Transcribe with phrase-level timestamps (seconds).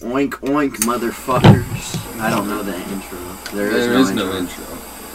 [0.00, 2.20] Oink oink, motherfuckers.
[2.20, 3.18] I don't know the intro.
[3.52, 4.26] There is, There no, is intro.
[4.26, 4.64] no intro.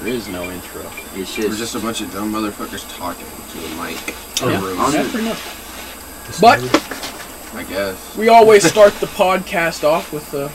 [0.02, 0.82] There is no intro.
[1.16, 3.98] It's just, We're just, just a bunch of dumb motherfuckers talking to the mic.
[4.44, 4.62] Oh, yeah.
[4.62, 5.40] Or room, On Yeah, the- pretty much.
[6.42, 6.60] But
[7.56, 8.18] I guess.
[8.18, 10.50] we always start the podcast off with uh,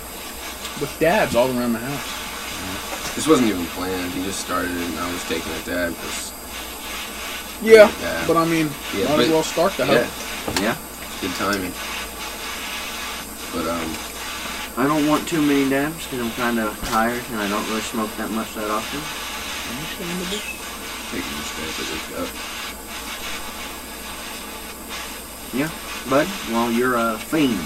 [0.81, 3.15] with dabs all around the house.
[3.15, 4.13] This wasn't even planned.
[4.13, 6.33] He just started and I was taking a dab because
[7.63, 8.25] Yeah, Yeah.
[8.27, 10.61] but I mean, Yeah, might as well start the yeah, house.
[10.61, 10.77] yeah.
[11.21, 11.73] good timing.
[13.55, 13.91] But um,
[14.81, 17.83] I don't want too many dabs because I'm kind of tired and I don't really
[17.83, 19.01] smoke that much that often.
[21.13, 22.29] taking a stab at this up.
[26.09, 27.61] Bud, well, you're a fiend.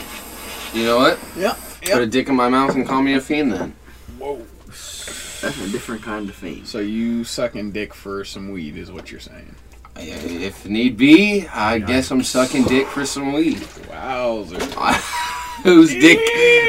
[0.74, 1.20] You know what?
[1.36, 1.56] Yeah,
[1.95, 3.77] Put a dick in my mouth and call me a fiend then.
[4.19, 4.44] Whoa.
[4.66, 6.66] That's a different kind of fiend.
[6.66, 9.55] So you sucking dick for some weed is what you're saying?
[9.94, 13.64] If need be, I guess I'm sucking dick for some weed.
[13.88, 14.58] Wowzer.
[15.64, 16.18] Whose dick?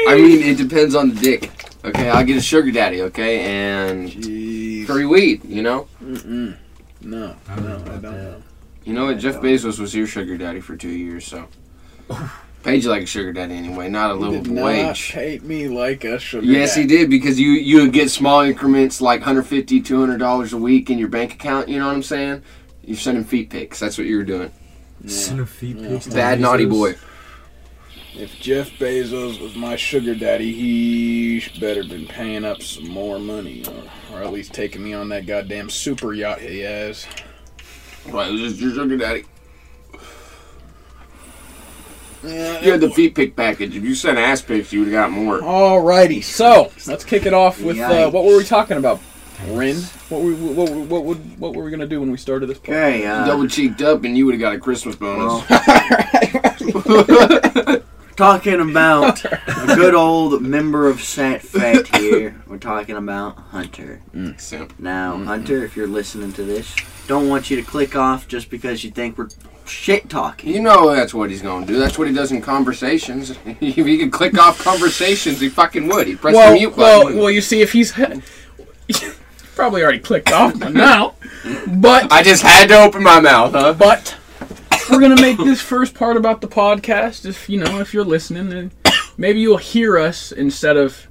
[0.08, 1.50] I mean, it depends on the dick.
[1.84, 3.02] Okay, I'll get a sugar daddy.
[3.02, 4.86] Okay, and Jeez.
[4.86, 5.44] free weed.
[5.44, 5.86] You know.
[6.02, 6.56] Mm-mm.
[7.02, 8.42] No, I don't no, know I don't know.
[8.84, 9.18] You know what?
[9.18, 11.46] Jeff Bezos was your sugar daddy for two years, so
[12.62, 15.12] paid you like a sugar daddy anyway, not a He did livable not wage.
[15.12, 19.00] pay me like a sugar Yes, he did because you you would get small increments
[19.00, 21.68] like 150 200 dollars a week in your bank account.
[21.68, 22.42] You know what I'm saying?
[22.82, 23.78] You're sending feet pics.
[23.78, 24.50] That's what you were doing.
[25.02, 25.10] Yeah.
[25.10, 26.70] Center feet pics to Bad naughty Bezos.
[26.70, 26.94] boy.
[28.18, 33.18] If Jeff Bezos was my sugar daddy, he sh- better been paying up some more
[33.18, 33.62] money,
[34.10, 37.06] or, or at least taking me on that goddamn super yacht he has.
[38.08, 39.24] Right, it was just your sugar daddy.
[42.24, 43.76] Yeah, You had the feet pic package.
[43.76, 45.40] If you sent ass pics, you would have got more.
[45.40, 48.98] Alrighty, so let's kick it off with uh, what were we talking about?
[49.48, 49.76] Rin,
[50.08, 52.46] what were we, what, what, what, would- what were we gonna do when we started
[52.46, 52.58] this?
[52.58, 52.62] podcast?
[52.94, 55.44] Okay, uh, Double cheeked up, and you would have got a Christmas bonus.
[56.72, 57.82] well,
[58.16, 62.42] talking about a good old member of Sat Fat here.
[62.46, 64.00] We're talking about Hunter.
[64.14, 64.40] Mm.
[64.40, 64.78] Simp.
[64.78, 65.26] Now, mm-hmm.
[65.26, 66.74] Hunter, if you're listening to this,
[67.06, 69.28] don't want you to click off just because you think we're
[69.66, 70.52] shit talking.
[70.52, 71.78] You know that's what he's going to do.
[71.78, 73.30] That's what he does in conversations.
[73.44, 76.06] if he could click off conversations, he fucking would.
[76.06, 77.18] He'd press well, the mute well, button.
[77.18, 77.92] well, you see, if he's
[79.54, 81.14] probably already clicked off by now,
[81.66, 83.74] but I just had to open my mouth, huh?
[83.74, 84.16] but
[84.90, 87.24] we're gonna make this first part about the podcast.
[87.24, 88.72] If you know, if you're listening, then
[89.16, 91.06] maybe you'll hear us instead of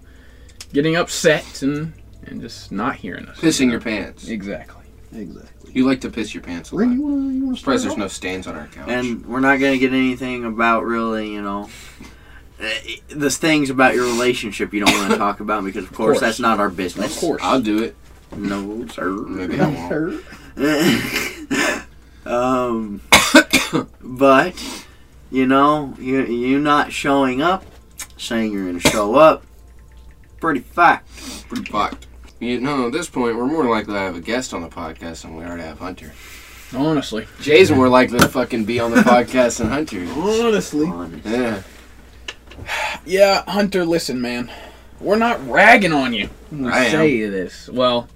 [0.74, 1.94] getting upset and
[2.25, 3.40] and just not hearing us.
[3.40, 4.28] Pissing your pants.
[4.28, 4.84] Exactly.
[5.13, 5.72] Exactly.
[5.74, 6.84] You like to piss your pants a lot.
[6.84, 8.00] You wanna, you wanna Surprised there's off?
[8.00, 8.88] no stains on our couch.
[8.88, 11.69] And we're not gonna get anything about really, you know,
[12.59, 16.13] eh, the things about your relationship you don't want to talk about because, of course,
[16.16, 16.19] course.
[16.22, 17.16] that's not our business.
[17.16, 17.42] Of course.
[17.44, 17.96] I'll do it.
[18.36, 19.12] No, sir.
[19.12, 20.24] Maybe I won't.
[22.25, 23.02] um,
[24.02, 24.84] but
[25.31, 27.66] you know, you you not showing up,
[28.18, 29.44] saying you're gonna show up,
[30.40, 31.08] pretty fact.
[31.50, 32.08] Pretty fucked.
[32.40, 35.22] You know, at this point, we're more likely to have a guest on the podcast
[35.22, 36.12] than we are to have Hunter.
[36.75, 37.25] Honestly.
[37.42, 40.00] Jay's more likely to fucking be on the podcast than Hunter.
[40.04, 40.12] is.
[40.12, 40.86] Honestly.
[40.88, 41.25] Honest.
[41.25, 41.62] Yeah.
[43.06, 43.86] Yeah, Hunter.
[43.86, 44.52] Listen, man.
[45.00, 46.92] We're not ragging on you when we I am.
[46.92, 47.70] say this.
[47.70, 48.08] Well,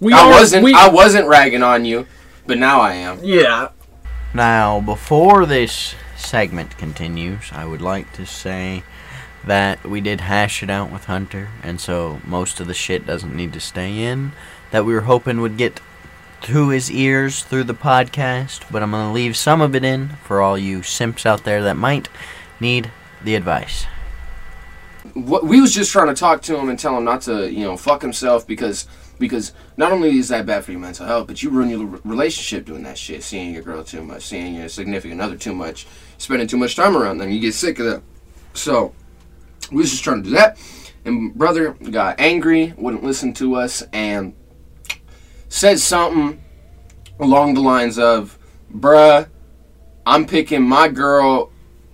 [0.00, 0.64] we I are- wasn't.
[0.64, 2.06] we- I wasn't ragging on you,
[2.46, 3.20] but now I am.
[3.22, 3.68] yeah.
[4.34, 8.82] Now, before this segment continues, I would like to say
[9.46, 13.36] that we did hash it out with Hunter, and so most of the shit doesn't
[13.36, 14.32] need to stay in.
[14.72, 15.80] That we were hoping would get
[16.42, 20.08] to his ears through the podcast, but I'm going to leave some of it in
[20.24, 22.08] for all you simps out there that might
[22.58, 22.90] need
[23.22, 23.86] the advice.
[25.14, 27.76] We was just trying to talk to him and tell him not to, you know,
[27.76, 28.88] fuck himself because
[29.18, 32.64] because not only is that bad for your mental health, but you ruin your relationship
[32.64, 35.86] doing that shit, seeing your girl too much, seeing your significant other too much,
[36.18, 37.30] spending too much time around them.
[37.30, 38.02] You get sick of that.
[38.54, 38.94] So
[39.70, 40.58] we was just trying to do that,
[41.04, 44.34] and brother got angry, wouldn't listen to us, and
[45.48, 46.42] said something
[47.18, 48.38] along the lines of,
[48.72, 49.28] "Bruh,
[50.06, 51.50] I'm picking my girl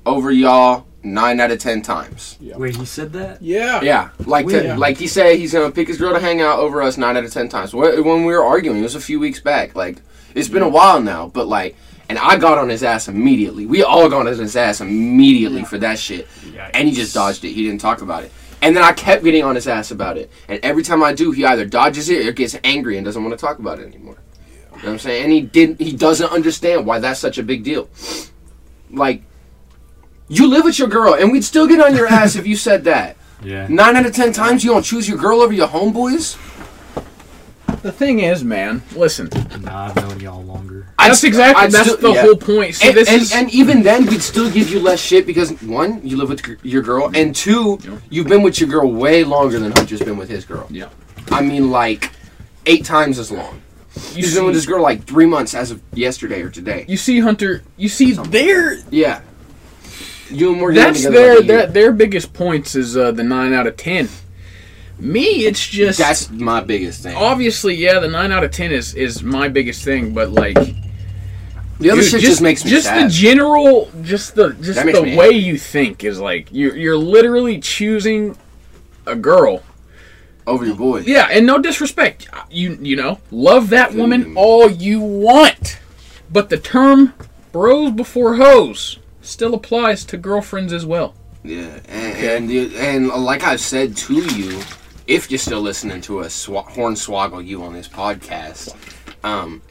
[0.06, 3.40] over y'all nine out of ten times." Wait, he said that?
[3.42, 3.80] Yeah.
[3.82, 4.76] Yeah, like to, Yeah.
[4.76, 7.24] like he said, he's gonna pick his girl to hang out over us nine out
[7.24, 7.74] of ten times.
[7.74, 9.74] When we were arguing, it was a few weeks back.
[9.74, 10.02] Like
[10.34, 11.76] it's been a while now, but like,
[12.08, 13.66] and I got on his ass immediately.
[13.66, 16.28] We all got on his ass immediately for that shit,
[16.74, 17.52] and he just dodged it.
[17.52, 18.32] He didn't talk about it.
[18.62, 20.30] And then I kept getting on his ass about it.
[20.46, 23.32] And every time I do, he either dodges it or gets angry and doesn't want
[23.38, 24.18] to talk about it anymore.
[24.52, 25.24] You know what I'm saying?
[25.24, 25.80] And he didn't.
[25.80, 27.88] He doesn't understand why that's such a big deal.
[28.90, 29.22] Like,
[30.30, 32.84] you live with your girl, and we'd still get on your ass if you said
[32.84, 33.16] that.
[33.42, 33.66] Yeah.
[33.70, 36.36] Nine out of ten times you don't choose your girl over your homeboys.
[37.82, 39.30] The thing is, man, listen.
[39.62, 40.88] Nah, I've known y'all longer.
[40.98, 42.20] I'd That's exactly I'd that's still- the yeah.
[42.20, 42.74] whole point.
[42.74, 45.52] See, and, this and, is and even then, we'd still give you less shit because
[45.62, 47.96] one, you live with your girl, and two, Yeah.
[48.10, 50.66] you've been with your girl way longer than Hunter's been with his girl.
[50.68, 50.90] Yeah.
[51.30, 52.10] I mean, like
[52.66, 53.62] eight times as long.
[54.12, 56.84] you He's been with see, his girl like three months as of yesterday or today.
[56.88, 57.62] you see Hunter.
[57.78, 59.22] You see their Yeah.
[60.30, 60.76] You and Morgan.
[60.76, 64.08] that's their like their their biggest points is uh, the nine out of ten.
[64.98, 67.16] Me, it's just That's my biggest thing.
[67.16, 67.98] obviously yeah.
[68.00, 70.54] The nine out of ten is is my biggest thing, but like
[71.78, 73.06] The other dude, shit just, makes me just sad.
[73.06, 78.36] the general just the just the way you think is like you're you're literally choosing
[79.06, 79.62] a girl
[80.46, 80.98] over your boy.
[81.00, 82.28] Yeah, and no disrespect.
[82.50, 84.36] You you know, love that woman Mm.
[84.36, 85.78] all you want.
[86.30, 87.14] But the term
[87.52, 88.98] bros before hoes
[89.30, 91.14] still applies to girlfriends as well.
[91.42, 94.60] Yeah, and and, and like I've said to you,
[95.06, 98.74] if you're still listening to us swa- hornswoggle you on this podcast,
[99.24, 99.62] um,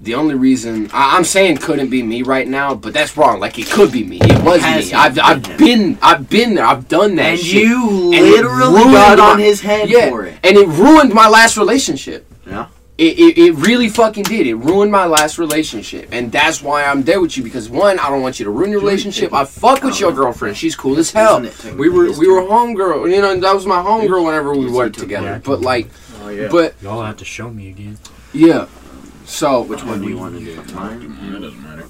[0.00, 3.38] the only reason I, I'm saying couldn't be me right now, but that's wrong.
[3.38, 4.18] Like it could be me.
[4.20, 4.94] It was Has me.
[4.94, 5.56] I've been I've him.
[5.58, 6.66] been I've been there.
[6.66, 7.26] I've done that.
[7.32, 7.62] And shit.
[7.62, 10.34] you And literally ruined got my- on his head yeah, for it.
[10.42, 12.26] and it ruined my last relationship.
[13.02, 13.10] Yeah.
[13.10, 14.46] It, it, it really fucking did.
[14.46, 16.08] It ruined my last relationship.
[16.12, 18.70] And that's why I'm there with you because one, I don't want you to ruin
[18.70, 19.32] your relationship.
[19.32, 20.56] I fuck with your girlfriend.
[20.56, 21.44] She's cool as hell.
[21.44, 23.10] It We were we were homegirl.
[23.14, 25.26] You know, that was my homegirl whenever we Yes, worked together.
[25.32, 25.44] that.
[25.44, 25.88] But like
[26.22, 26.48] Oh yeah.
[26.50, 27.98] but Y'all have to show me again.
[28.32, 28.66] yeah.
[29.24, 30.56] So Which one do you want to do?
[30.74, 31.32] Mine?
[31.32, 31.86] that doesn't matter.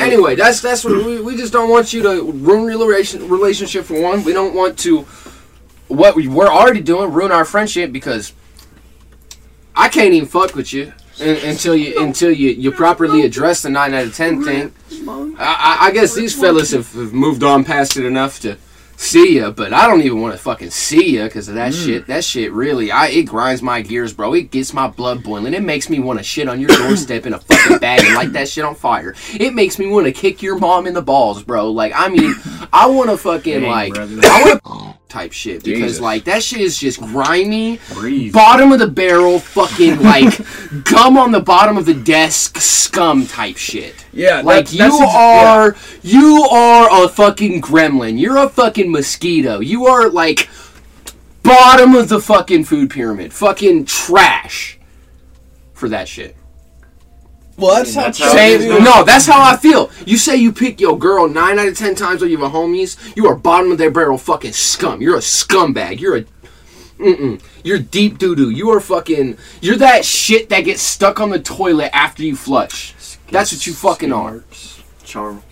[0.00, 3.84] anyway, that's that's what we, we just don't want you to ruin your relation, relationship
[3.84, 4.24] for one.
[4.24, 5.00] We don't want to
[5.88, 8.32] what we, we're already doing ruin our friendship because
[9.74, 13.94] I can't even fuck with you until you until you you properly address the nine
[13.94, 14.72] out of ten thing.
[15.38, 18.56] I, I, I guess these fellas have, have moved on past it enough to
[19.02, 21.84] see ya, but I don't even want to fucking see ya because of that mm.
[21.84, 22.06] shit.
[22.06, 24.34] That shit really, I it grinds my gears, bro.
[24.34, 25.54] It gets my blood boiling.
[25.54, 28.32] It makes me want to shit on your doorstep in a fucking bag and light
[28.32, 29.14] that shit on fire.
[29.34, 31.70] It makes me want to kick your mom in the balls, bro.
[31.70, 32.34] Like I mean,
[32.72, 34.20] I want to fucking Dang, like brother.
[34.22, 36.00] I want type shit because Jesus.
[36.00, 38.32] like that shit is just grimy Breathe.
[38.32, 40.32] bottom of the barrel, fucking like
[40.84, 44.01] gum on the bottom of the desk, scum type shit.
[44.12, 48.18] Yeah, Like that- you that's ex- are, you are a fucking gremlin.
[48.20, 49.60] You're a fucking mosquito.
[49.60, 50.48] You are like
[51.42, 53.32] bottom of the fucking food pyramid.
[53.32, 54.78] Fucking trash
[55.72, 56.36] for that shit.
[57.56, 59.90] Well, that's That's how how Say, no, that's how I feel.
[60.06, 62.56] You say you pick your girl nine out of ten times when you have a
[62.56, 65.00] homies, you are bottom of their barrel fucking scum.
[65.02, 66.00] You're a scumbag.
[66.00, 66.24] You're a
[66.98, 67.42] mm-mm.
[67.62, 68.50] You're deep doo doo.
[68.50, 69.36] You are fucking.
[69.60, 72.94] You're that shit that gets stuck on the toilet after you flush.
[73.32, 74.44] That's what you fucking are.
[75.04, 75.42] Charles.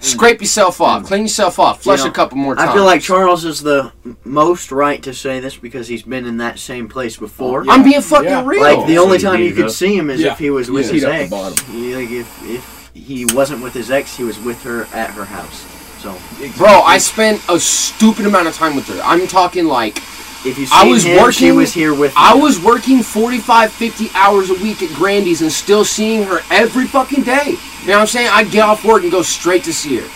[0.00, 1.02] Scrape yourself off.
[1.02, 1.06] Mm.
[1.06, 1.82] Clean yourself off.
[1.82, 2.70] Flush You know, a couple more times.
[2.70, 3.92] I feel like Charles is the
[4.24, 7.64] most right to say this because he's been in that same place before.
[7.68, 8.42] I'm being fucking Yeah.
[8.44, 8.62] real.
[8.62, 9.68] Like the only So time you you could know.
[9.68, 10.32] see him is Yeah.
[10.32, 10.92] if he was with Yeah.
[10.92, 11.60] his Heat up the ex.
[11.70, 15.24] He- like if if he wasn't with his ex, he was with her at her
[15.26, 15.64] house.
[16.02, 16.14] So
[16.56, 19.00] Bro, I spent a stupid amount of time with her.
[19.04, 20.02] I'm talking like
[20.46, 22.12] if you see I was him, she working- was here with.
[22.16, 26.86] I was working 45, 50 hours a week at Grandy's and still seeing her every
[26.86, 27.56] fucking day.
[27.82, 28.28] You know what I'm saying?
[28.32, 30.08] I'd get off work and go straight to see her.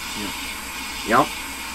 [1.09, 1.27] Yep.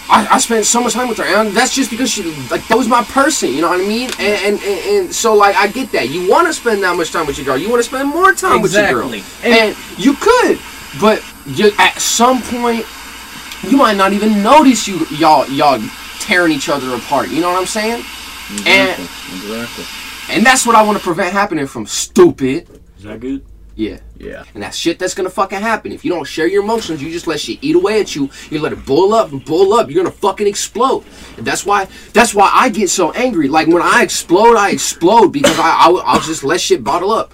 [0.10, 2.78] I, I spent so much time with her, and that's just because she like that
[2.78, 3.50] was my person.
[3.54, 4.10] You know what I mean?
[4.20, 6.10] And and, and, and so like I get that.
[6.10, 7.58] You want to spend that much time with your girl.
[7.58, 9.52] You want to spend more time with your girl, Exactly.
[9.52, 10.60] and, you could,
[11.00, 12.86] but you, at some point
[13.64, 15.80] you might not even notice you y'all y'all
[16.20, 17.30] tearing each other apart.
[17.30, 18.04] You know what I'm saying?
[18.68, 19.86] And Exactly.
[20.29, 22.68] and that's what I want to prevent happening from stupid.
[22.98, 23.46] Is that good?
[23.75, 23.98] Yeah.
[24.20, 24.44] Yeah.
[24.53, 25.91] And that shit that's gonna fucking happen.
[25.91, 28.29] If you don't share your emotions, you just let shit eat away at you.
[28.51, 29.89] You let it boil up and boil up.
[29.89, 31.03] You're gonna fucking explode.
[31.38, 33.48] And that's why that's why I get so angry.
[33.48, 37.34] Like when I explode, I explode because I I'll, I'll just let shit bottle up.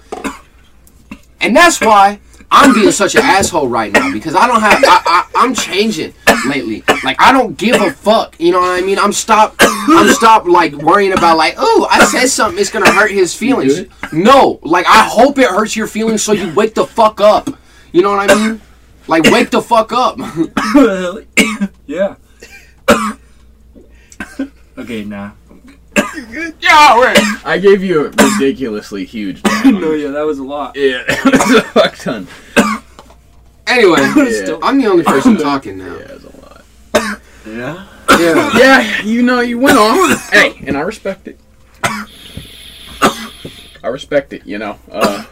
[1.42, 2.20] And that's why
[2.50, 6.14] I'm being such an asshole right now because I don't have I, I I'm changing
[6.46, 6.82] lately.
[7.04, 8.38] Like I don't give a fuck.
[8.40, 8.98] You know what I mean?
[8.98, 13.10] I'm stop I'm stop like worrying about like oh I said something it's gonna hurt
[13.10, 13.82] his feelings.
[14.12, 17.50] No, like I hope it hurts your feelings so you wake the fuck up.
[17.92, 18.60] You know what I mean?
[19.06, 20.18] Like wake the fuck up.
[21.86, 22.16] yeah.
[24.78, 25.32] okay, nah.
[26.60, 27.18] yeah, right.
[27.44, 29.42] I gave you a ridiculously huge.
[29.42, 29.60] down.
[29.80, 30.76] No, yeah, that was a lot.
[30.76, 32.26] yeah, it's a fuck ton.
[33.66, 34.58] Anyway, Yeah.
[34.64, 35.94] I'm the only person talking now.
[35.96, 37.20] Yeah, it's a lot.
[37.46, 37.86] Yeah.
[38.18, 38.50] Yeah.
[38.58, 40.28] Yeah, you know, you went off.
[40.32, 41.38] hey, and I respect it.
[43.82, 44.44] I respect it.
[44.44, 45.24] You know, uh,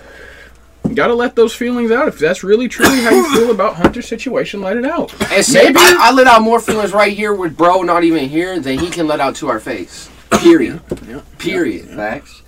[0.89, 2.07] you gotta let those feelings out.
[2.07, 5.13] If that's really truly how you feel about Hunter's situation, let it out.
[5.33, 8.29] And see, Maybe- I, I let out more feelings right here with bro not even
[8.29, 10.09] here than he can let out to our face.
[10.31, 10.81] Period.
[11.07, 11.21] Yeah.
[11.39, 11.89] Period.
[11.89, 12.43] Facts.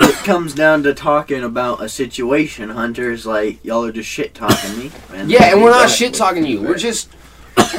[0.00, 4.78] it comes down to talking about a situation, Hunter's like, y'all are just shit talking
[4.78, 4.90] me.
[5.26, 6.62] Yeah, and we're not shit talking you.
[6.62, 7.10] We're just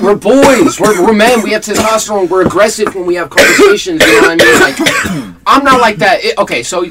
[0.01, 0.79] we're boys.
[0.79, 1.41] We're, we're men.
[1.41, 2.29] We have testosterone.
[2.29, 4.05] We're aggressive when we have conversations.
[4.05, 4.59] You know what I mean?
[4.59, 6.23] Like, I'm not like that.
[6.23, 6.85] It- okay, so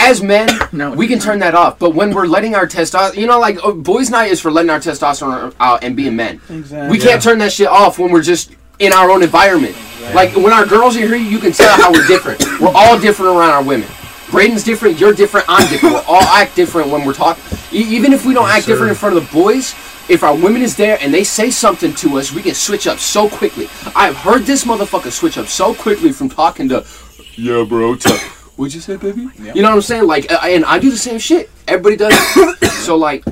[0.00, 1.78] as men, No, we can turn that off.
[1.78, 4.70] But when we're letting our testosterone, you know, like uh, boys' night is for letting
[4.70, 6.40] our testosterone out and being men.
[6.48, 6.90] Exactly.
[6.90, 9.76] We can't turn that shit off when we're just in our own environment.
[10.14, 12.42] Like when our girls are here, you can tell how we're different.
[12.60, 13.88] We're all different around our women.
[14.30, 14.98] Braden's different.
[14.98, 15.46] You're different.
[15.48, 15.94] I'm different.
[15.94, 17.42] We're all act different when we're talking.
[17.72, 19.74] E- even if we don't Yes, act different in front of the boys,
[20.08, 22.98] if our women is there and they say something to us, we can switch up
[22.98, 23.68] so quickly.
[23.94, 26.86] I've heard this motherfucker switch up so quickly from talking to,
[27.34, 27.96] yeah, bro.
[27.96, 28.08] To,
[28.56, 29.28] What'd you say, baby?
[29.38, 29.54] Yeah.
[29.54, 30.06] You know what I'm saying?
[30.06, 31.50] Like, uh, and I do the same shit.
[31.66, 32.68] Everybody does.
[32.84, 33.24] so like,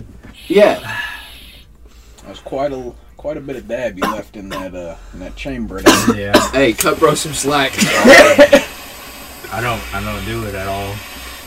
[0.47, 1.01] yeah.
[2.27, 5.37] That's quite a quite a bit of dab you left in that uh in that
[5.37, 5.83] chamber.
[5.83, 6.17] There.
[6.17, 7.73] Yeah, Hey, cut bro some slack.
[9.51, 10.95] I don't, I don't do it at all.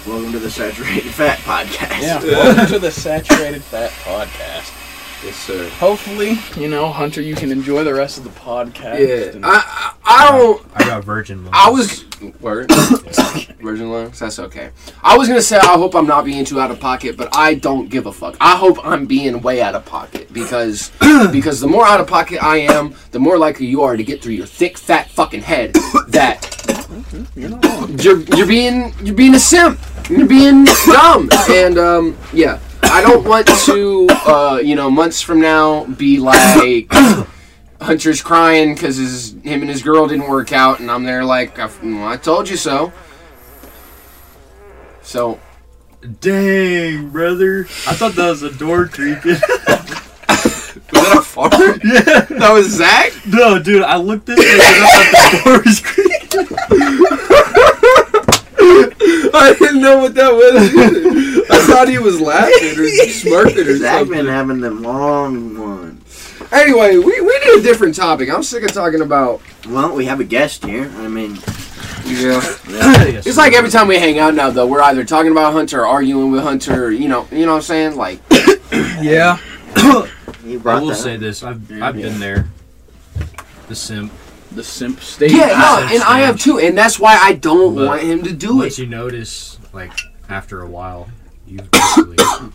[0.08, 2.02] Welcome to the Saturated Fat Podcast.
[2.02, 2.24] Yeah.
[2.24, 4.81] Welcome to the Saturated Fat Podcast.
[5.24, 5.70] Yes, sir.
[5.70, 9.00] Hopefully, you know, Hunter, you can enjoy the rest of the podcast.
[9.00, 10.66] Yeah, and- I, I, I don't.
[10.76, 11.48] I got virgin.
[11.54, 12.06] I was
[12.40, 12.72] word
[13.62, 14.20] virgin lungs.
[14.20, 14.70] That's okay.
[15.04, 17.56] I was gonna say I hope I'm not being too out of pocket, but I
[17.56, 18.38] don't give a fuck.
[18.40, 20.92] I hope I'm being way out of pocket because
[21.32, 24.22] because the more out of pocket I am, the more likely you are to get
[24.22, 25.74] through your thick, fat fucking head
[26.10, 26.48] that
[27.36, 29.80] you're not you're you're being you're being a simp.
[30.10, 31.30] You're being dumb.
[31.50, 36.92] And um, yeah, I don't want to uh, you know months from now be like
[37.82, 41.58] Hunter's crying because his him and his girl didn't work out, and I'm there like
[41.60, 42.92] I, well, I told you so.
[45.02, 45.40] So
[46.20, 47.66] Dang, brother!
[47.86, 49.34] I thought that was a door creaking.
[49.34, 49.40] was
[50.28, 51.54] that a fart?
[51.84, 52.40] yeah.
[52.40, 53.14] that was Zach.
[53.28, 57.18] No, dude, I looked this way and I thought the door was creaking.
[59.42, 61.50] I didn't know what that was.
[61.50, 63.78] I thought he was laughing or smirking or something.
[63.78, 64.18] Zach something.
[64.18, 65.98] been having them long ones.
[66.52, 68.30] Anyway, we, we need a different topic.
[68.30, 69.42] I'm sick of talking about.
[69.68, 70.92] Well, we have a guest here.
[70.98, 71.36] I mean,
[72.06, 72.42] Yeah.
[72.68, 73.22] yeah.
[73.26, 75.86] It's like every time we hang out now, though, we're either talking about Hunter or
[75.88, 76.86] arguing with Hunter.
[76.86, 77.96] or, You know, you know what I'm saying?
[77.96, 78.20] Like,
[79.02, 79.38] Yeah.
[79.76, 80.08] I
[80.80, 82.48] will that say this: I've I've been there.
[83.68, 84.12] The simp.
[84.54, 85.32] The simp state.
[85.32, 86.26] yeah, no, sense, and I man.
[86.28, 88.82] have too, and that's why I don't But want him to do Once it.
[88.84, 89.92] you notice, like
[90.30, 91.10] after a while,
[91.48, 92.18] you've basically.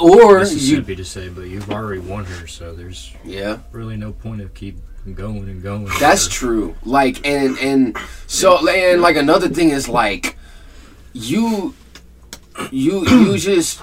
[0.00, 3.58] Or this is you, simpy to say, but you've already won her, so there's yeah,
[3.72, 4.76] really no point of keep
[5.12, 5.88] going and going.
[5.98, 6.76] that's Or- true.
[6.84, 7.98] Like, and and
[8.28, 10.36] so, and like another thing is like,
[11.12, 11.74] you,
[12.70, 13.80] you, you just.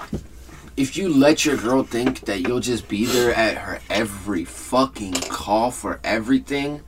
[0.78, 5.12] If you let your girl think that you'll just be there at her every fucking
[5.14, 6.80] call for everything,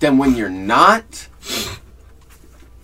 [0.00, 1.28] then when you're not,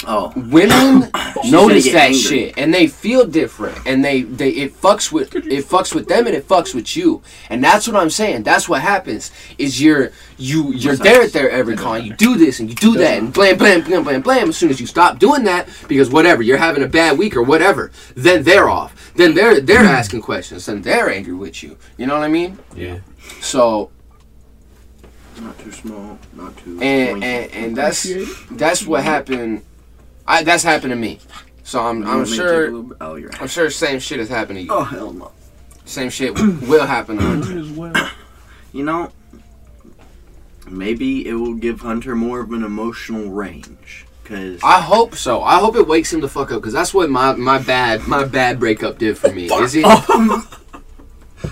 [0.06, 1.10] Oh, women
[1.46, 2.18] notice that angry.
[2.18, 6.26] shit and they feel different and they they it fucks with it fucks with them
[6.26, 7.22] and it fucks with you.
[7.48, 8.42] And that's what I'm saying.
[8.42, 12.60] That's what happens is you're you you're there at their every call you do this
[12.60, 15.18] and you do that and blam blam blam blam blam as soon as you stop
[15.18, 19.12] doing that because whatever you're having a bad week or whatever then they're off.
[19.14, 21.78] Then they're they're asking questions and they're angry with you.
[21.96, 22.58] You know what I mean?
[22.76, 22.98] Yeah.
[23.40, 23.90] so
[25.40, 26.80] not too small, not too.
[26.80, 28.06] and and, and that's
[28.52, 29.62] that's what happened
[30.26, 31.20] I that's happened to me
[31.66, 32.96] so I'm You I'm want me to take a sure?
[33.00, 33.34] Oh, you're.
[33.40, 34.68] I'm sure same shit has happened to you.
[34.70, 35.32] Oh hell no.
[35.84, 37.58] Same shit will happen to Hunter.
[37.58, 38.10] as well.
[38.72, 39.10] You know,
[40.68, 44.04] maybe it will give Hunter more of an emotional range.
[44.24, 45.42] Cause I hope so.
[45.42, 48.24] I hope it wakes him the fuck up because that's what my, my bad my
[48.24, 49.46] bad breakup did for me.
[49.46, 49.84] Is it?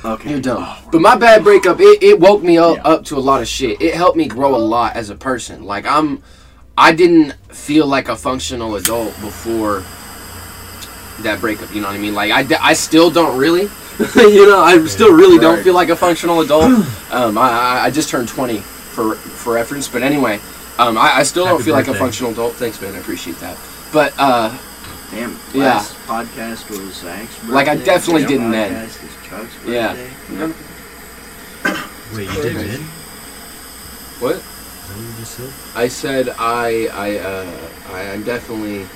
[0.04, 0.76] okay, You're dumb.
[0.92, 2.82] But my bad breakup it, it woke me up Yeah.
[2.84, 3.80] up to a lot of shit.
[3.80, 5.64] It helped me grow a lot as a person.
[5.64, 6.22] Like I'm
[6.76, 9.84] I didn't feel like a functional adult before
[11.22, 11.72] that breakup.
[11.74, 12.14] You know what I mean?
[12.14, 13.68] Like I, I still don't really.
[14.16, 16.84] you know, I still really don't feel like a functional adult.
[17.14, 19.86] Um, I, I I just turned 20 for for reference.
[19.86, 20.40] But anyway,
[20.78, 22.54] um, I, I still don't Happy feel like a functional adult.
[22.54, 22.96] Thanks, man.
[22.96, 23.56] I appreciate that.
[23.92, 24.50] But uh,
[25.12, 25.38] Damn.
[25.54, 25.78] Yeah.
[26.06, 27.48] Podcast was Zach's.
[27.48, 28.88] Like, I definitely This didn't then.
[29.34, 29.92] Podcast is Chuck's Yeah.
[29.92, 30.74] birthday.
[32.16, 32.80] Wait, you did good?
[34.20, 34.34] what?
[34.36, 34.42] Is
[35.18, 35.52] what said?
[35.74, 38.86] I said I I uh, I am definitely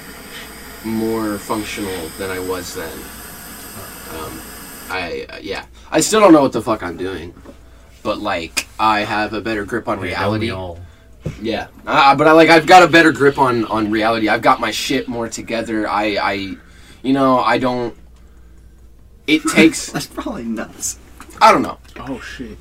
[0.84, 2.92] more functional than I was then.
[4.14, 4.40] Um,
[4.90, 5.64] I uh, yeah.
[5.90, 7.34] I still don't know what the fuck I'm doing,
[8.02, 10.52] but like I have a better grip on Wait, reality.
[10.52, 10.74] we?
[11.42, 14.28] Yeah, uh, but I like I've got a better grip on on reality.
[14.28, 15.88] I've got my shit more together.
[15.88, 16.32] I I,
[17.02, 17.94] you know, I don't.
[19.28, 20.98] It takes That's probably nuts.
[21.40, 21.78] I don't know.
[22.00, 22.58] Oh shit.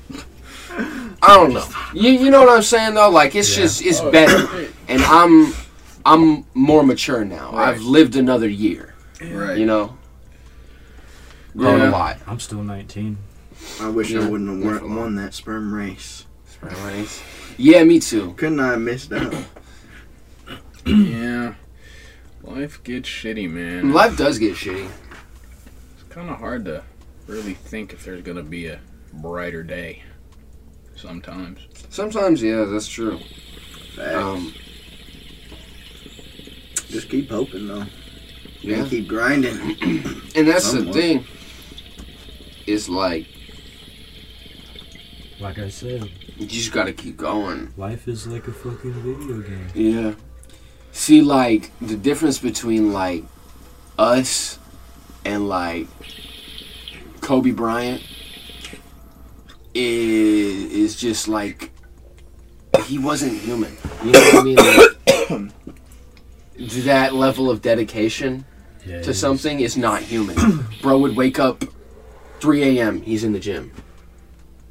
[0.70, 1.66] I don't know.
[1.94, 3.10] You you know what I'm saying though?
[3.10, 3.62] Like it's Yeah.
[3.64, 4.46] just it's Oh, better.
[4.46, 4.70] shit.
[4.86, 5.52] and I'm
[6.06, 7.50] I'm more mature now.
[7.52, 7.70] Right.
[7.70, 8.94] I've lived another year.
[9.20, 9.58] Right.
[9.58, 9.98] You know,
[11.56, 11.88] grown Yeah.
[11.88, 12.18] a lot.
[12.26, 13.18] I'm still 19.
[13.80, 14.20] I wish Yeah.
[14.20, 15.02] I wouldn't have That's a won, lot.
[15.04, 16.24] won that sperm race.
[17.56, 18.34] Yeah, me too.
[18.36, 19.34] Couldn't I have missed out?
[20.86, 21.54] yeah.
[22.42, 23.92] Life gets shitty, man.
[23.92, 24.88] Life does get shitty.
[26.18, 26.82] It's kind of hard to
[27.28, 28.80] really think if there's gonna be a
[29.12, 30.02] brighter day.
[30.96, 31.60] Sometimes.
[31.90, 33.20] Sometimes, yeah, that's true.
[34.00, 34.52] Um,
[36.88, 37.84] Just keep hoping though.
[38.62, 38.84] yeah.
[38.88, 39.54] Keep grinding.
[40.34, 41.24] And that's the thing.
[42.66, 43.28] It's like
[45.38, 47.72] Like I said, you just gotta keep going.
[47.76, 49.68] life is like a fucking video game.
[49.72, 50.14] Yeah.
[50.90, 53.22] See, like the difference between like
[53.96, 54.58] us
[55.28, 55.86] and like
[57.20, 58.02] Kobe Bryant
[59.74, 61.70] is is just like
[62.84, 63.76] he wasn't human.
[64.02, 64.56] You know what I mean?
[65.36, 65.52] Like,
[66.84, 68.46] that level of dedication
[68.86, 70.64] Yeah, to something is not human.
[70.80, 71.62] Bro would wake up
[72.40, 73.02] 3 a.m.
[73.02, 73.70] He's in the gym.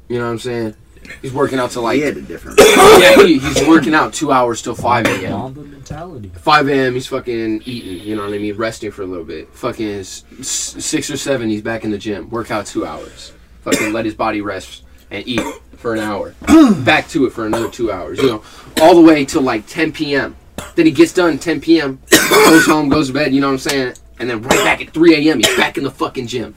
[0.08, 0.74] You know what I'm saying?
[1.22, 2.58] He's working out till like he had a different.
[3.00, 5.32] yeah, he, he's working out two hours till 5 a.m.
[5.32, 6.30] Mamba mentality.
[6.36, 6.94] 5 a.m.
[6.94, 8.56] he's fucking eating, you know what I mean?
[8.56, 9.48] Resting for a little bit.
[9.54, 12.28] Fucking s- s- 6 or 7, he's back in the gym.
[12.30, 13.32] Work out two hours.
[13.62, 15.40] Fucking let his body rest and eat
[15.76, 16.34] for an hour.
[16.84, 18.42] back to it for another two hours, you know,
[18.80, 20.36] all the way till like 10 p.m.
[20.74, 23.58] Then he gets done 10 p.m., goes home, goes to bed, you know what I'm
[23.58, 23.94] saying?
[24.20, 26.54] And then right back at 3 a.m., he's back in the fucking gym.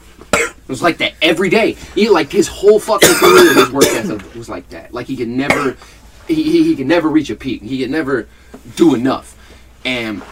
[0.72, 1.74] It was like that every day.
[1.96, 4.94] He like his whole fucking career, his work ethic was like that.
[4.94, 5.76] Like he could never,
[6.30, 7.62] he, he, he could never reach a peak.
[7.62, 8.30] He could never
[8.78, 9.38] do enough.
[9.84, 10.24] And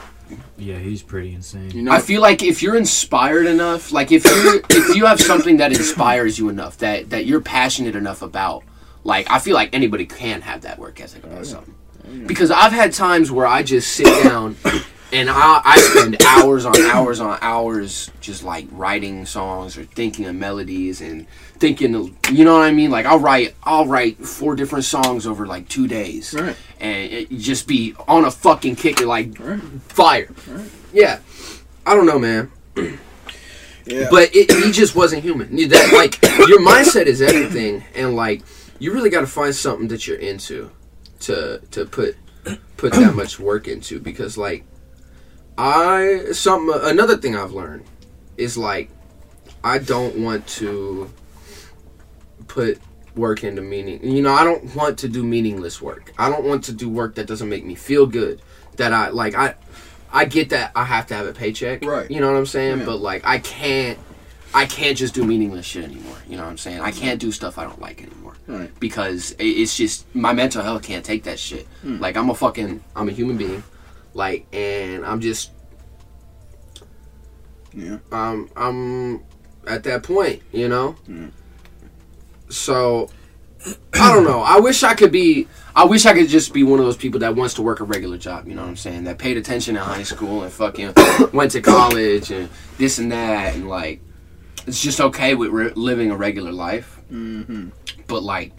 [0.58, 1.72] Yeah, he's pretty insane.
[1.72, 5.20] You know, I feel like if you're inspired enough, like if you if you have
[5.20, 8.64] something that inspires you enough, that that you're passionate enough about,
[9.04, 11.76] like I feel like anybody can have that work ethic about oh, something.
[12.28, 14.56] Because I've had times where I just sit down
[15.12, 20.26] and I, I spend hours on hours on hours just like writing songs or thinking
[20.26, 22.92] of melodies and thinking of, you know what I mean?
[22.92, 26.56] Like I'll write I'll write four different songs over like two days Right.
[26.80, 29.60] and it just be on a fucking kick like Right.
[29.88, 30.30] fire.
[30.94, 31.20] Yeah.
[31.86, 32.52] I don't know, man.
[33.86, 34.08] Yeah.
[34.12, 35.56] But it, he just wasn't human.
[35.70, 38.44] That like your mindset is everything, and like
[38.78, 40.70] you really got to find something that you're into
[41.22, 42.16] to to put
[42.78, 44.64] put that much work into because like
[45.60, 47.84] I something another thing I've learned
[48.38, 48.90] is like
[49.62, 51.12] I don't want to
[52.48, 52.80] put
[53.14, 54.02] work into meaning.
[54.02, 56.14] You know, I don't want to do meaningless work.
[56.18, 58.42] I don't want to do work that doesn't make me feel good.
[58.78, 59.56] That I like I
[60.14, 61.84] I get that I have to have a paycheck.
[61.84, 62.10] Right.
[62.10, 62.80] You know what I'm saying?
[62.80, 62.86] Yeah.
[62.86, 64.00] But like I can't
[64.54, 66.16] I can't just do meaningless shit anymore.
[66.26, 66.80] You know what I'm saying?
[66.80, 68.36] I can't do stuff I don't like anymore.
[68.48, 68.72] Right.
[68.80, 71.68] Because it's just my mental health can't take that shit.
[71.82, 72.00] Hmm.
[72.00, 73.62] Like I'm a fucking I'm a human being.
[74.14, 75.52] Like and I'm just
[77.74, 77.98] Yeah.
[78.12, 79.22] um I'm
[79.68, 80.96] at that point, you know?
[81.08, 81.32] Mm.
[82.50, 83.10] So
[83.94, 84.40] I don't know.
[84.42, 87.20] I wish I could be I wish I could just be one of those people
[87.22, 89.04] that wants to work a regular job, you know what I'm saying?
[89.04, 90.94] That paid attention in high school and fucking
[91.34, 94.02] went to college and this and that and like
[94.68, 97.70] it's just okay with re- living a regular life, Mm-hmm.
[98.08, 98.54] but like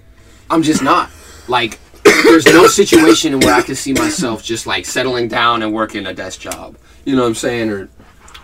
[0.48, 1.10] I'm just not.
[1.48, 6.06] Like there's no situation where I can see myself just like settling down and working
[6.06, 6.76] a desk job.
[7.04, 7.70] You know what I'm saying?
[7.70, 7.88] Or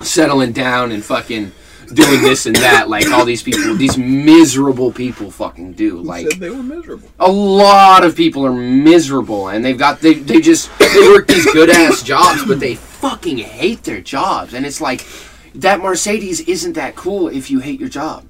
[0.03, 1.53] settling down and fucking
[1.93, 6.41] doing this and that like all these people these miserable people fucking do like said
[6.41, 7.09] they were miserable.
[7.21, 11.45] a lot of people are miserable and they've got they, they just they work these
[11.53, 15.07] good ass jobs but they fucking hate their jobs and it's like
[15.55, 18.25] that mercedes isn't that cool if you hate your job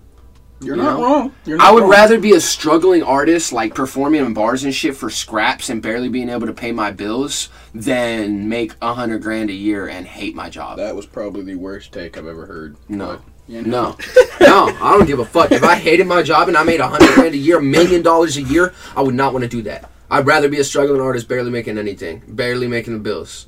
[0.61, 1.05] You're You not know?
[1.05, 1.33] wrong.
[1.45, 1.91] You're not I would wrong.
[1.91, 6.09] rather be a struggling artist, like performing in bars and shit for scraps and barely
[6.09, 10.35] being able to pay my bills, than make a hundred grand a year and hate
[10.35, 10.79] my job.
[10.79, 12.77] That was probably the worst take I've ever heard.
[12.89, 13.21] No.
[13.49, 13.97] You know?
[14.41, 15.53] No, no, I don't give a fuck.
[15.53, 18.03] If I hated my job and I made a hundred grand a year, a million
[18.03, 19.89] dollars a year, I would not want to do that.
[20.11, 23.47] I'd rather be a struggling artist, barely making anything, barely making the bills.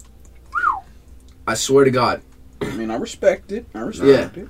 [1.47, 2.23] I swear to God.
[2.61, 3.67] I mean, I respect it.
[3.75, 4.49] I respect it.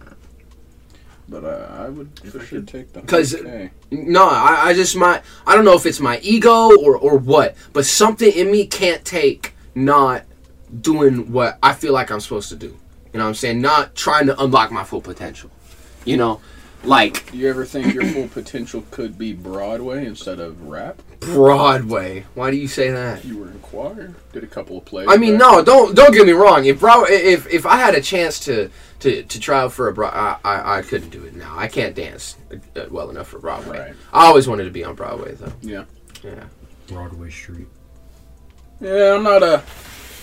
[1.29, 3.71] But uh, I would for sure take the 'Cause- 100K.
[3.91, 7.55] No, I, I just my I don't know if it's my ego or or what,
[7.73, 10.25] but something in me can't take not
[10.81, 12.77] doing what I feel like I'm supposed to do.
[13.13, 13.61] You know what I'm saying?
[13.61, 15.51] Not trying to unlock my full potential.
[16.05, 16.41] You know,
[16.85, 21.03] like Do you ever think your full potential could be Broadway instead of rap?
[21.21, 22.25] Broadway.
[22.35, 23.25] Why do you say that?
[23.25, 25.09] You were in choir, did a couple of plays.
[25.11, 26.65] I mean, back no, don't don't get me wrong.
[26.65, 29.93] If Broadway, if if I had a chance to to to try out for a
[29.93, 31.55] Broad, I, I I couldn't do it now.
[31.57, 33.79] I can't dance uh, well enough for Broadway.
[33.79, 33.95] Right.
[34.13, 35.53] I always wanted to be on Broadway though.
[35.63, 35.85] Yeah.
[36.23, 36.45] Yeah.
[36.87, 37.69] Broadway Street.
[38.81, 39.63] Yeah, I'm not a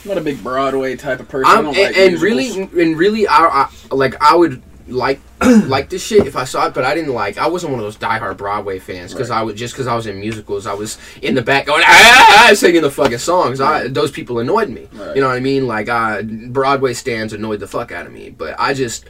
[0.05, 1.51] I'm not a big Broadway type of person.
[1.51, 5.19] I I'm, don't and, like and really, and really, I, I like I would like
[5.41, 7.37] like this shit if I saw it, but I didn't like.
[7.37, 10.07] I wasn't one of those diehard Broadway fans because I would just because I was
[10.07, 13.59] in musicals, I was in the back going ah, singing the fucking songs.
[13.61, 14.87] I, those people annoyed me.
[14.93, 15.15] Right.
[15.15, 15.67] You know what I mean?
[15.67, 19.05] Like uh, Broadway stands annoyed the fuck out of me, but I just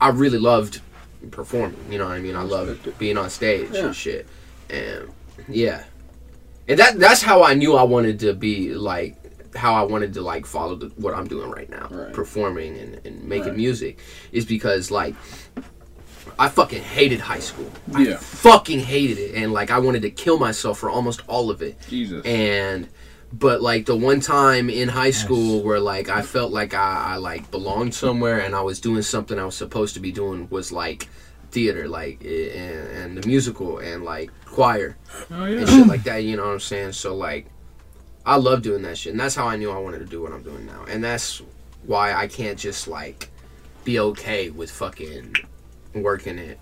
[0.00, 0.80] I really loved
[1.30, 1.76] performing.
[1.90, 2.36] You know what I mean?
[2.36, 3.86] I loved being on stage Yeah.
[3.86, 4.26] and shit,
[4.68, 5.10] and
[5.48, 5.84] yeah,
[6.68, 9.16] and that that's how I knew I wanted to be like
[9.54, 12.12] how I wanted to like follow the, what I'm doing right now, Right.
[12.12, 13.56] performing and, and making Right.
[13.56, 13.98] music,
[14.32, 15.14] is because like
[16.38, 17.70] I fucking hated high school.
[17.94, 18.16] I Yeah.
[18.16, 21.76] fucking hated it, and like I wanted to kill myself for almost all of it.
[21.88, 22.24] Jesus.
[22.24, 22.88] And
[23.32, 27.16] but like the one time in high school where like I felt like I, I
[27.16, 30.72] like belonged somewhere and I was doing something I was supposed to be doing was
[30.72, 31.08] like
[31.52, 34.96] theater, like and, and the musical and like choir
[35.30, 36.24] oh and shit like that.
[36.24, 36.92] You know what I'm saying?
[36.92, 37.46] So like,
[38.26, 40.32] I love doing that shit, and that's how I knew I wanted to do what
[40.32, 41.42] I'm doing now, and that's
[41.84, 43.30] why I can't just like
[43.84, 45.36] be okay with fucking
[45.94, 46.58] working at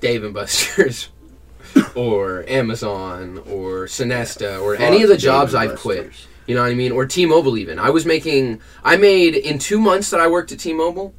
[0.00, 1.08] Dave and Buster's
[1.94, 6.12] or Amazon or Sinesta or any of the jobs I've quit.
[6.46, 6.90] You know what I mean?
[6.92, 7.78] Or T-Mobile even.
[7.78, 11.14] I was making I made in 2 months that I worked at T-Mobile,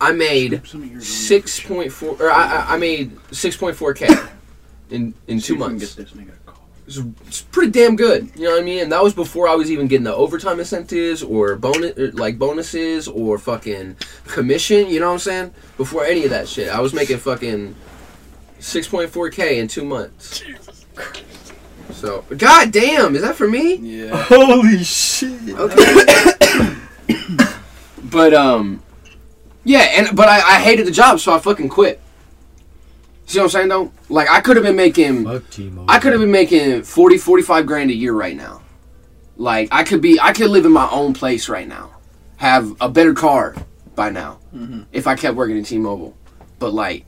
[0.00, 4.28] I made 6.4 or I I- I made 6.4k
[4.90, 5.96] in in 2 months.
[6.90, 6.98] It's,
[7.28, 8.32] it's pretty damn good.
[8.34, 8.80] You know what I mean?
[8.80, 12.36] And that was before I was even getting the overtime incentives or bonus, or, like
[12.36, 14.88] bonuses or fucking commission.
[14.88, 15.54] You know what I'm saying?
[15.76, 17.76] Before any of that shit, I was making fucking
[18.58, 20.42] 6.4k in two months.
[21.92, 23.76] So, god damn, is that for me?
[23.76, 24.24] Yeah.
[24.28, 25.50] Holy shit.
[25.50, 26.76] Okay.
[28.10, 28.82] but um,
[29.62, 32.00] yeah, and but I, I hated the job, so I fucking quit.
[33.30, 33.92] See what I'm saying though?
[34.08, 35.24] Like I could have been making.
[35.88, 38.60] I could have been making 40, 45 grand a year right now.
[39.36, 41.92] Like I could be, I could live in my own place right now,
[42.38, 43.54] have a better car
[43.94, 44.82] by now, mm-hmm.
[44.92, 46.16] if I kept working at T-Mobile.
[46.58, 47.06] But like,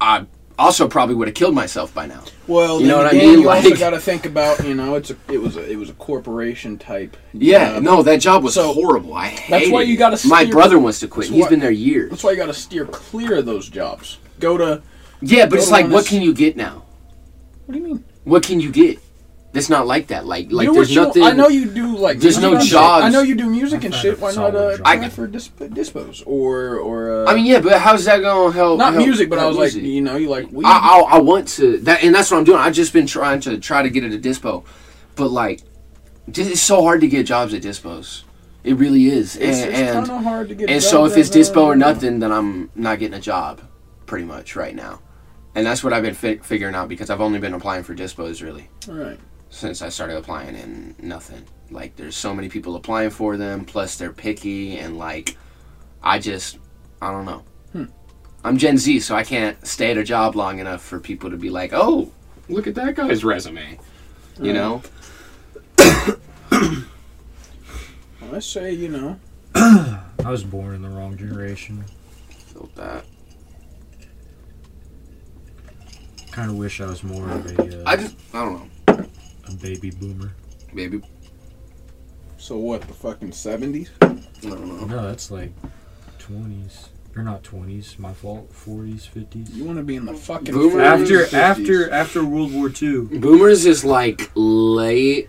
[0.00, 2.22] I also probably would have killed myself by now.
[2.46, 3.40] Well, You know then what I again, mean?
[3.40, 5.90] You also got to think about, you know, it's a, it was a, it was
[5.90, 7.16] a corporation type.
[7.32, 7.82] Yeah, job.
[7.82, 9.14] no, that job was So, horrible.
[9.14, 11.24] I hated why you gotta My brother wants to quit.
[11.26, 12.10] that's He's why- been there years.
[12.10, 14.18] That's why you got to steer clear of those jobs.
[14.38, 14.82] Go to.
[15.22, 16.84] Yeah, but it's like, what can you get now?
[17.66, 18.04] What do you mean?
[18.24, 18.98] What can you get?
[19.52, 20.26] That's not like that.
[20.26, 21.22] Like, like Do there's what you- nothing.
[21.24, 22.20] I know you do like.
[22.20, 22.72] There's no music and shit.
[22.72, 23.04] jobs.
[23.04, 24.14] I know you do music I and shit.
[24.16, 24.86] a Why not solid uh, job.
[24.86, 27.26] try I- for disp- dispos or or?
[27.26, 28.78] Uh, I mean, yeah, but how's that gonna help?
[28.78, 29.82] not help- music, but I help was like, music?
[29.92, 30.64] you know, you like weed.
[30.66, 32.58] I, I, I want to that, and that's what I'm doing.
[32.58, 34.64] I've just been trying to try to get it at Dispo,
[35.16, 35.62] but like,
[36.30, 38.22] just, it's so hard to get jobs at Dispos.
[38.62, 40.68] It really is, it's and it's and, kind of hard to get.
[40.68, 43.14] and a so job if it's that, Dispo or uh, nothing, then I'm not getting
[43.14, 43.62] a job,
[44.06, 45.00] pretty much right now,
[45.54, 48.42] and that's what I've been fi- figuring out because I've only been applying for Dispos
[48.42, 49.18] really Right.
[49.50, 51.44] since I started applying and nothing.
[51.70, 55.36] Like, there's so many people applying for them, plus they're picky, and like,
[56.02, 56.58] I just,
[57.00, 57.42] I don't know.
[57.72, 57.84] Hmm.
[58.44, 61.36] I'm Gen Z, so I can't stay at a job long enough for people to
[61.36, 62.10] be like, oh,
[62.48, 63.78] look at that guy's resume.
[64.40, 64.54] You Right.
[64.54, 64.82] know?
[68.20, 69.18] Well, I say, you know,
[69.54, 71.84] I was born in the wrong generation.
[72.52, 73.04] Felt that.
[76.40, 79.04] Kind of wish I was more of a, uh, I just, I don't know.
[79.46, 80.32] a baby boomer.
[80.74, 81.02] Baby.
[82.38, 82.80] so what?
[82.80, 83.90] The fucking seventies?
[84.00, 84.06] I
[84.40, 84.86] don't know.
[84.86, 85.52] No, that's like
[86.18, 86.88] 20s.
[87.14, 87.98] You're not 20s.
[87.98, 88.50] My fault.
[88.54, 89.54] 40s, 50s.
[89.54, 90.80] You want to be in the fucking Boomer?
[90.80, 91.32] 40s, After 50s.
[91.34, 93.18] after after World War II.
[93.18, 95.28] Boomers is like late,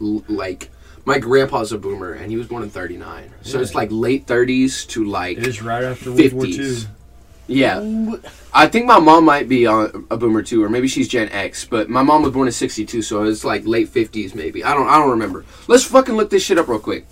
[0.00, 0.70] l- like,
[1.04, 3.30] my grandpa's a boomer, and he was born in 39.
[3.42, 3.62] So Yeah.
[3.62, 6.78] it's like late 30s to like It is right after World War II.
[7.52, 8.22] 50s.
[8.22, 11.28] Yeah, I think my mom might be on a boomer too, or maybe she's Gen
[11.30, 11.64] X.
[11.64, 14.62] But my mom was born in '62, so it's like late '50s, maybe.
[14.64, 15.44] I don't, I don't remember.
[15.68, 17.06] Let's fucking look this shit up real quick.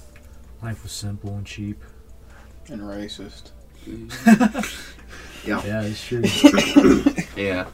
[0.62, 1.83] Life was simple and cheap.
[2.68, 3.50] and racist.
[5.46, 6.22] Yeah, Yeah, it's true.
[7.37, 7.66] Yeah.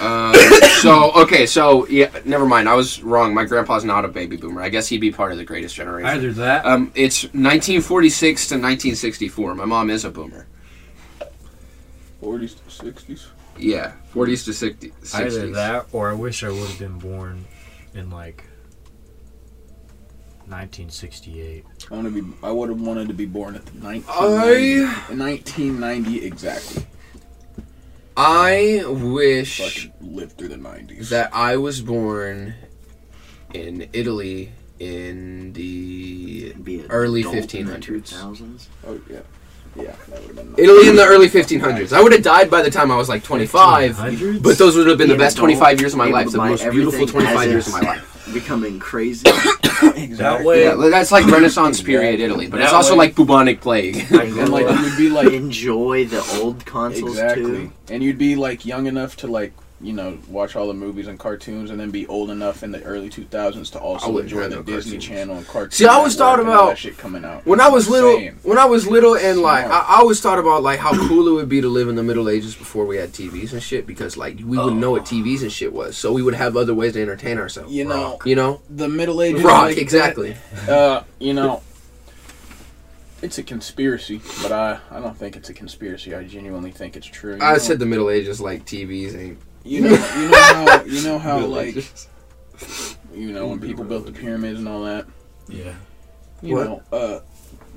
[0.00, 0.32] Uh,
[0.80, 2.68] so okay, so yeah, never mind.
[2.68, 3.34] I was wrong.
[3.34, 4.62] My grandpa's not a baby boomer.
[4.62, 6.08] I guess he'd be part of the greatest generation.
[6.08, 6.64] Either that.
[6.64, 9.54] Um, it's 1946 to 1964.
[9.54, 10.46] My mom is a boomer.
[12.20, 13.28] Forties to sixties.
[13.58, 15.14] Yeah, 40s to 60, 60s.
[15.14, 17.44] Either that, or I wish I would have been born
[17.92, 18.44] in like
[20.46, 21.64] 1968.
[21.90, 22.36] I want to be.
[22.42, 26.86] I would have wanted to be born at the 1990, I 1990 exactly.
[28.16, 29.58] I wish.
[29.60, 31.10] Fucking lived through the nineties.
[31.10, 32.54] that I was born
[33.54, 38.12] in Italy in the Be an Early adult 1500s.
[38.12, 38.66] 2000s.
[38.86, 39.20] Oh yeah,
[39.82, 40.64] yeah, that would have been.
[40.64, 41.92] Italy in the early 1500s.
[41.92, 44.42] I would have died by the time I was like 25, 1500s?
[44.42, 47.06] but those would have been the best 25 years of my life, the most beautiful
[47.06, 48.30] 25 years of my life.
[48.32, 49.22] becoming crazy.
[50.16, 53.96] That way, Yeah, that's like Renaissance period Italy, but it's also way- like bubonic plague.
[54.10, 57.72] And like you would be like enjoy the old consoles exactly, too.
[57.88, 61.18] and you'd be like young enough to like you know watch all the movies and
[61.18, 64.56] cartoons, and then be old enough in the early 2000s to also wouldn't enjoy the
[64.56, 65.04] no Disney cartoons.
[65.04, 65.74] Channel and cartoons.
[65.76, 67.46] See, I always thought Network and all about- that shit coming out.
[67.46, 69.84] When I was little, when I was little, and like I, Smart.
[69.90, 72.28] I always thought about like how cool it would be to live in the Middle
[72.28, 75.52] Ages before we had TVs and shit, because like we wouldn't know what TVs and
[75.52, 77.72] shit was, so we would have other ways to entertain ourselves.
[77.72, 79.42] you know You know, the Middle Ages.
[79.44, 80.36] rock like that, exactly.
[80.68, 81.62] Uh, you know,
[83.22, 86.14] it's a conspiracy, but I I don't think it's a conspiracy.
[86.14, 87.36] I genuinely think it's true.
[87.36, 89.38] You I know, said the Middle Ages like TVs ain't.
[89.64, 91.76] You know you know how you know how like
[93.14, 95.06] you know when people built the pyramids and all that.
[95.48, 95.74] yeah.
[96.40, 96.64] You What?
[96.66, 97.20] know, uh,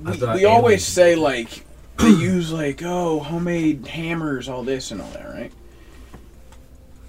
[0.06, 1.64] I we, thought we always aliens- say like
[1.98, 5.52] they use like oh homemade hammers, all this and all that, right?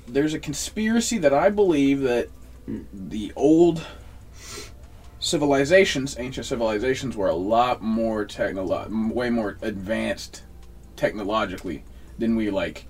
[0.07, 2.29] There's a conspiracy that I believe that
[2.91, 3.85] the old
[5.19, 10.43] civilizations, ancient civilizations, were a lot more technolo- way more advanced
[10.95, 11.83] technologically
[12.17, 12.85] than we like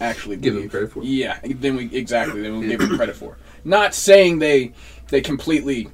[0.00, 1.02] actually Give them credit for.
[1.02, 3.36] Yeah, then we exactly then we give them credit for.
[3.64, 4.72] Not saying they
[5.08, 5.88] they completely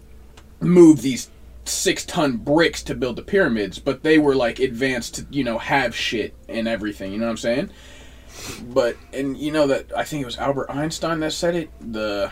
[0.60, 1.30] moved these
[1.64, 5.58] six ton bricks to build the pyramids, but they were like advanced to you know
[5.58, 7.12] have shit and everything.
[7.12, 7.70] You know what I'm saying?
[8.62, 11.70] But and you know that I think it was Albert Einstein that said it.
[11.92, 12.30] The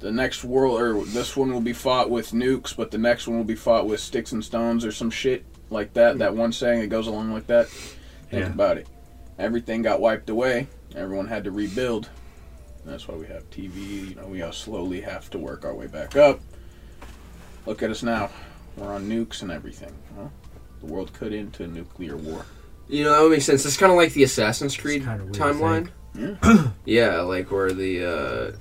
[0.00, 3.36] the next world or this one will be fought with nukes, but the next one
[3.36, 6.18] will be fought with sticks and stones or some shit like that.
[6.18, 6.38] That hmm.
[6.38, 7.68] one saying that goes along like that.
[7.68, 8.52] Think Yeah.
[8.52, 8.88] about it.
[9.38, 10.68] Everything got wiped away.
[10.96, 12.08] Everyone had to rebuild.
[12.84, 14.08] That's why we have TV.
[14.10, 16.40] You know, we all slowly have to work our way back up.
[17.66, 18.30] Look at us now.
[18.76, 19.92] We're on nukes and everything.
[20.16, 20.32] Well,
[20.80, 22.46] the world could end to a nuclear war.
[22.88, 23.64] You know that would make sense.
[23.66, 25.88] It's kind of like the Assassin's Creed kinda weird to timeline.
[26.14, 26.70] Yeah.
[26.84, 28.52] yeah, like where the uh,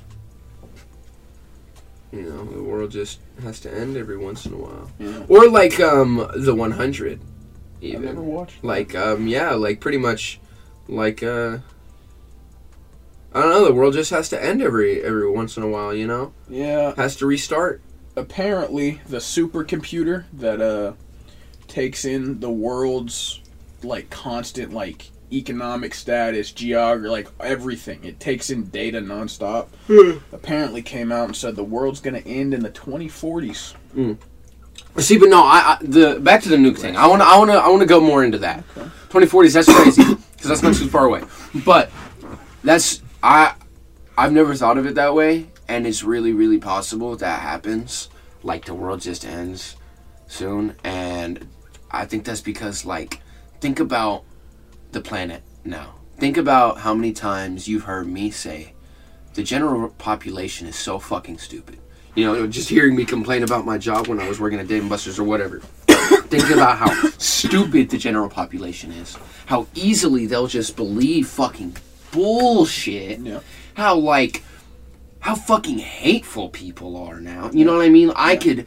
[2.12, 5.24] you know the world just has to end every once in a while, Yeah.
[5.28, 7.20] or like um the 100.
[7.22, 8.63] I've never Even watched.
[8.63, 10.39] like um yeah, like pretty much
[10.88, 11.60] like uh.
[13.34, 13.65] I don't know.
[13.65, 16.34] The world just has to end every every once in a while, you know.
[16.50, 16.96] Yeah.
[16.96, 17.82] Has to restart.
[18.15, 20.94] Apparently, the supercomputer that uh
[21.68, 23.42] takes in the world's
[23.84, 28.04] like constant like economic status, geography, like everything.
[28.04, 29.68] It takes in data nonstop.
[30.32, 33.76] Apparently, came out and said the world's gonna end in the 2040s.
[34.98, 36.98] See, but no, I, I the back to the nuke thing.
[36.98, 38.63] I want to, I want to, I want to go more into that.
[38.76, 38.89] Okay.
[39.10, 41.22] 2040s, that's crazy because that's not too far away.
[41.63, 41.92] But
[42.63, 43.56] that's I,
[44.18, 48.10] I've never thought of it that way, and it's really, really possible that happens.
[48.44, 49.76] Like the world just ends
[50.28, 51.48] soon, and
[51.92, 53.22] I think that's because like
[53.60, 54.24] think about
[54.92, 55.96] the planet now.
[56.18, 58.74] Think about how many times you've heard me say
[59.34, 61.80] the general population is so fucking stupid.
[62.16, 64.82] You know, just hearing me complain about my job when I was working at Dave
[64.82, 65.60] and Buster's or whatever.
[66.30, 69.18] Think about how stupid the general population is.
[69.46, 71.78] How easily they'll just believe fucking
[72.12, 73.19] bullshit.
[73.19, 73.39] Yeah.
[73.76, 74.43] How like
[75.19, 77.50] how fucking hateful people are now.
[77.52, 78.12] You know what I mean?
[78.15, 78.65] I could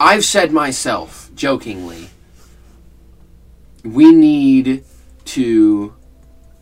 [0.00, 2.08] I've said myself jokingly
[3.84, 4.84] we need
[5.26, 5.94] to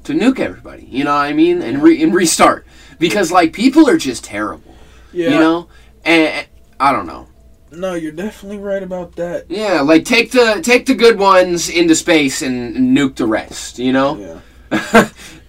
[0.04, 0.84] to nuke everybody.
[0.84, 1.62] You know what I mean?
[1.62, 2.66] And re- and restart
[2.98, 4.74] because like people are just terrible.
[5.12, 5.30] Yeah.
[5.30, 5.68] You know?
[6.04, 6.46] And
[6.80, 7.28] I don't know.
[7.70, 9.46] No, you're definitely right about that.
[9.48, 13.92] Yeah, like take the take the good ones into space and nuke the rest, you
[13.92, 14.40] know?
[14.70, 15.08] Yeah.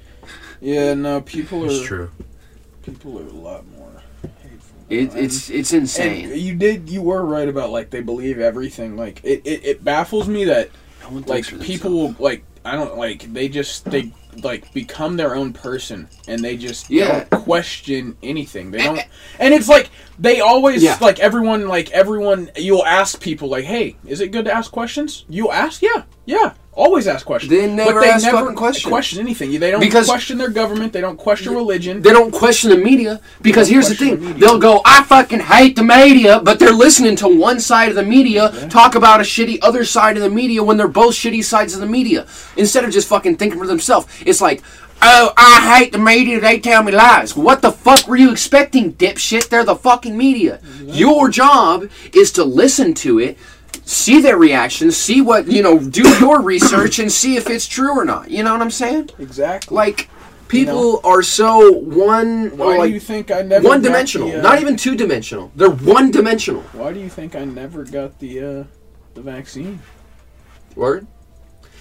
[0.63, 0.93] Yeah.
[0.93, 1.67] No, people are.
[1.67, 2.09] It's true.
[2.83, 4.01] People are a lot more
[4.41, 4.77] hateful.
[4.89, 6.31] It, And- it's it's And insane.
[6.35, 6.89] you did.
[6.89, 8.95] You were right about like they believe everything.
[8.97, 9.41] Like it.
[9.45, 10.69] It, it baffles me that
[11.11, 12.19] No like people themselves.
[12.19, 16.55] will like I don't like they just they like become their own person and they
[16.57, 17.25] just Yeah.
[17.25, 18.71] don't question anything.
[18.71, 19.01] They don't,
[19.37, 20.97] and it's like they always Yeah.
[21.01, 22.49] like everyone like everyone.
[22.55, 26.53] You'll ask people like, "Hey, is it good to ask questions?" You'll ask, "Yeah, yeah."
[26.75, 27.51] Always ask questions.
[27.51, 28.89] They never but they ask never fucking questions.
[28.89, 29.59] question anything.
[29.59, 30.91] They don't Because- question their government.
[30.91, 32.01] They don't question religion.
[32.01, 35.75] They don't question the media because here's the thing: the they'll go, "I fucking hate
[35.75, 39.59] the media," but they're listening to one side of the media talk about a shitty
[39.61, 42.25] other side of the media when they're both shitty sides of the media.
[42.57, 44.63] Instead of just fucking thinking for themselves, it's like,
[45.03, 46.39] "Oh, I hate the media.
[46.39, 49.49] They tell me lies." What the fuck were you expecting, dipshit?
[49.49, 50.59] They're the fucking media.
[50.87, 53.37] Your job is to listen to it.
[53.85, 57.97] See their reactions, see what, you know, do your research and see if it's true
[57.97, 58.31] or not.
[58.31, 59.09] You know what I'm saying?
[59.19, 59.75] exactly.
[59.75, 60.09] Like
[60.47, 64.29] people are so one Why like do you think I never one dimensional?
[64.29, 65.51] the, uh, not even two dimensional.
[65.55, 66.61] They're one dimensional.
[66.73, 68.63] Why do you think I never got the uh,
[69.15, 69.81] the vaccine?
[70.75, 71.07] Word.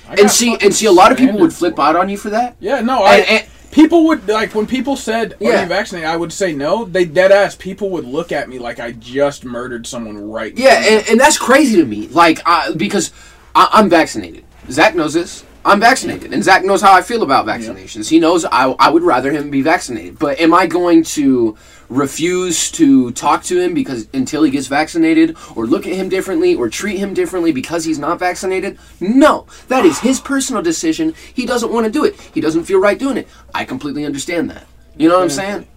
[0.09, 2.31] I And see, and see, a lot of people would flip out on you for
[2.31, 2.57] that.
[2.59, 5.63] Yeah, no, I And, and, People would like when people said, "Are Yeah.
[5.63, 6.85] you vaccinated?" I would say no.
[6.85, 7.57] They dead ass.
[7.57, 10.57] People would look at me like I just murdered someone right.
[10.57, 12.07] Yeah, and, and that's crazy to me.
[12.09, 13.11] Like, I, because
[13.55, 14.45] I, I'm vaccinated.
[14.71, 15.43] Zach knows this.
[15.65, 18.09] I'm vaccinated, and Zach knows how I feel about vaccinations.
[18.09, 20.19] He knows I, I would rather him be vaccinated.
[20.19, 21.57] But am I going to
[21.89, 26.57] refuse to talk to him because until he gets vaccinated, or look at him differently,
[26.57, 28.77] or treat him differently because he's not vaccinated?
[28.99, 31.15] No, that is his personal decision.
[31.33, 32.21] He doesn't want to do it.
[32.21, 33.29] He doesn't feel right doing it.
[33.55, 34.67] I completely understand that.
[34.97, 35.69] You know what I'm saying?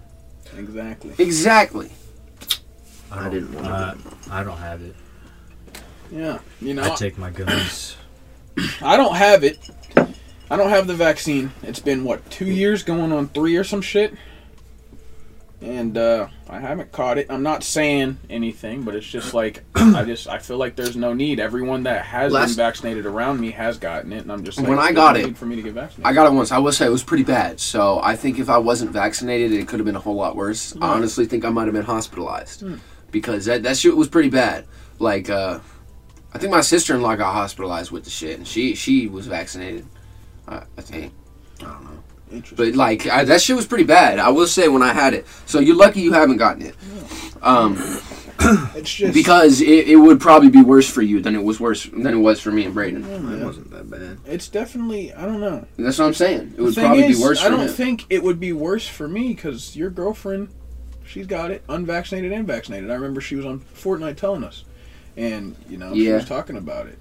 [0.56, 1.14] Exactly.
[1.18, 1.92] Exactly.
[3.12, 3.72] I didn't want to.
[3.72, 3.94] Uh,
[4.30, 4.96] I don't have it.
[6.10, 6.38] Yeah.
[6.60, 7.96] You know, I take my guns.
[8.82, 9.58] I don't have it.
[10.50, 11.52] I don't have the vaccine.
[11.62, 14.14] It's been what two years, going on three or some shit,
[15.60, 17.26] and uh, I haven't caught it.
[17.30, 21.14] I'm not saying anything, but it's just like I just I feel like there's no
[21.14, 21.40] need.
[21.40, 24.68] Everyone that has Last- been vaccinated around me has gotten it, and I'm just like,
[24.68, 26.06] When I got no it, for me to get vaccinated.
[26.06, 26.52] I got it once.
[26.52, 27.58] I will say it was pretty bad.
[27.58, 30.76] So I think if I wasn't vaccinated, it could have been a whole lot worse.
[30.80, 32.74] I honestly think I might have been hospitalized Hmm.
[33.10, 34.64] because that that shit was pretty bad.
[34.98, 35.58] Like, uh,
[36.36, 39.26] I think my sister in law got hospitalized with the shit, and she she was
[39.26, 39.86] vaccinated.
[40.46, 41.12] I, I think.
[41.60, 41.90] I don't know.
[42.30, 42.56] Interesting.
[42.56, 44.18] But like I, that shit was pretty bad.
[44.18, 45.26] I will say when I had it.
[45.46, 46.74] So you're lucky you haven't gotten it.
[47.40, 47.76] Um,
[48.74, 51.84] it's just because it, it would probably be worse for you than it was worse
[51.84, 53.02] than it was for me and Braden.
[53.02, 54.18] Yeah, It wasn't that bad.
[54.26, 55.66] It's definitely I don't know.
[55.78, 56.40] That's what I'm saying.
[56.40, 57.68] It The would thing probably is, be worse I for don't him.
[57.68, 60.48] think it would be worse for me because your girlfriend,
[61.06, 62.90] she's got it, unvaccinated and vaccinated.
[62.90, 64.64] I remember she was on Fortnite telling us,
[65.16, 66.98] and you know she was talking about it,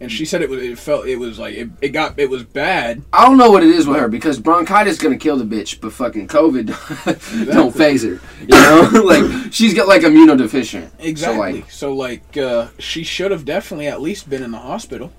[0.00, 2.42] and she said it was it felt it was like it, it got it was
[2.44, 3.02] bad.
[3.12, 5.92] I don't know what it is with her because bronchitis gonna kill the bitch, but
[5.92, 8.20] fucking COVID don't phase her.
[8.40, 10.90] You know, like she's got like immunodeficient.
[10.98, 11.62] Exactly.
[11.62, 15.12] So So like, uh, she should have definitely at least been in the hospital.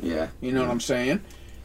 [0.00, 0.28] yeah.
[0.40, 1.20] You know what I'm saying?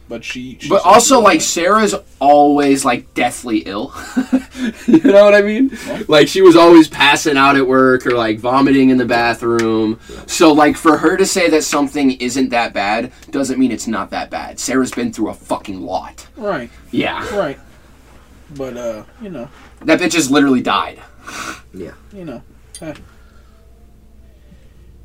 [0.10, 0.58] But she.
[0.60, 1.42] she But also, like.
[1.42, 3.94] Sarah's always like deathly ill.
[4.88, 5.72] you know what I mean?
[5.88, 6.04] Yeah.
[6.08, 10.00] Like she was always passing out at work or like vomiting in the bathroom.
[10.28, 14.10] So like for her to say that something isn't that bad doesn't mean it's not
[14.12, 14.60] that bad.
[14.60, 16.28] Sarah's been through a fucking lot.
[16.38, 17.28] right, Yeah.
[17.38, 17.60] right.
[18.56, 19.50] But uh, you know,
[19.82, 21.02] That bitch has literally died.
[21.74, 21.94] Yeah.
[22.14, 22.44] You know,
[22.80, 22.94] hey.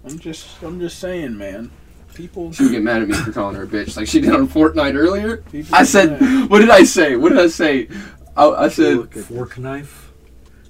[0.04, 1.70] I'm just, I'm just saying, man.
[2.14, 4.34] People, She would get mad at me for calling her a bitch, like she did
[4.34, 5.38] on Fortnite earlier.
[5.38, 6.46] people I said, yeah.
[6.46, 7.14] what did I say?
[7.14, 7.88] What did I say?
[8.36, 10.10] I, I said, Look at- Fork knife.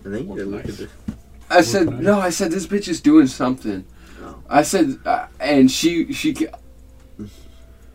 [0.01, 0.90] I think you gotta look at this.
[1.51, 3.85] I said, no, I said this bitch is doing something.
[4.22, 4.37] Oh.
[4.48, 6.35] I said, uh, and she she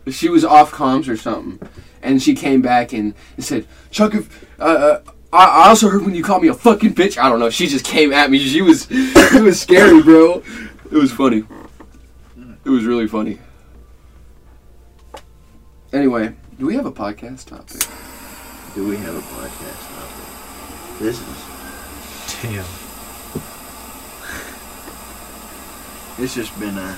[0.08, 1.60] she was off comms or something,
[2.02, 5.00] and she came back and, and said, Chuck, if, uh, uh,
[5.32, 7.16] I, I also heard when you called me a fucking bitch.
[7.16, 7.50] I don't know.
[7.50, 8.38] She just came at me.
[8.38, 10.42] She was it was scary, bro.
[10.90, 11.44] It was funny.
[12.64, 13.38] It was really funny.
[15.92, 17.82] Anyway, do we have a podcast topic?
[18.74, 20.98] Do we have a podcast topic?
[21.00, 22.42] This is.
[22.42, 22.64] Damn.
[26.16, 26.96] It's just been a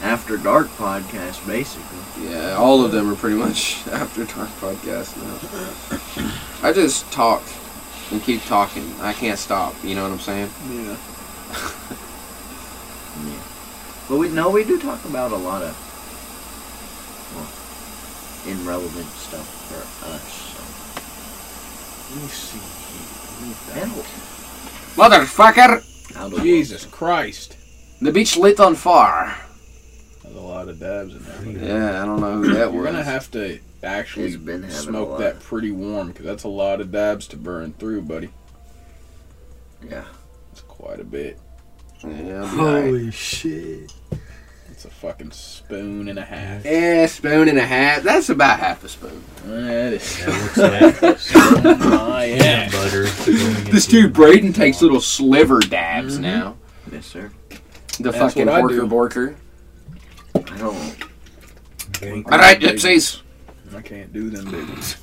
[0.00, 2.30] after dark podcast, basically.
[2.30, 6.66] Yeah, all of them are pretty much after dark podcast now.
[6.66, 7.42] I just talk
[8.10, 8.90] and keep talking.
[9.02, 9.74] I can't stop.
[9.84, 10.50] You know what I'm saying?
[10.70, 10.96] Yeah.
[13.22, 13.51] Yeah.
[14.08, 15.74] But we no, we do talk about a lot of
[17.34, 20.22] well, irrelevant stuff for us.
[20.52, 22.14] So.
[22.14, 22.58] Let me see.
[22.58, 23.74] So.
[23.74, 23.82] here.
[23.82, 23.92] And
[24.96, 26.16] Motherfucker!
[26.16, 27.56] out of Jesus Christ.
[28.00, 29.36] The beach lit on fire.
[30.22, 31.68] There's a lot of dabs in there.
[31.68, 35.70] Yeah, I don't know who that You're gonna have to actually been smoke that pretty
[35.70, 38.30] warm because that's a lot of dabs to burn through, buddy.
[39.88, 40.04] Yeah.
[40.52, 41.38] It's quite a bit.
[42.04, 42.84] Yeah, I'll be alright.
[42.84, 43.92] Holy shit.
[44.70, 46.64] It's a fucking spoon and a half.
[46.64, 48.02] Yeah, spoon and a half.
[48.02, 49.22] That's about half a spoon.
[49.46, 50.24] That is
[50.56, 52.72] That looks like my peanut ass.
[52.72, 53.04] butter.
[53.70, 56.22] This dude Braden takes little sliver dabs Mhm.
[56.22, 56.56] now.
[56.90, 57.30] Yes, sir.
[58.00, 59.34] The That's fucking what I porker borker.
[60.34, 60.96] I don't.
[61.96, 62.22] Okay.
[62.24, 63.20] Alright, gypsies.
[63.76, 64.96] I can't do them big ones.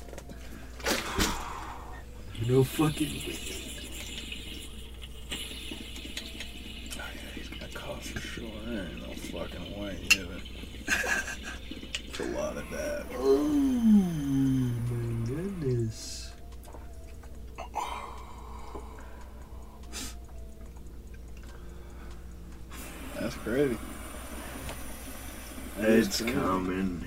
[2.46, 3.22] No fucking.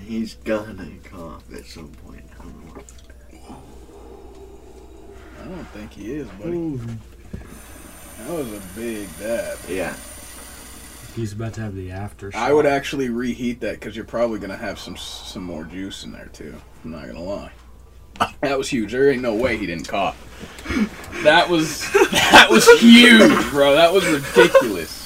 [0.05, 2.23] He's gonna cough at some point.
[2.39, 2.83] I don't know.
[5.41, 6.51] I don't think he is, buddy.
[6.51, 6.77] Holy.
[8.19, 9.57] That was a big dab.
[9.67, 9.95] Yeah.
[11.15, 12.35] He's about to have the aftershock.
[12.35, 16.11] I would actually reheat that because you're probably gonna have some some more juice in
[16.11, 16.55] there too.
[16.83, 17.51] I'm not gonna lie.
[18.41, 18.91] That was huge.
[18.91, 20.17] There ain't no way he didn't cough.
[21.23, 23.75] That was that was huge, bro.
[23.75, 25.01] That was ridiculous.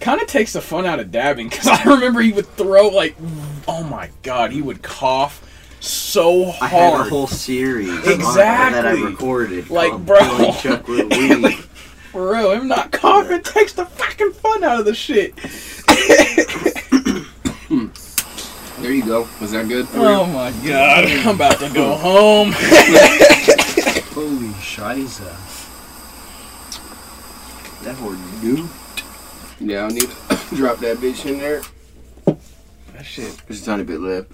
[0.00, 3.16] Kind of takes the fun out of dabbing because I remember he would throw like,
[3.74, 5.42] oh my god, he would cough
[5.80, 6.62] so hard.
[6.62, 8.72] I had a whole series Exactly.
[8.72, 9.68] that I recorded.
[9.68, 10.52] Like, bro.
[10.60, 11.54] Chuck with weed.
[12.12, 15.34] For real, him not coughing takes the fucking fun out of the shit.
[18.80, 19.26] There you go.
[19.40, 19.88] Was that good?
[19.88, 20.08] for oh you?
[20.08, 22.52] Oh my god, I'm about to go home.
[24.12, 25.32] Holy shiza.
[27.82, 28.68] that word new.
[29.58, 30.08] Yeah, I need to
[30.56, 31.62] drop that bitch in there.
[32.94, 33.42] That shit.
[33.48, 34.30] Just a tiny bit left.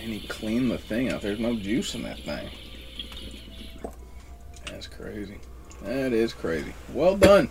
[0.00, 1.22] And he cleaned the thing out.
[1.22, 2.50] There's no juice in that thing.
[4.66, 5.38] That's crazy.
[5.82, 6.74] That is crazy.
[6.92, 7.48] Well done.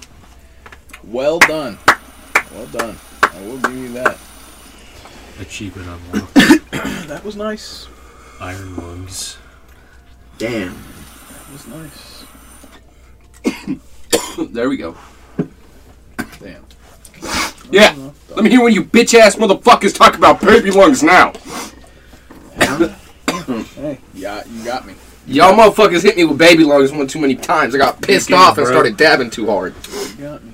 [1.03, 1.80] Well done.
[2.53, 2.97] Well done.
[3.24, 4.18] I will give you that.
[5.39, 6.38] Achievement unlocked.
[7.07, 7.88] That was nice.
[8.39, 9.38] Iron lungs.
[10.38, 10.76] Damn.
[11.30, 12.26] That was nice.
[14.51, 14.95] there we go.
[16.39, 16.66] Damn.
[17.71, 17.95] Yeah.
[18.30, 21.34] Let me hear when you bitch ass motherfuckers talk about baby lungs now.
[23.76, 24.95] Hey, yeah, you got me.
[25.26, 27.74] Y'all motherfuckers hit me with baby lungs one too many times.
[27.76, 28.74] I got pissed Okay, off and bro.
[28.74, 29.74] started dabbing too hard.
[30.17, 30.53] You got me.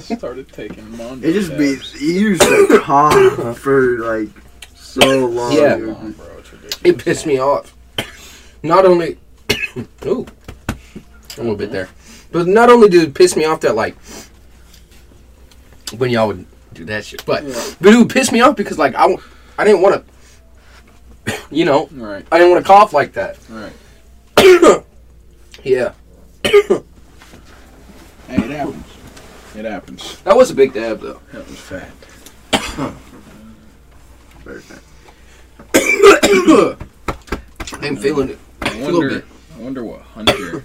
[0.00, 4.28] Started taking Mondo It just be you used to cough for like
[4.74, 5.52] so long.
[5.52, 5.76] Yeah.
[5.76, 5.96] dude.
[5.96, 6.26] On, bro.
[6.84, 7.74] It pissed me off.
[8.62, 9.18] Not only,
[10.06, 10.26] ooh,
[10.68, 10.76] a
[11.38, 11.88] little bit there,
[12.32, 13.96] but not only did it piss me off that like
[15.96, 17.62] when y'all would do that shit, but Yeah.
[17.80, 19.20] but it would piss me off because like I, w-
[19.58, 20.04] I didn't want
[21.26, 23.38] to, you know, Right, I didn't want to cough like that.
[23.48, 23.72] right.
[25.64, 25.92] Yeah,
[26.44, 26.82] Hey,
[28.28, 28.84] it happens.
[29.56, 30.20] It happens.
[30.22, 31.20] that was a big dab though.
[31.32, 31.90] That was fat.
[34.44, 34.78] Very fat.
[37.82, 38.38] I'm feeling it.
[38.62, 39.08] I A little wonder.
[39.16, 39.24] bit.
[39.56, 40.64] I wonder what Hunter.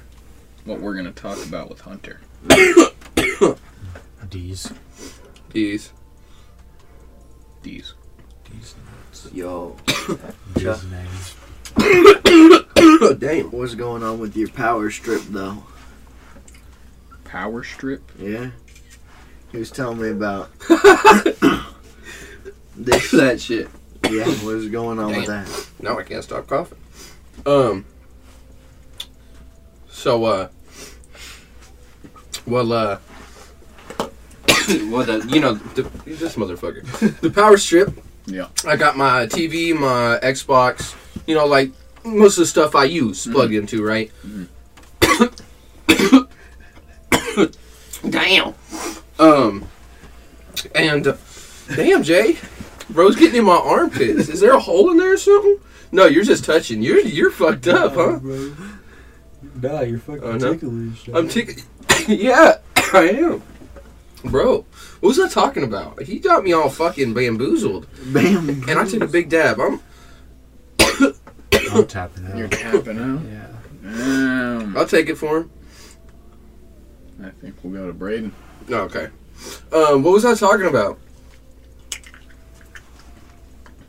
[0.65, 2.19] What we're gonna talk about with Hunter.
[4.29, 4.71] D's.
[5.55, 5.91] Jeez.
[7.61, 7.93] These.
[8.43, 9.29] D's nuts.
[9.33, 9.77] Yo,
[10.53, 11.35] D's names.
[13.19, 13.51] Damn.
[13.51, 15.63] what's going on with your power strip though?
[17.23, 18.03] Power strip.
[18.19, 18.49] Yeah.
[19.53, 20.51] He was telling me about
[22.75, 23.11] this.
[23.11, 23.69] that shit.
[24.09, 25.67] Yeah, what's going on with that?
[25.81, 26.77] Now I can't stop coughing.
[27.45, 27.85] Um.
[29.87, 30.49] So uh.
[32.45, 32.99] Well uh.
[34.91, 37.93] well the you know the, this motherfucker the power strip.
[38.27, 38.47] Yeah.
[38.65, 40.95] I got my TV, my Xbox.
[41.27, 41.71] You know, like
[42.03, 44.11] most of the stuff I use plugged into, right?
[48.09, 48.53] Damn.
[49.19, 49.65] Um.
[50.73, 51.17] And uh,
[51.75, 52.37] damn, Jay,
[52.89, 54.29] bro's getting in my armpits.
[54.29, 55.57] Is there a hole in there or something?
[55.91, 56.81] No, you're just touching.
[56.81, 58.19] You're you're fucked up, huh?
[59.61, 60.53] Nah, you're fucking Oh, no?
[60.53, 61.09] ticklish.
[61.13, 61.61] I'm tick.
[62.07, 62.57] yeah,
[62.93, 63.43] I am,
[64.29, 64.65] bro.
[64.99, 66.01] What was I talking about?
[66.03, 68.49] He got me all fucking bamboozled, Bam.
[68.49, 69.59] and I took a big dab.
[69.59, 69.81] I'm.
[71.71, 72.37] I'm tapping out.
[72.37, 73.21] You're tapping out.
[73.25, 73.47] Yeah.
[73.83, 74.77] Damn.
[74.77, 75.51] I'll take it for him.
[77.23, 78.33] I think we'll go to Braden.
[78.67, 79.09] No, okay.
[79.71, 80.99] Um, what was I talking about?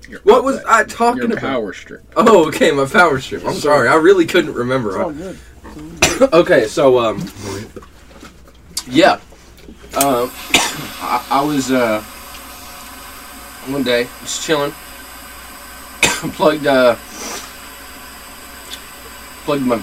[0.08, 0.62] Your What was.
[0.64, 1.40] I talking Your about?
[1.40, 2.02] power strip.
[2.16, 3.44] Oh, okay, my power strip.
[3.44, 5.02] I'm sorry, I really couldn't remember.
[5.02, 5.38] All good.
[6.32, 7.24] okay, so um,
[8.88, 9.20] yeah,
[9.96, 10.30] um,
[11.00, 12.02] I, I was uh,
[13.68, 14.72] one day just chilling,
[16.34, 16.96] plugged uh,
[19.44, 19.82] plugged my.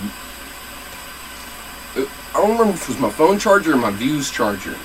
[1.95, 4.76] I don't remember if it was my phone charger or my Views charger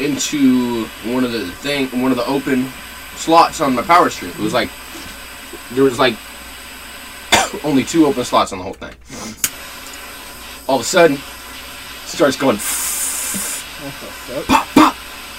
[0.00, 2.68] into one of the thing, one of the open
[3.16, 4.34] slots on my power strip.
[4.34, 4.70] It was like
[5.72, 6.16] there was like
[7.64, 8.94] only two open slots on the whole thing.
[10.68, 12.58] All of a sudden, it starts going
[14.46, 14.96] pop pop.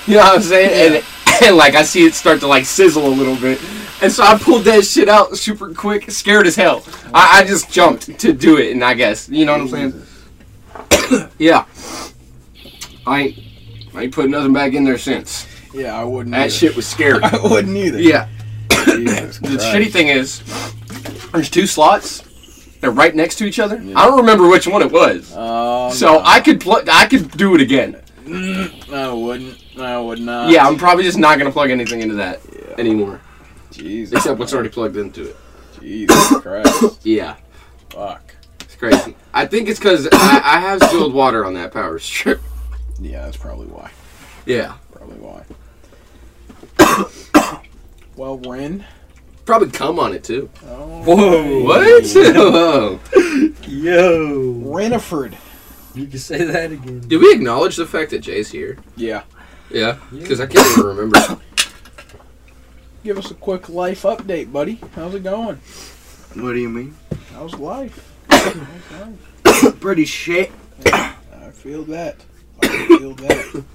[0.07, 0.95] You know what I'm saying?
[0.95, 1.05] And,
[1.43, 3.59] and like I see it start to like sizzle a little bit,
[4.01, 6.83] and so I pulled that shit out super quick, scared as hell.
[7.13, 9.67] I, I just jumped to do it, and I guess you know what I'm
[11.11, 11.29] saying?
[11.37, 11.65] yeah.
[13.05, 13.39] I ain't,
[13.93, 15.47] I ain't put nothing back in there since.
[15.73, 16.31] Yeah, I wouldn't.
[16.31, 16.49] That either.
[16.49, 17.19] shit was scary.
[17.23, 17.99] I wouldn't either.
[17.99, 18.29] Yeah.
[18.83, 20.43] The shitty thing is,
[21.31, 22.21] there's two slots.
[22.79, 23.77] They're right next to each other.
[23.95, 25.31] I don't remember which one it was.
[25.35, 26.21] Oh, So no.
[26.23, 26.89] I could plug.
[26.89, 28.01] I could do it again.
[28.33, 29.63] Mm, I wouldn't.
[29.79, 30.49] I would not.
[30.49, 32.75] Yeah, I'm probably just not gonna plug anything into that Yeah.
[32.77, 33.21] anymore,
[33.71, 34.17] Jesus.
[34.17, 35.35] except what's already plugged into it.
[35.79, 36.99] Jesus Christ.
[37.03, 37.35] Yeah,
[37.89, 38.33] Fuck.
[38.61, 39.15] it's crazy.
[39.33, 42.41] I think it's because I, I have spilled water on that power strip.
[42.99, 43.91] Yeah, that's probably why.
[44.45, 44.75] Yeah.
[44.93, 45.43] Probably why.
[48.15, 48.85] well, Ren,
[49.45, 50.49] Probably come on it too.
[50.65, 51.63] Oh, Whoa.
[51.63, 52.05] What?
[52.15, 52.99] Whoa.
[53.67, 54.53] Yo.
[54.63, 55.35] Reniford.
[55.93, 57.01] You can say that again.
[57.07, 58.77] Did we acknowledge the fact that Jay's here?
[58.95, 59.23] Yeah.
[59.69, 61.39] Yeah, because I can't even remember.
[63.03, 64.79] Give us a quick life update, buddy.
[64.95, 65.55] How's it going?
[66.35, 66.95] What do you mean?
[67.33, 68.11] How's life?
[68.29, 68.55] How's
[69.63, 69.79] life?
[69.79, 70.51] Pretty shit.
[70.85, 72.17] I feel that.
[72.61, 72.67] I
[72.97, 73.63] feel that.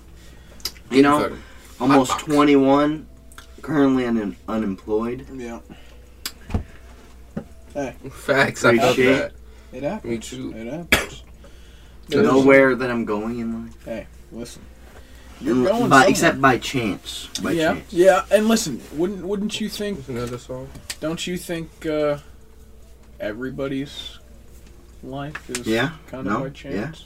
[0.91, 1.43] You know, Fucking-
[1.81, 2.23] almost box.
[2.25, 3.07] 21,
[3.61, 5.27] currently un- unemployed.
[5.35, 5.59] Yeah.
[8.11, 8.64] Facts.
[8.64, 9.12] I felt Appreciate.
[9.19, 9.33] that.
[9.73, 10.11] It happens.
[10.11, 10.53] Me too.
[10.57, 11.23] It happens.
[12.09, 13.85] There's- Nowhere that I'm going in life.
[13.85, 14.63] Hey, listen.
[15.41, 16.09] You're going by, somewhere.
[16.11, 17.29] except by chance.
[17.43, 17.93] By yeah, chance.
[17.93, 20.09] yeah, and listen, wouldn't wouldn't you think?
[20.09, 20.69] Another song.
[21.01, 22.19] Don't you think uh,
[23.21, 24.19] everybody's
[25.05, 27.05] life is Yeah, kind of no, by chance?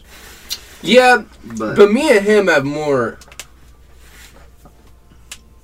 [0.81, 1.25] Yeah,
[1.59, 3.19] But, but me and him have more.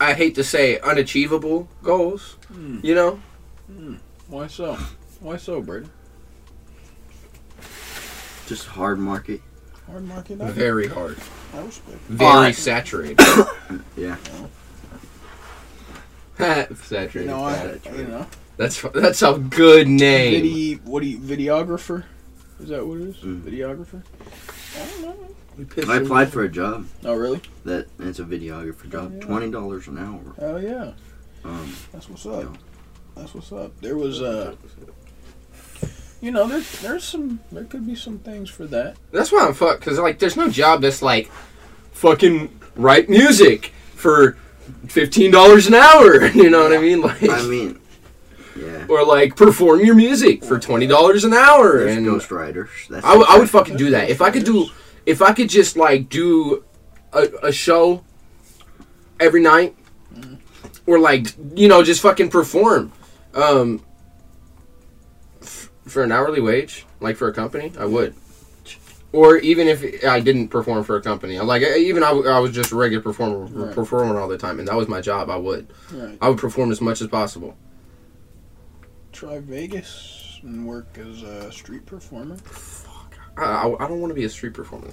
[0.01, 2.37] I hate to say unachievable goals.
[2.53, 2.81] Hmm.
[2.83, 3.21] You know,
[4.29, 4.75] Why so?
[5.21, 5.89] Why so, Brady?
[8.49, 9.41] Just hard market.
[9.87, 10.41] Hard market.
[10.41, 11.17] I, very hard,
[11.55, 11.99] I respect.
[12.09, 12.55] very Alright.
[12.57, 13.19] saturated.
[13.97, 14.17] Yeah.
[16.39, 17.21] saturated.
[17.23, 18.27] You know, I, you know,
[18.57, 20.43] That's that's a good name.
[20.43, 22.05] Vidi, what do you, videographer?
[22.61, 23.17] Is that what it is?
[23.19, 23.41] Mm.
[23.43, 24.03] Videographer?
[24.77, 25.17] I don't know.
[25.57, 26.33] We pissed I him applied off.
[26.33, 27.41] for a job Oh, really?
[27.65, 29.15] that it's a videographer job.
[29.15, 29.21] yeah.
[29.21, 30.21] Twenty dollars an hour.
[30.39, 30.93] Oh, yeah.
[31.45, 32.43] Um, That's what's up.
[32.45, 32.49] Yeah.
[33.17, 33.81] That's what's up.
[33.81, 34.55] There was, uh,
[36.21, 38.97] you know, there, there's some, there could be some things for that.
[39.13, 39.83] That's why I'm fucked.
[39.83, 41.31] Cause like, there's no job that's like,
[41.93, 44.37] fucking write music for
[44.87, 46.27] fifteen dollars an hour.
[46.35, 47.01] You know what I mean?
[47.01, 47.81] Like, I mean,
[48.57, 48.87] yeah.
[48.89, 51.79] or like perform your music for twenty dollars an hour.
[51.85, 52.69] There's and ghostwriters.
[52.89, 54.67] That's I, w- I would exactly- fucking do that if I could do.
[55.07, 56.65] If I could just like do
[57.13, 58.05] a, a show
[59.19, 59.75] every night,
[60.87, 62.93] or like you know just fucking perform,
[63.35, 63.88] um, f-
[65.89, 68.15] for an hourly wage, like for a company, I would.
[69.11, 72.39] Or even if I didn't perform for a company, like eh, even I, w- I
[72.39, 73.75] was just a regular performer, Right.
[73.75, 75.31] performing all the time, and that was my job.
[75.31, 76.19] I would, Right.
[76.21, 77.57] I would perform as much as possible.
[79.13, 82.37] Try Vegas and work as a street performer.
[83.37, 84.89] I, I, I don't want to be a street performer.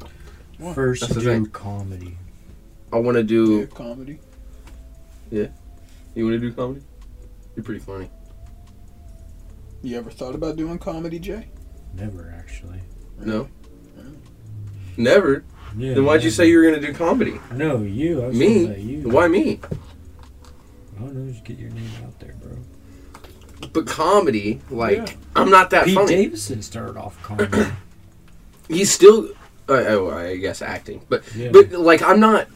[0.60, 0.74] Though.
[0.74, 1.46] First That's do thing.
[1.48, 2.18] comedy.
[2.94, 3.60] I want to do.
[3.60, 4.20] Yeah, comedy.
[5.30, 5.48] Yeah,
[6.16, 6.82] you want to do comedy?
[7.56, 8.10] You're pretty funny.
[9.82, 11.48] You ever thought about doing comedy, Jay?
[11.94, 12.80] Never actually.
[13.20, 13.48] No.
[14.98, 15.44] Never.
[15.78, 15.94] Yeah.
[15.94, 17.40] Then why'd you say you were gonna do comedy?
[17.52, 18.24] No, you.
[18.24, 18.76] I was Me?
[18.78, 19.10] you.
[19.10, 19.60] Why me?
[20.98, 21.32] I don't know.
[21.32, 22.58] Just get your name out there, bro.
[23.74, 25.14] But comedy, like Yeah.
[25.36, 26.16] I'm not that Pete funny.
[26.16, 27.68] Davidson started off comedy.
[28.70, 29.30] He's still,
[29.70, 31.50] uh, oh, I guess acting, but yeah.
[31.52, 32.48] but like I'm not,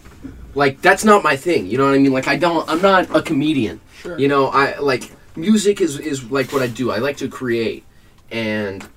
[0.55, 1.67] like that's not my thing.
[1.67, 2.13] You know what I mean?
[2.13, 3.81] Like I don't, I'm not a comedian.
[4.01, 4.17] Sure.
[4.17, 6.91] You know, I like music is is like what I do.
[6.91, 7.85] I like to create,
[8.31, 8.87] and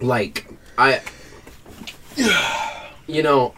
[0.00, 0.46] like
[0.76, 1.00] I,
[3.06, 3.54] you know,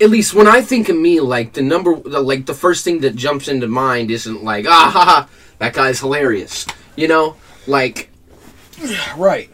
[0.00, 3.00] at least when I think of me, like the number, the, like the first thing
[3.00, 6.66] that jumps into mind isn't like ah ha ha that guy's hilarious.
[6.96, 8.10] You know, like
[9.16, 9.50] Right.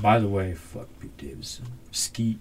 [0.00, 1.66] By the way, fuck Pete Davidson.
[1.90, 2.38] Skeet.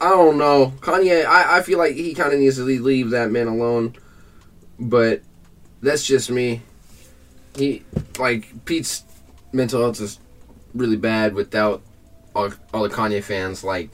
[0.00, 1.24] I don't know Kanye.
[1.24, 3.94] I I feel like he kind of needs to leave, leave that man alone,
[4.78, 5.22] but
[5.86, 6.60] that's just me.
[7.56, 7.82] He
[8.18, 9.04] like Pete's
[9.52, 10.18] mental health is
[10.74, 11.82] really bad without
[12.34, 13.64] all, all the Kanye fans.
[13.64, 13.88] Like,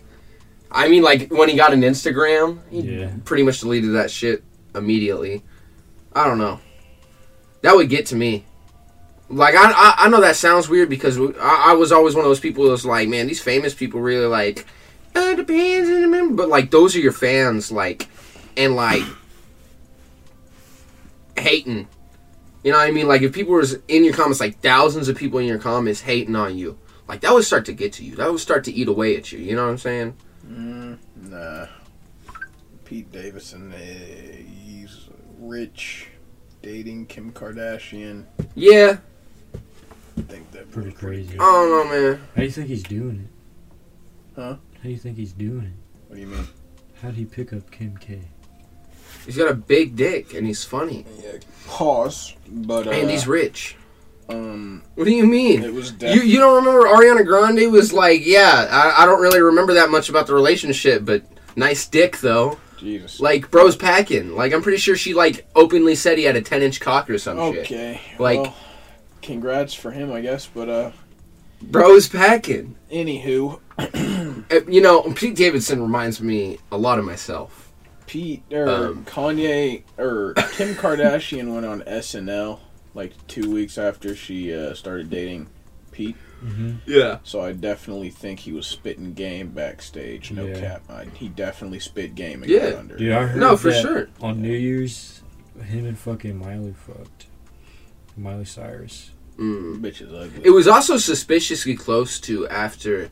[0.71, 3.11] I mean, like when he got an Instagram, he Yeah.
[3.25, 4.43] pretty much deleted that shit
[4.75, 5.43] immediately.
[6.15, 6.59] I don't know.
[7.63, 8.45] That would get to me.
[9.31, 12.29] Like I, I, I know that sounds weird because I, I was always one of
[12.31, 14.67] those people that's like, man, these famous people really like,
[15.15, 15.89] uh, depends
[16.37, 18.09] but like those are your fans, like,
[18.57, 19.03] and like
[21.37, 21.89] hating.
[22.65, 23.09] You know what I mean?
[23.09, 26.37] Like if people was in your comments, like thousands of people in your comments hating
[26.37, 26.79] on you,
[27.09, 28.17] like that would start to get to you.
[28.17, 29.39] That would start to eat away at you.
[29.39, 30.17] You know what I'm saying?
[30.47, 31.67] Mm, nah.
[32.85, 35.09] Pete Davidson, eh, he's
[35.39, 36.09] rich,
[36.63, 38.27] dating Kim Kardashian.
[38.55, 38.99] Yeah.
[40.17, 41.35] I think that Pretty crazy.
[41.35, 42.21] I don't know, man.
[42.35, 44.37] How do you think he's doing it?
[44.37, 44.57] Huh?
[44.77, 46.01] How do you think he's doing it?
[46.09, 46.47] What do you mean?
[47.01, 48.21] How did he pick up Kim K?
[49.25, 51.33] He's got a big dick and he's funny Yeah,
[51.67, 52.35] pause.
[52.49, 53.77] But uh, and he's rich.
[54.29, 55.63] um, What do you mean?
[55.63, 59.41] it was You you don't remember Ariana Grande was like, yeah, I, I don't really
[59.41, 61.25] remember that much about the relationship, but
[61.57, 62.59] nice dick though.
[62.79, 63.21] Jesus.
[63.21, 64.35] Like bro's packing.
[64.35, 67.17] Like I'm pretty sure she like openly said he had a 10 inch cock or
[67.19, 67.65] some shit.
[67.67, 68.01] Okay.
[68.19, 68.57] Like- well,
[69.23, 70.47] congrats for him, I guess.
[70.47, 70.91] But uh,
[71.63, 72.75] Bro's packing.
[72.91, 73.61] anywho,
[74.51, 77.62] Uh, You know, Pete Davidson reminds me a lot of myself.
[78.13, 82.59] Pete or Um, Kanye or Kim Kardashian went on SNL
[82.93, 85.49] like two weeks after she uh, started dating
[85.93, 86.17] Pete.
[86.45, 86.73] Mm-hmm.
[86.85, 87.21] Yeah.
[87.23, 90.31] So I definitely think he was spitting game backstage.
[90.31, 90.61] No Yeah.
[90.61, 90.83] cap.
[90.91, 92.43] I, he definitely spit game.
[92.43, 92.71] And Yeah.
[92.73, 92.97] got under.
[92.99, 94.09] Dude, I heard No, for sure.
[94.21, 95.23] On New Year's,
[95.65, 97.29] him and fucking Miley fucked.
[98.15, 99.13] Miley Cyrus.
[99.39, 99.81] Mm.
[99.81, 100.43] Bitch is ugly.
[100.45, 103.09] It was also suspiciously close to after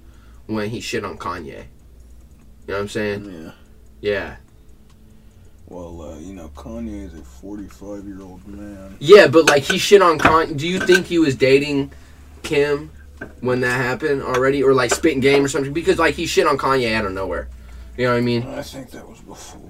[0.47, 1.47] when he shit on Kanye.
[1.47, 1.55] You
[2.69, 3.25] know what I'm saying?
[3.33, 3.53] yeah.
[4.03, 4.37] Yeah.
[5.71, 8.97] Well, uh, you know, Kanye is a 45 year old man.
[8.99, 10.57] Yeah, but like he shit on Kanye.
[10.57, 11.93] Do you think he was dating
[12.43, 12.91] Kim
[13.41, 15.73] when that happened already, or like spitting game or something?
[15.73, 17.49] Because like he shit on Kanye out of nowhere.
[17.97, 18.43] You know what I mean?
[18.49, 19.69] I think that was before.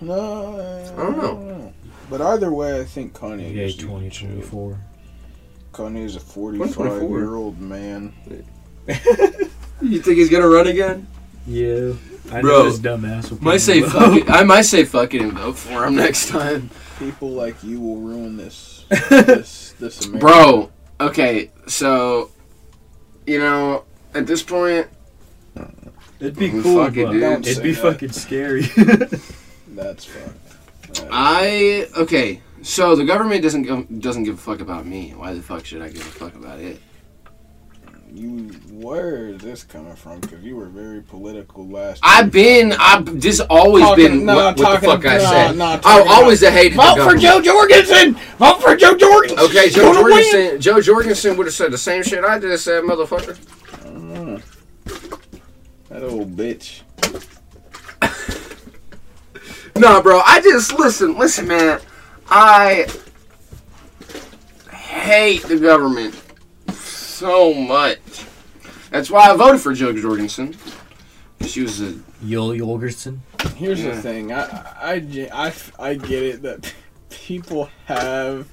[0.00, 1.72] No, I, don't know.
[2.10, 3.54] But either way, I think Kanye.
[3.54, 4.78] Yeah, just used 2024.
[5.72, 8.12] Kanye is a 45 year old man.
[9.82, 11.06] You think he's gonna run again?
[11.46, 11.92] Yeah.
[12.32, 14.30] I Bro, know this dumbass will Might say him fuck it.
[14.30, 17.96] I might say fuck it and vote for him next time, People like you will
[17.98, 18.84] ruin this.
[19.10, 20.18] this, this America.
[20.26, 20.72] bro.
[21.00, 22.30] Okay, so
[23.26, 24.86] you know at this point,
[26.18, 27.46] It'd be cool, fuck it, dude.
[27.46, 27.82] It'd be that.
[27.82, 28.62] fucking scary.
[29.68, 30.94] That's fucked.
[30.94, 32.40] That- I okay.
[32.62, 35.10] So the government doesn't give, doesn't give a fuck about me.
[35.10, 36.80] Why the fuck should I give a fuck about it?
[38.16, 40.20] You, where is this coming from?
[40.20, 42.00] Because you were very political last.
[42.02, 42.72] I've been.
[42.78, 45.56] I've just always Talking- been no, what, what the fuck I no, said.
[45.58, 47.16] no, I always hated the Vote for.
[47.18, 48.14] Jo Jorgensen!
[48.38, 49.38] Vote for Jo Jorgensen!
[49.38, 50.12] Okay, Joe Gonna win!
[50.32, 50.60] Jorgensen.
[50.62, 53.36] Jo Jorgensen would have said the same shit I just said, motherfucker.
[53.84, 54.42] Mm.
[55.90, 56.80] That old bitch.
[59.76, 60.22] Nah, bro.
[60.24, 61.80] I just listen, listen, man.
[62.30, 62.86] I
[64.72, 66.14] hate the government
[67.16, 67.98] so much.
[68.90, 70.56] That's why I voted for Jo Jorgensen.
[71.46, 71.92] She was a
[72.24, 73.18] Yul Yulgerson.
[73.56, 73.94] Here's Yeah.
[73.94, 74.32] the thing.
[74.32, 76.72] I, I, I, I get it that
[77.10, 78.48] people have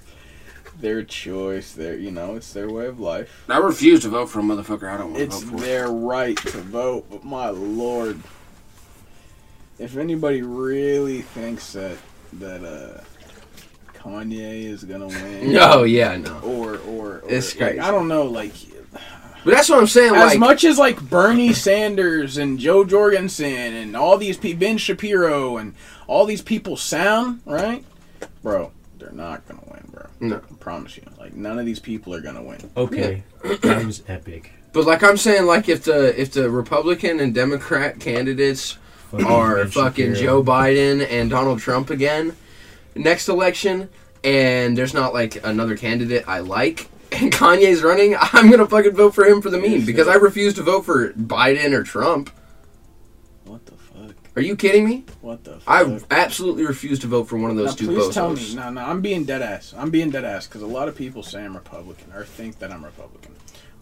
[0.79, 1.73] their choice.
[1.73, 3.45] Their, you know, it's their way of life.
[3.49, 5.65] I refuse to vote for a motherfucker I don't want to It's vote for.
[5.65, 7.05] their right to vote.
[7.09, 8.21] But my lord,
[9.79, 11.97] if anybody really thinks that
[12.33, 13.01] that uh,
[14.03, 16.39] Kanye is gonna win, No, oh, yeah, no.
[16.39, 17.79] or or, or It's like, crazy.
[17.79, 18.51] I don't know, like.
[19.45, 20.15] But that's what I'm saying.
[20.15, 24.77] As like, much as like Bernie Sanders and Jo Jorgensen and all these people, Ben
[24.77, 25.75] Shapiro and
[26.07, 27.83] all these people sound right,
[28.41, 30.05] bro, they're not gonna win, bro.
[30.21, 30.35] No.
[30.37, 31.03] I promise you.
[31.19, 32.69] Like none of these people are gonna win.
[32.77, 34.51] Okay, that was epic.
[34.71, 38.77] but like I'm saying, like if the if the Republican and Democrat candidates
[39.11, 40.43] Fucking are Ben fucking Shapiro.
[40.43, 42.35] Joe Biden and Donald Trump again
[42.95, 43.89] next election,
[44.23, 49.13] and there's not like another candidate I like, and Kanye's running, I'm gonna fucking vote
[49.13, 52.29] for him for the meme because I refuse to vote for Biden or Trump.
[53.45, 54.15] What the fuck?
[54.35, 55.05] Are you kidding me?
[55.21, 55.63] What the fuck?
[55.67, 58.55] I absolutely refuse to vote for one of those now, two please tell me.
[58.55, 59.73] No, no, I'm being dead ass.
[59.77, 62.71] I'm being dead ass because a lot of people say I'm Republican or think that
[62.71, 63.35] I'm Republican.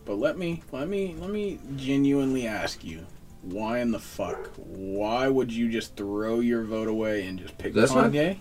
[0.04, 3.06] But let me, let me, let me genuinely ask you,
[3.44, 4.50] why in the fuck?
[4.58, 8.38] Why would you just throw your vote away and just pick That's not- Kanye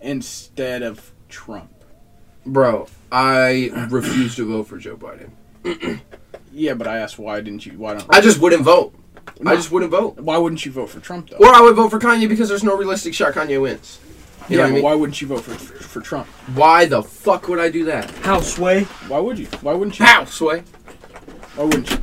[0.00, 1.72] instead of Trump?
[2.46, 5.30] Bro, I refuse to vote for Joe Biden.
[6.52, 7.78] Yeah, but I asked why didn't you?
[7.78, 8.06] Why don't?
[8.10, 8.94] I just wouldn't vote.
[9.40, 9.52] No.
[9.52, 10.18] I just wouldn't vote.
[10.18, 11.36] Why wouldn't you vote for Trump though?
[11.36, 14.00] Or I would vote for Kanye because there's no realistic shot Kanye wins.
[14.48, 14.84] You know yeah, what I mean?
[14.84, 16.26] why wouldn't you vote for for Trump?
[16.54, 18.10] Why the fuck would I do that?
[18.22, 18.84] Houseway.
[19.08, 19.46] Why would you?
[19.60, 20.04] Why wouldn't you?
[20.04, 20.64] How, Sway?
[21.54, 21.96] Why wouldn't you?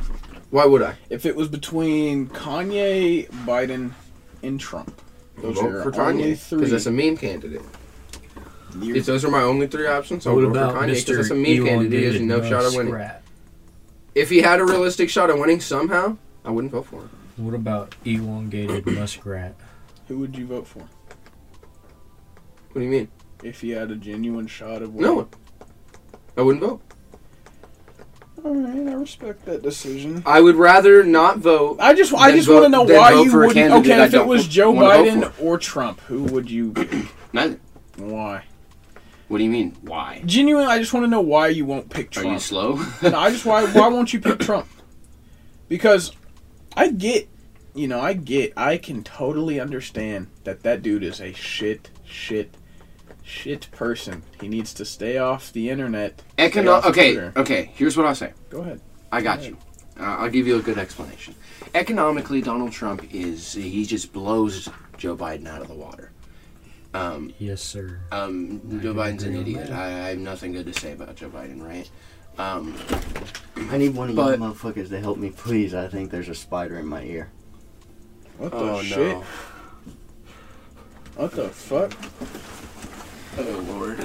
[0.50, 0.96] Why would I?
[1.10, 3.92] If it was between Kanye, Biden,
[4.42, 4.98] and Trump,
[5.42, 7.62] those vote your for Kanye because that's a meme candidate.
[8.80, 11.16] You're- If those are my only three options, I'll What vote about for Kanye because
[11.16, 11.92] that's a meme candidate.
[11.98, 12.92] He has Elongated no shot of winning.
[12.92, 13.22] Muskrat?
[14.14, 17.10] If he had a realistic shot of winning somehow, I wouldn't vote for him.
[17.36, 19.54] What about elongated muskrat?
[20.08, 23.08] Who would you vote for What do you mean?
[23.44, 25.02] if he had a genuine shot of winning?
[25.10, 25.28] No one.
[26.36, 26.80] I wouldn't vote.
[28.44, 30.22] All right, I respect that decision.
[30.24, 31.78] I would rather not vote.
[31.80, 33.72] I just, I just want to know why you wouldn't.
[33.72, 37.06] Okay, if it was Joe Biden or Trump, who would you pick?
[37.32, 37.58] Neither.
[37.96, 38.44] Why?
[39.28, 39.76] What do you mean?
[39.82, 40.22] Why?
[40.24, 42.28] Genuinely, I just want to know why you won't pick Trump.
[42.28, 42.74] Are you slow?
[43.02, 44.66] No, I just why why won't you pick Trump?
[45.68, 46.12] Because
[46.74, 47.28] I get,
[47.74, 52.54] you know, I get, I can totally understand that that dude is a shit, shit,
[53.22, 54.22] shit person.
[54.40, 56.22] He needs to stay off the internet.
[56.38, 57.32] Econo- okay, Twitter.
[57.36, 57.70] okay.
[57.74, 58.32] Here's what I'll say.
[58.48, 58.80] Go ahead.
[59.12, 59.58] I got you.
[60.00, 61.34] Uh, I'll give you a good explanation.
[61.74, 66.12] Economically, Donald Trump is he just blows Joe Biden out of the water.
[66.94, 68.00] Um, Yes, sir.
[68.12, 69.70] um, I Joe Biden's an idiot.
[69.70, 71.88] I, I have nothing good to say about Joe Biden, right?
[72.38, 72.74] Um,
[73.70, 75.74] I need one of you motherfuckers to help me, please.
[75.74, 77.30] I think there's a spider in my ear.
[78.38, 78.96] What the oh shit?
[79.18, 79.24] no!
[81.16, 81.92] What the fuck?
[83.38, 83.98] Oh lord.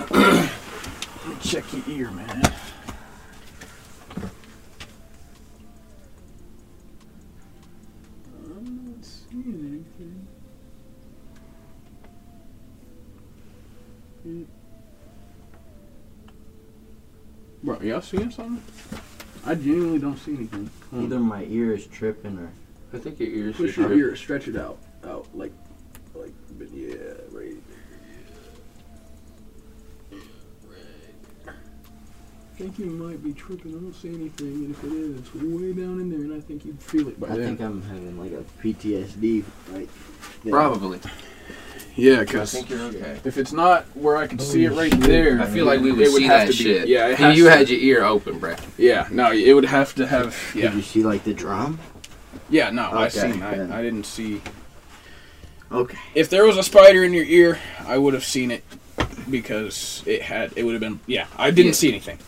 [1.42, 2.42] Check your ear, man.
[8.36, 10.28] I'm not seeing anything.
[14.28, 14.46] Mm.
[17.80, 18.62] Bro, y'all seeing something?
[19.46, 20.68] I genuinely don't see anything.
[20.92, 21.06] Hmm.
[21.06, 22.52] Either my ear is tripping or
[22.94, 25.52] I think your ears Push your ear, stretch it out, out like,
[26.14, 26.94] like, but yeah,
[27.32, 27.56] right
[30.12, 30.22] there.
[31.50, 33.72] I think you might be tripping.
[33.72, 36.42] I don't see anything, and if it is, it's way down in there, and I
[36.42, 37.58] think you'd feel it by I then.
[37.58, 39.90] think I'm having like a PTSD right
[40.44, 40.52] there.
[40.54, 41.00] Probably.
[41.96, 43.20] Yeah, I because think you're okay.
[43.24, 45.02] if it's not where I can see it right shit.
[45.02, 46.88] there, I feel like we would, it would see have that to be- shit.
[46.88, 48.60] yeah, it you, has you to- had your ear open, bruh.
[48.78, 50.36] Yeah, no, it would have to have.
[50.54, 51.80] Did Yeah, you see like the drum?
[52.50, 53.40] yeah, no, I Okay, seen.
[53.40, 53.72] then.
[53.72, 54.42] I, I didn't see.
[55.72, 55.98] Okay.
[56.14, 58.64] If there was a spider in your ear, I would have seen it
[59.30, 60.54] because it had.
[60.56, 61.00] It would have been.
[61.08, 61.74] Yeah, I didn't Yeah.
[61.74, 62.20] see anything.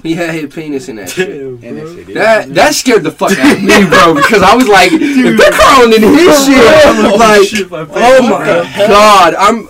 [0.10, 1.28] He had his penis in that shit.
[1.28, 1.92] Damn, And if bro.
[2.02, 4.90] it is, That that scared the fuck out of me, bro, because I was like,
[4.92, 9.68] if they're crawling in his shit, I'm like, Shit, my oh my god, I'm.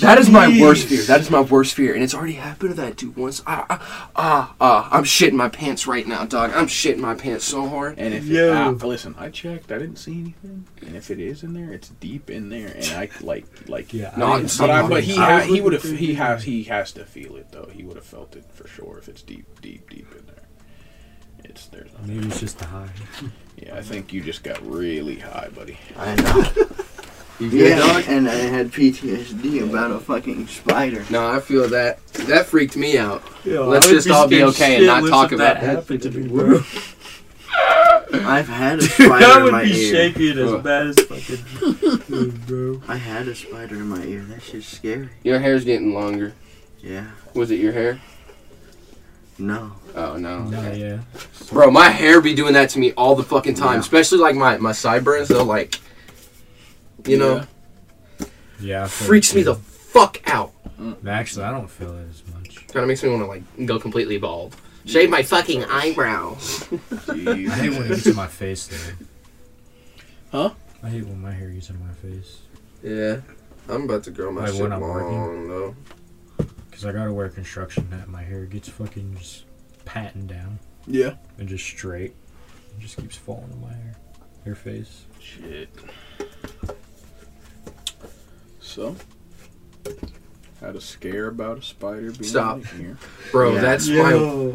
[0.00, 1.02] That is my worst fear.
[1.02, 3.42] That is my worst fear, and it's already happened to that dude once.
[3.46, 6.52] Ah, ah, ah, ah, I'm shitting my pants right now, dog.
[6.54, 7.98] I'm shitting my pants so hard.
[7.98, 8.52] And if Yo.
[8.52, 9.72] it, ah, listen, I checked.
[9.72, 10.66] I didn't see anything.
[10.86, 12.68] And if it is in there, it's deep in there.
[12.68, 15.40] And I like like Yeah, No, I I'm didn't see But, I, but he ha-
[15.40, 17.68] he would have he has he has to feel it though.
[17.72, 20.34] He would have felt it for sure if it's deep deep deep in there.
[21.44, 22.14] It's there's nothing.
[22.16, 22.88] Maybe it's just the high.
[23.56, 25.78] Yeah, I think you just got really high, buddy.
[25.96, 26.66] I know.
[27.40, 28.04] You good, yeah, dog?
[28.08, 31.04] and I had PTSD about a fucking spider.
[31.08, 32.04] No, I feel that.
[32.26, 33.22] That freaked me out.
[33.44, 35.76] Yo, Let's I would just all be okay and not talk about that that.
[35.76, 36.62] happened to me, bro.
[38.12, 39.62] I've had a I spider in my ear.
[39.62, 39.92] would be ear.
[39.94, 40.62] shaking as Ugh.
[40.64, 42.82] bad as fucking bro.
[42.88, 44.22] I had a spider in my ear.
[44.22, 45.10] That shit's scary.
[45.22, 46.32] Your hair's getting longer.
[46.80, 47.06] Yeah.
[47.34, 48.00] Was it your hair?
[49.38, 49.72] No.
[49.94, 50.44] Oh no.
[50.44, 50.98] Nah, yeah.
[51.52, 53.74] Bro, my hair be doing that to me all the fucking time.
[53.74, 53.80] Yeah.
[53.80, 55.78] Especially like my, my sideburns, they'll like
[57.06, 57.44] you know,
[58.60, 58.86] Yeah.
[58.86, 60.52] Freaks me the fuck out.
[60.80, 61.06] Mm.
[61.06, 62.66] Actually, I don't feel it as much.
[62.68, 64.56] Kinda makes me wanna like go completely bald.
[64.84, 66.66] Shave my fucking eyebrows.
[67.08, 68.76] I hate when it gets in my face, though.
[70.32, 70.50] Huh?
[70.82, 72.38] I hate when my hair gets in my face.
[72.82, 73.20] Yeah.
[73.68, 75.12] I'm about to grow my Like shit when I'm working?
[75.18, 75.76] long though.
[76.70, 78.08] Because I gotta wear construction hat.
[78.08, 79.44] My hair gets fucking just
[79.84, 81.14] patting down Yeah.
[81.38, 82.14] and just straight.
[82.76, 83.96] It just keeps falling in my hair.
[84.44, 85.04] Hair face.
[85.20, 85.68] Shit.
[88.78, 88.94] So,
[90.60, 92.58] had a scare about a spider being Stop.
[92.58, 92.98] in here.
[93.32, 93.60] Bro, Yeah.
[93.60, 94.52] that's why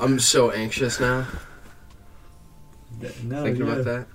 [0.00, 1.28] I'm so anxious now
[3.22, 3.72] No, thinking yeah.
[3.72, 4.06] about that.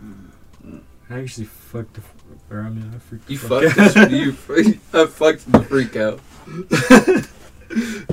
[0.00, 0.80] Mm.
[1.10, 2.02] I actually fucked the.
[2.02, 2.14] F-
[2.52, 4.10] or I mean, I freaked the You fuck fucked out.
[4.10, 6.20] this, you I fucked the freak out.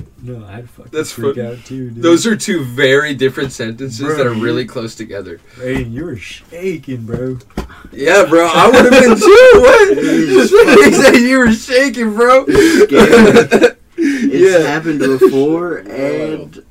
[0.22, 2.03] No, I'd fuck That's the freak fu- out too, dude.
[2.03, 5.39] Those are two very different sentences Bro, that are really close together.
[5.55, 7.38] Hey, you were shaking, bro.
[7.91, 9.51] Yeah, bro, I would have been too.
[9.55, 9.97] What?
[10.86, 12.45] he said you were shaking, bro.
[12.45, 13.76] Scared.
[14.01, 16.63] It's yeah, happened before, and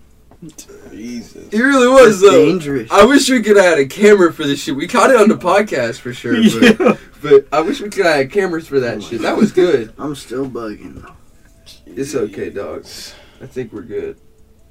[0.91, 1.49] Jesus.
[1.53, 2.47] it really was it's though.
[2.47, 2.91] dangerous.
[2.91, 4.75] I wish we could have had a camera for this shit.
[4.75, 6.97] We caught it on the podcast for sure, but, Yeah.
[7.21, 9.21] but I wish we could have had cameras for that oh shit.
[9.21, 9.93] That was good.
[9.99, 11.13] I'm still bugging though.
[11.87, 13.15] It's okay, dogs.
[13.41, 14.17] I think we're good.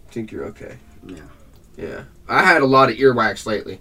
[0.10, 0.78] I think you're okay.
[1.06, 1.18] Yeah.
[1.78, 2.04] Yeah.
[2.28, 3.80] I had a lot of earwax lately.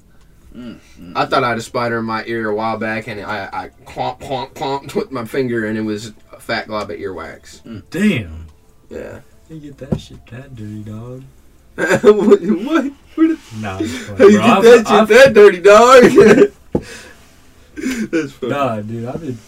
[0.54, 1.12] Mm, mm.
[1.16, 3.68] I thought I had a spider in my ear a while back, and I, I
[3.84, 7.60] clomp, clomp, clomped with my finger, and it was a fat glob of earwax.
[7.90, 8.46] Damn.
[8.88, 9.20] Yeah.
[9.50, 11.22] You get that shit that dirty, dog.
[11.76, 12.02] what?
[12.42, 13.38] what?
[13.58, 14.40] Nah, it's funny, How you bro.
[14.40, 16.52] get I've- that shit I've- that dirty, dog?
[18.10, 18.52] That's funny.
[18.52, 19.38] Nah, dude, I've been.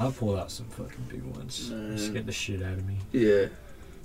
[0.00, 1.70] I pulled out some fucking big ones.
[1.70, 1.92] Man.
[1.92, 2.96] It scared the shit out of me.
[3.12, 3.46] Yeah.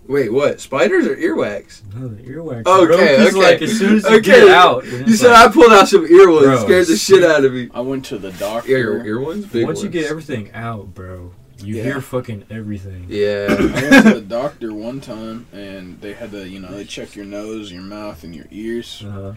[0.08, 0.60] Wait, what?
[0.60, 1.82] Spiders or earwax?
[1.96, 2.66] No, the earwax.
[2.66, 3.32] Okay, bro, 'cause, okay.
[3.38, 4.48] Like as soon as you get Okay.
[4.48, 6.46] it out, You it's said like, I pulled out some ear ones.
[6.46, 7.70] Bro, scared the shit out of me.
[7.74, 8.70] I went to the doctor.
[8.72, 9.46] Ear, ear ones?
[9.46, 11.32] Big once you get everything out, bro,
[11.64, 11.84] you Yeah.
[11.84, 13.06] hear fucking everything.
[13.08, 13.48] Yeah.
[13.50, 13.56] I
[13.90, 17.26] went to the doctor one time, and they had to, you know, they check your
[17.26, 19.36] nose, your mouth, and your ears, Uh,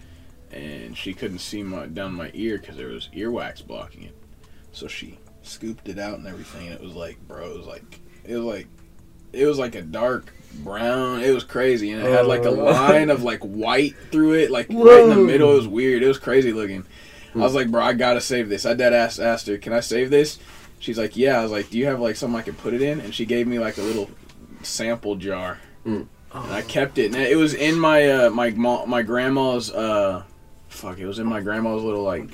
[0.51, 4.17] and she couldn't see my down my ear because there was earwax blocking it.
[4.73, 8.01] So she scooped it out and everything, and it was like, bro, it was like,
[8.25, 8.67] it was like,
[9.33, 11.23] it was like a dark brown.
[11.23, 12.55] It was crazy, and it had like a Oh.
[12.65, 15.53] line of like white through it, like right in the middle.
[15.53, 16.03] It was weird.
[16.03, 16.85] It was crazy looking.
[17.35, 18.65] I was like, bro, I gotta save this.
[18.65, 20.39] I dead ass asked her, can I save this?
[20.79, 21.39] She's like, yeah.
[21.39, 22.99] I was like, do you have like something I can put it in?
[23.01, 24.11] And she gave me like a little
[24.63, 26.07] sample jar, Mm.
[26.35, 27.07] and I kept it.
[27.15, 30.23] And it was in my uh, my my grandma's uh,
[30.69, 30.99] fuck.
[30.99, 32.31] It was in my grandma's little like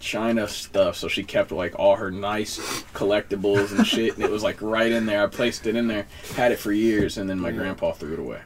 [0.00, 2.58] China stuff, so she kept like all her nice
[2.94, 5.22] collectibles and shit, and it was like right in there.
[5.24, 7.56] I placed it in there, had it for years, and then my Yeah.
[7.56, 8.40] grandpa threw it away.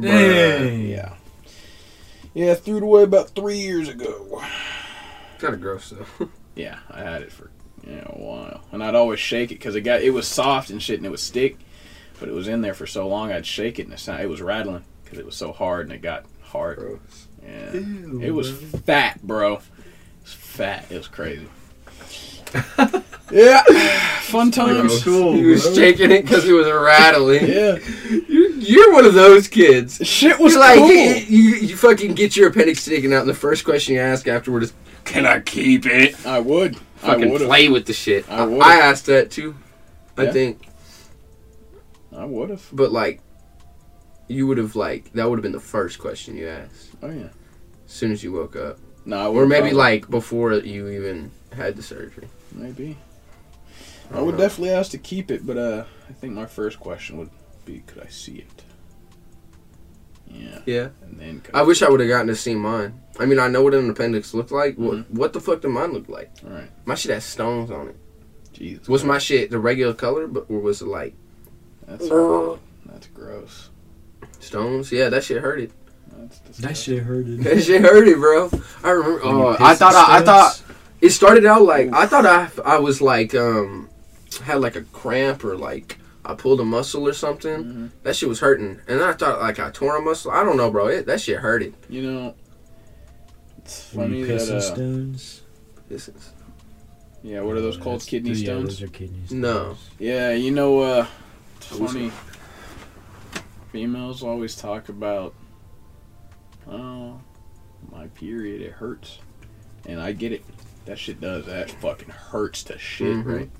[0.00, 0.86] Hey.
[0.92, 1.14] Yeah,
[2.34, 4.42] yeah, threw it away about three years ago.
[5.38, 6.28] Kind of gross though.
[6.54, 7.50] Yeah, I had it for
[7.86, 10.68] you know, a while, and I'd always shake it because it got it was soft
[10.68, 11.56] and shit, and it would stick,
[12.20, 13.32] but it was in there for so long.
[13.32, 15.94] I'd shake it and it, sound, it was rattling because it was so hard and
[15.94, 16.76] it got hard.
[16.78, 17.26] gross.
[17.42, 17.70] Yeah,
[18.22, 19.60] it was fat, bro.
[20.22, 20.86] It was fat.
[20.90, 21.48] It was crazy.
[23.30, 23.62] yeah,
[24.20, 25.02] fun times.
[25.02, 25.74] Cool, he was bro.
[25.74, 27.46] shaking it because it was rattling.
[27.48, 27.78] Yeah,
[28.28, 30.06] You're, you're one of those kids.
[30.06, 30.90] shit was You're like cool.
[30.90, 34.64] you, you fucking get your appendix taken out, and the first question you ask afterward
[34.64, 34.72] is,
[35.04, 36.76] "Can I keep it?" I would.
[37.02, 37.48] I would have.
[37.48, 38.28] play with the shit.
[38.30, 38.62] I I, would've.
[38.62, 39.56] I asked that too.
[40.18, 40.32] I Yeah.
[40.32, 40.68] think,
[42.14, 42.68] I would have.
[42.70, 43.22] but like,
[44.28, 47.28] you would have like that would have been the first question you asked Oh yeah.
[47.86, 51.30] as soon as you woke up, No, I or maybe probably- like before you even
[51.54, 52.28] had the surgery.
[52.52, 52.96] maybe.
[54.10, 54.40] I don't would know.
[54.42, 57.30] definitely ask to keep it, but uh, I think my first question would
[57.64, 58.62] be, could I see it?
[60.28, 60.88] Yeah, Yeah.
[61.02, 63.00] and then I wish I would have gotten to see mine.
[63.18, 64.76] I mean, I know what an appendix looked like.
[64.76, 65.10] What, Mhm.
[65.10, 66.30] what the fuck did mine look like?
[66.44, 67.96] All right, My shit has stones on it.
[68.52, 68.88] Jesus.
[68.88, 71.14] Was my shit the regular color, but or was it like
[71.86, 72.08] That's
[72.86, 73.70] that's gross.
[74.40, 74.92] stones?
[74.92, 75.70] Yeah, that shit hurted.
[75.70, 75.81] That's
[76.40, 76.94] That disgusting.
[76.96, 77.40] shit hurted.
[77.44, 78.50] That shit hurted, bro.
[78.82, 79.24] I remember.
[79.26, 80.62] When Oh, I thought I, I thought
[81.00, 83.88] it started out like I thought I I was like um
[84.44, 87.64] had like a cramp or like I pulled a muscle or something.
[87.64, 87.90] Mhm.
[88.04, 90.30] That shit was hurting, and then I thought like I tore a muscle.
[90.30, 90.86] I don't know, bro.
[90.88, 91.74] It, that shit hurted.
[91.88, 92.34] You know,
[93.58, 95.42] it's funny you that uh, stones.
[95.88, 96.32] This is
[97.22, 97.40] yeah.
[97.40, 98.06] What are those Uh, called?
[98.06, 98.68] Kidney yeah, stones.
[98.78, 99.32] those are kidney stones.
[99.32, 99.76] No.
[99.98, 101.06] Yeah, you know, uh,
[101.56, 102.12] it's I was- funny.
[103.72, 105.32] Females always talk about,
[106.68, 107.20] oh,
[107.90, 109.18] my period, it hurts.
[109.86, 110.44] And I get it.
[110.86, 111.46] That shit does.
[111.46, 113.24] That fucking hurts to shit, Mhm.
[113.26, 113.50] right?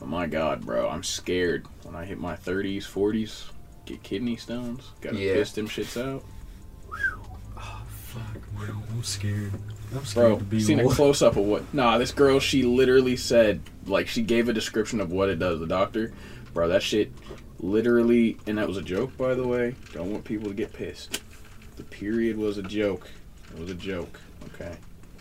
[0.00, 3.50] But my God, bro, I'm scared when I hit my 30s, 40s,
[3.86, 4.90] get kidney stones.
[5.00, 5.34] Gotta Yeah.
[5.34, 6.24] piss them shits out.
[7.56, 8.82] Fuck, man.
[8.92, 9.52] I'm scared.
[9.94, 11.74] I'm scared Bro, to be seen a close up of what?
[11.74, 15.58] Nah, this girl, she literally said, like, she gave a description of what it does.
[15.58, 16.12] The doctor,
[16.52, 17.10] bro, that shit
[17.58, 19.74] literally, and that was a joke, by the way.
[19.92, 21.22] Don't want people to get pissed.
[21.76, 23.08] The period was a joke.
[23.52, 24.20] It was a joke.
[24.54, 24.76] Okay.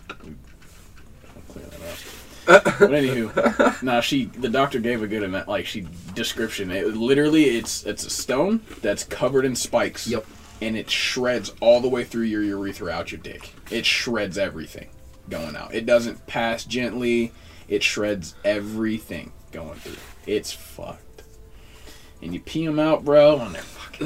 [0.10, 1.98] I'll clear that up.
[2.46, 6.72] But anywho, nah, she the doctor gave a good amount, like she description.
[6.72, 10.08] It literally, it's it's a stone that's covered in spikes.
[10.08, 10.26] Yep.
[10.62, 13.54] And it shreds all the way through your urethra out your dick.
[13.70, 14.90] It shreds everything
[15.30, 15.74] going out.
[15.74, 17.32] It doesn't pass gently.
[17.68, 19.98] It shreds everything going through.
[20.26, 21.24] It's fucked.
[22.22, 23.62] And you pee them out, bro, and they're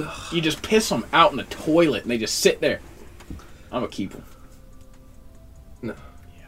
[0.06, 0.36] fucking.
[0.36, 2.80] You just piss them out in the toilet, and they just sit there.
[3.72, 4.24] I'm gonna keep them.
[5.82, 5.96] No.
[6.38, 6.48] Yeah.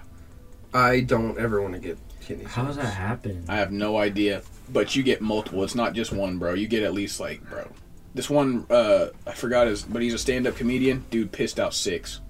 [0.73, 2.55] I don't ever want to get kidney stones.
[2.55, 3.45] How does that happen?
[3.47, 5.63] I have no idea, but you get multiple.
[5.63, 6.53] It's not just one, bro.
[6.53, 7.67] You get at least like, bro.
[8.15, 11.05] This one, uh, I forgot his, but he's a stand-up comedian.
[11.11, 12.21] Dude pissed out six.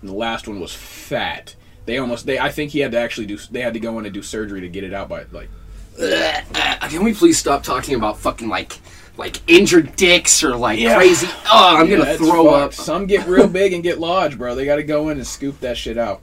[0.00, 1.56] And the last one was fat.
[1.86, 4.04] They almost, they, I think he had to actually do, they had to go in
[4.04, 5.48] and do surgery to get it out by like.
[5.96, 8.78] Can we please stop talking about fucking like
[9.16, 10.96] like injured dicks or like Yeah.
[10.96, 11.28] crazy?
[11.52, 12.56] Oh, I'm Yeah, gonna throw fucked.
[12.64, 12.74] up.
[12.74, 14.54] Some get real big and get lodged, bro.
[14.54, 16.20] They got to go in and scoop that shit out.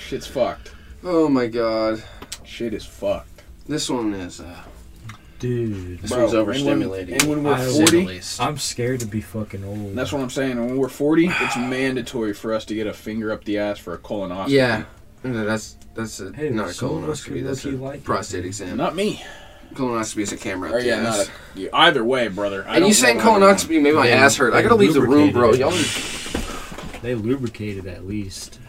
[0.00, 0.72] Shit's fucked.
[1.04, 2.02] Oh my god,
[2.44, 3.42] Shit is fucked.
[3.66, 4.56] this one is uh,
[5.38, 6.00] Dude.
[6.00, 7.12] this Bro, one's and when- overstimulating.
[7.20, 8.40] And when, we're I- to say the 40, least.
[8.40, 9.94] I'm scared to be fucking old.
[9.96, 10.56] That's what I'm saying.
[10.64, 13.94] When we're 40, it's mandatory for us to get a finger up the ass for
[13.94, 14.50] a colonoscopy.
[14.50, 14.84] Yeah,
[15.22, 17.44] that's that's a, Hey, not a some of us colonoscopy.
[17.44, 18.04] That's a low-key like it.
[18.04, 18.76] prostate exam.
[18.76, 19.22] Not me.
[19.74, 22.64] Colonoscopy is a camera Or yeah, not a, yeah, either way, brother.
[22.66, 23.56] I and don't you saying know either one.
[23.56, 24.54] colonoscopy made my ass hurt.
[24.54, 25.52] I gotta leave the room, bro.
[25.54, 25.78] Y'all are
[27.02, 28.60] They lubricated at least.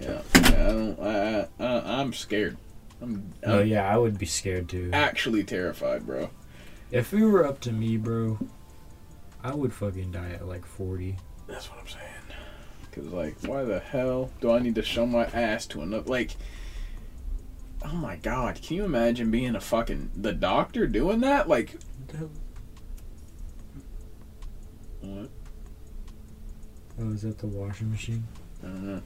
[0.00, 2.56] Yeah, yeah I don't, I, I, I'm scared.
[3.00, 4.90] I'm, oh, I'm Oh yeah, I would be scared too.
[4.92, 6.30] actually terrified, bro.
[6.90, 8.38] If it were up to me, bro,
[9.44, 11.16] I would fucking die at like 40.
[11.46, 12.04] That's what I'm saying.
[12.92, 16.10] Cause like, why the hell do I need to show my ass to another?
[16.10, 16.34] Like,
[17.84, 21.48] oh my god, can you imagine being a fucking the doctor doing that?
[21.48, 21.76] Like,
[25.00, 25.28] what?
[27.00, 28.24] Oh, is that the washing machine?
[28.62, 29.02] I don't know.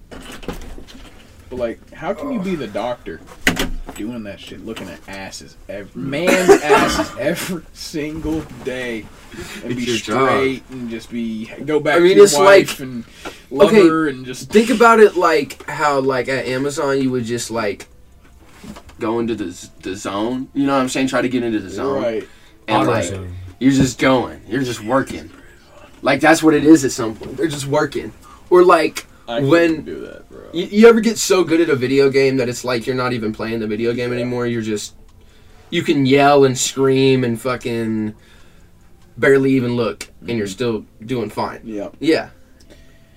[1.50, 3.20] But like, how can you be the doctor
[3.94, 9.04] doing that shit, looking at asses, every, man's asses every single day,
[9.62, 10.28] and It's be your job.
[10.30, 13.04] straight and just be go back I mean, to your it's wife like- and
[13.50, 17.50] love Okay, and just Think about it like how like at Amazon you would just
[17.50, 17.86] like
[19.03, 20.48] go into the the zone.
[20.55, 21.09] You know what I'm saying?
[21.09, 22.03] Try to get into the zone.
[22.03, 22.28] right.
[22.68, 23.32] And like AutoZone.
[23.59, 24.40] you're just going.
[24.48, 25.30] You're just working.
[26.00, 27.36] Like that's what it is at some point.
[27.36, 28.12] They're just working.
[28.50, 30.40] Or like I When- do that, bro.
[30.53, 33.12] You, you ever get so good at a video game that it's like you're not
[33.12, 34.46] even playing the video game anymore?
[34.46, 34.94] You're just
[35.70, 38.14] you can yell and scream and fucking
[39.16, 41.61] barely even look, and you're still doing fine.
[41.64, 41.88] yeah.
[42.00, 42.30] Yeah.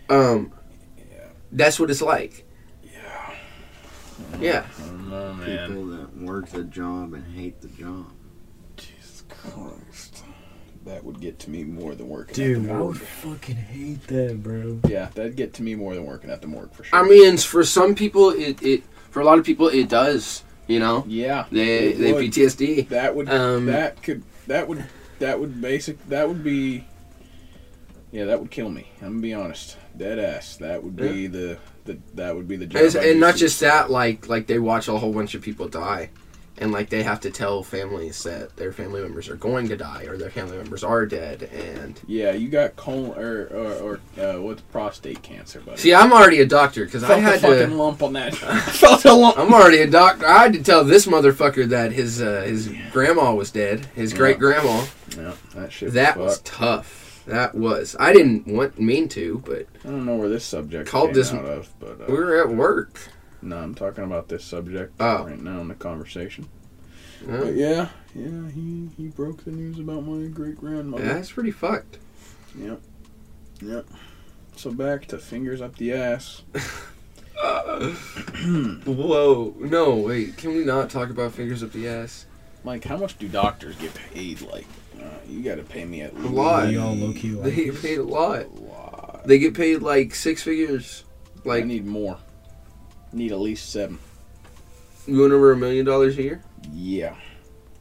[0.09, 0.51] Um.
[0.97, 1.27] Yeah.
[1.51, 2.45] That's what it's like.
[2.83, 3.33] Yeah.
[4.39, 4.65] Yeah.
[5.13, 5.67] I man.
[5.67, 8.07] People that work the job and hate the job.
[8.77, 10.23] Jesus Christ.
[10.85, 12.87] That would get to me more than working at Dude, the I morgue.
[12.99, 14.79] would fucking hate that, bro.
[14.87, 16.99] Yeah, that'd get to me more than working at the morgue for sure.
[16.99, 20.43] I mean, for some people, it, it for a lot of people it does.
[20.67, 22.25] You know, yeah, they they would.
[22.25, 22.89] PTSD.
[22.89, 24.83] that would Um, that could that would
[25.19, 26.85] that would basic that would be
[28.11, 28.91] yeah that would kill me.
[29.01, 30.57] I'm gonna be honest, dead ass.
[30.57, 32.81] That would be the, the that that would be the job.
[32.81, 36.09] And, and not just that, like like they watch a whole bunch of people die,
[36.57, 40.03] and like they have to tell families that their family members are going to die
[40.07, 41.43] or their family members are dead.
[41.53, 45.77] And Yeah, you got colon or or, or uh, what's prostate cancer, buddy?
[45.77, 47.75] see, I'm already a doctor because I had the fucking to.
[47.75, 48.33] lump on that.
[48.35, 49.37] felt a lump.
[49.37, 50.25] I'm already a doctor.
[50.27, 54.17] I had to tell this motherfucker that his uh, his grandma was dead, his Yeah.
[54.17, 54.85] great grandma.
[55.17, 55.93] Yeah, that shit.
[55.93, 57.01] That was was tough.
[57.25, 57.95] That was.
[57.99, 61.33] I didn't want mean to, but I don't know where this subject Called came this-
[61.33, 62.99] out of, but uh, we were at work.
[63.41, 65.23] no, I'm talking about this subject Oh.
[65.25, 66.47] right now in the conversation.
[67.27, 67.37] Yeah.
[67.37, 71.03] But yeah, yeah, he he broke the news about my great grandmother.
[71.05, 71.97] Yeah, that's pretty fucked.
[72.57, 72.79] Yep.
[73.61, 73.85] Yep.
[74.57, 76.43] So back to fingers up the ass.
[78.85, 79.53] Whoa.
[79.59, 80.37] No, wait.
[80.37, 82.25] Can we not talk about fingers up the ass?
[82.63, 84.41] Like, how much do doctors get paid?
[84.41, 84.65] Like,
[85.01, 86.67] uh, you got to pay me at A lot.
[86.67, 88.45] We all low-key like They get paid a lot.
[88.45, 89.21] a lot.
[89.25, 91.03] They get paid like six figures.
[91.45, 92.17] I Like, need more.
[93.13, 93.99] Need at least seven.
[95.07, 96.41] you went over a million dollars a year?
[96.73, 97.15] Yeah.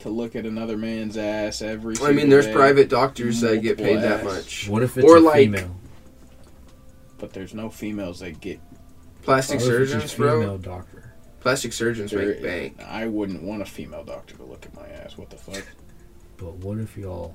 [0.01, 1.95] To look at another man's ass every.
[2.03, 4.69] I mean, there's day, private doctors that get multiple paid that much.
[4.69, 5.75] What if it's Or a like- female?
[7.19, 8.61] but there's no females that get.
[9.23, 10.41] Plastic What if it's a surgeons, bro.
[10.41, 11.15] female doctor?
[11.41, 12.83] Plastic surgeons there- make bank.
[12.87, 15.17] I wouldn't want a female doctor to look at my ass.
[15.17, 15.65] What the fuck?
[16.37, 17.35] But what if y'all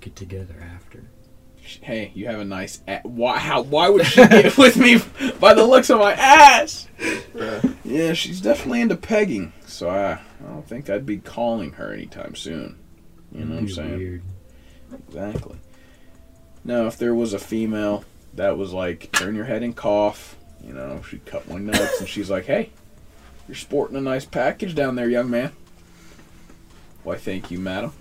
[0.00, 1.04] get together after?
[1.58, 2.80] Hey, you have a nice.
[2.86, 3.38] A- why?
[3.38, 3.62] How?
[3.62, 4.98] Why would she get with me
[5.40, 6.86] by the looks of my ass?
[7.84, 12.34] Yeah, she's definitely into pegging, so I, I don't think I'd be calling her anytime
[12.36, 12.78] soon.
[13.32, 13.96] You know what I'm saying?
[13.98, 14.22] Weird.
[15.08, 15.56] Exactly.
[16.64, 18.04] Now, if there was a female
[18.34, 22.08] that was like, turn your head and cough, you know, she'd cut my nuts, and
[22.08, 22.70] she's like, hey,
[23.48, 25.52] you're sporting a nice package down there, young man.
[27.02, 27.92] Why, thank you, madam.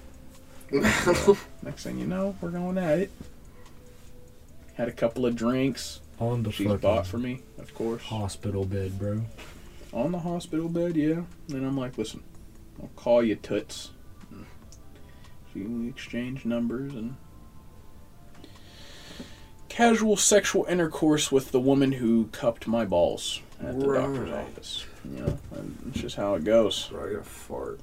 [0.72, 3.12] Next thing you know, we're going at it.
[4.76, 6.02] Had a couple of drinks.
[6.20, 8.02] On the She's bought for me, of course.
[8.04, 9.22] hospital bed, bro.
[9.92, 11.24] On the hospital bed, yeah.
[11.50, 12.24] And I'm like, listen,
[12.82, 13.92] I'll call you toots.
[14.32, 17.18] So we exchange numbers and
[19.68, 24.86] casual sexual intercourse with the woman who cupped my balls at the doctor's office.
[25.04, 26.88] You know, and it's just how it goes.
[26.88, 27.80] Bro, I got a fart.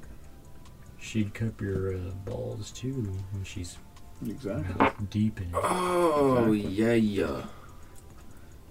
[1.02, 2.92] She'd cup your uh, balls too
[3.32, 3.76] when she's
[4.24, 4.86] Exactly.
[5.10, 5.54] deep in it.
[5.54, 6.60] Oh, Exactly.
[6.74, 7.42] yeah, yeah.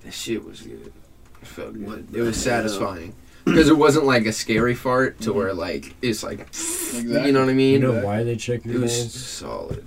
[0.04, 0.94] That shit was good.
[1.42, 2.08] It felt good.
[2.16, 3.14] It was satisfying.
[3.44, 7.26] Because it wasn't like a scary fart to where, like, it's like, Exactly.
[7.26, 7.82] you know what I mean.
[7.82, 7.98] You mean?
[8.00, 9.14] know why they check It your was balls?
[9.14, 9.86] solid.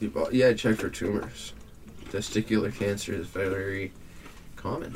[0.00, 1.54] You bought, yeah, check for tumors.
[2.10, 3.92] Testicular cancer is very
[4.56, 4.94] common.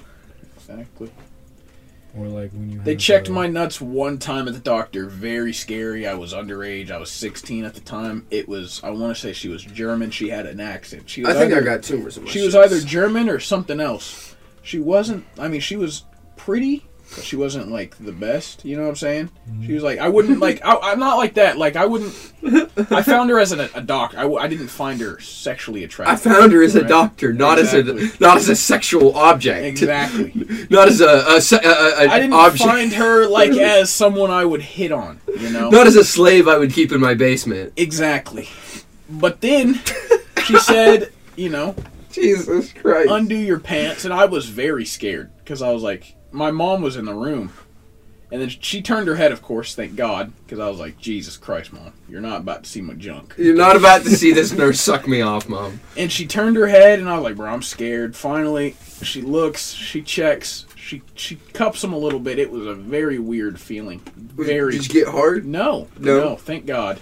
[0.57, 1.11] Exactly.
[2.17, 5.07] Or like when you They have, checked uh, my nuts one time at the doctor.
[5.07, 6.07] Very scary.
[6.07, 6.91] I was underage.
[6.91, 8.27] I was 16 at the time.
[8.31, 8.81] It was.
[8.83, 10.11] I want to say she was German.
[10.11, 11.09] She had an accent.
[11.09, 13.81] She was I think I got tumors in my She was either German or something
[13.81, 14.35] else.
[14.63, 15.25] She wasn't.
[15.39, 16.05] I mean, she was
[16.37, 18.65] pretty, but she wasn't like the best.
[18.65, 19.31] You know what I'm saying?
[19.65, 20.65] She was like, I wouldn't like.
[20.65, 21.59] I, I'm not like that.
[21.59, 22.15] Like I wouldn't.
[22.93, 24.15] I found her as an, a doc.
[24.17, 26.33] I didn't find her sexually attractive.
[26.33, 28.03] I found her as a doctor, not Exactly.
[28.05, 29.65] as a not as a sexual object.
[29.65, 30.33] exactly.
[30.71, 32.65] Not as a, a, a, a I didn't object.
[32.71, 35.21] find her like as someone I would hit on.
[35.39, 35.69] You know.
[35.71, 37.73] Not as a slave I would keep in my basement.
[37.77, 38.49] Exactly.
[39.09, 39.81] But then
[40.45, 41.75] she said, you know,
[42.13, 43.11] Jesus Christ.
[43.11, 46.97] undo your pants, and I was very scared because I was like, my mom was
[46.97, 47.53] in the room,
[48.33, 51.37] and then she turned her head, of course, thank God, because I was like, Jesus
[51.37, 53.35] Christ, mom, you're not about to see my junk.
[53.37, 55.81] You're not about to see this nurse suck me off, mom.
[55.97, 58.14] And she turned her head, and I was like, bro, I'm scared.
[58.14, 62.39] Finally, she looks, she checks, she she cups him a little bit.
[62.39, 64.01] It was a very weird feeling.
[64.16, 64.72] Very.
[64.72, 65.45] Did you get hard?
[65.47, 66.20] no, No?
[66.20, 66.99] no, thank God.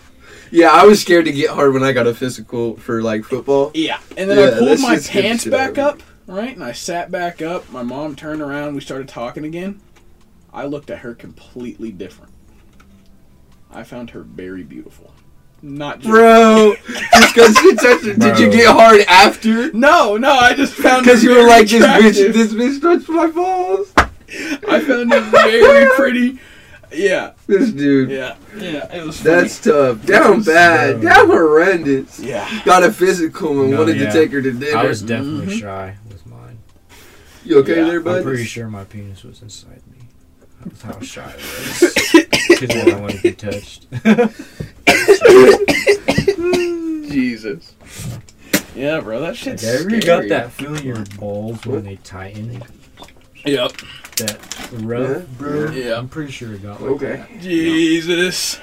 [0.51, 3.71] Yeah, I was scared to get hard when I got a physical for like football.
[3.75, 6.01] Yeah, and then Yeah, I pulled my shit scared the pants back up,
[6.37, 7.71] right, and I sat back up.
[7.71, 8.75] My mom turned around.
[8.75, 9.81] We started talking again.
[10.53, 12.33] I looked at her completely different.
[13.71, 15.13] I found her very beautiful.
[15.61, 19.73] Not just Bro, just because you touched it, did you get hard after?
[19.73, 21.83] No, no, I just found Because you were very like, this
[22.21, 23.93] bitch, this bitch touched my balls.
[23.99, 26.39] I found it very pretty.
[26.93, 28.09] Yeah, This dude.
[28.11, 28.95] yeah, yeah.
[28.97, 29.21] It was.
[29.21, 29.35] Funny.
[29.35, 30.07] That's tough.
[30.07, 31.01] Damn bad.
[31.03, 31.11] Bro.
[31.13, 32.19] Damn horrendous.
[32.21, 32.49] yeah.
[32.65, 34.07] Got a physical and No, wanted yeah.
[34.07, 34.79] to take her to dinner.
[34.79, 35.61] I was definitely Mhm.
[35.61, 36.08] shy with mine.
[37.49, 38.19] You okay Yeah, there, bud?
[38.19, 39.99] I'm pretty sure my penis was inside me.
[40.65, 41.97] That's how shy I was.
[42.49, 43.87] Because I don't want to be touched.
[47.11, 47.75] Jesus.
[48.75, 51.97] Yeah, bro, that Like, shit's ever you got that feeling in your balls when they
[51.97, 52.63] tighten?
[53.45, 53.73] Yep.
[54.17, 54.39] That
[54.73, 55.23] rough, Yeah.
[55.39, 55.71] bro?
[55.71, 55.99] Yeah.
[55.99, 57.17] I'm pretty sure it got like Okay.
[57.17, 57.41] that.
[57.41, 58.61] Jesus.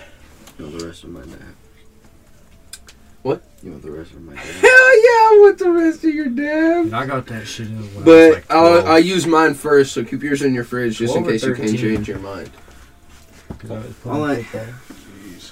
[0.60, 1.40] You the rest of my dab?
[3.66, 3.70] What?
[3.70, 4.44] You want the rest of my dab?
[4.46, 6.86] Hell yeah, I want the rest of your dab.
[6.86, 8.86] And I got that shit in when I was But like I'll, 12.
[8.88, 11.44] I use mine first, so keep yours in your fridge just in 12 or case
[11.44, 11.78] you can 13.
[11.80, 12.52] change your mind.
[13.60, 14.74] 'Cause I was All playing I- football.
[15.28, 15.52] Jeez.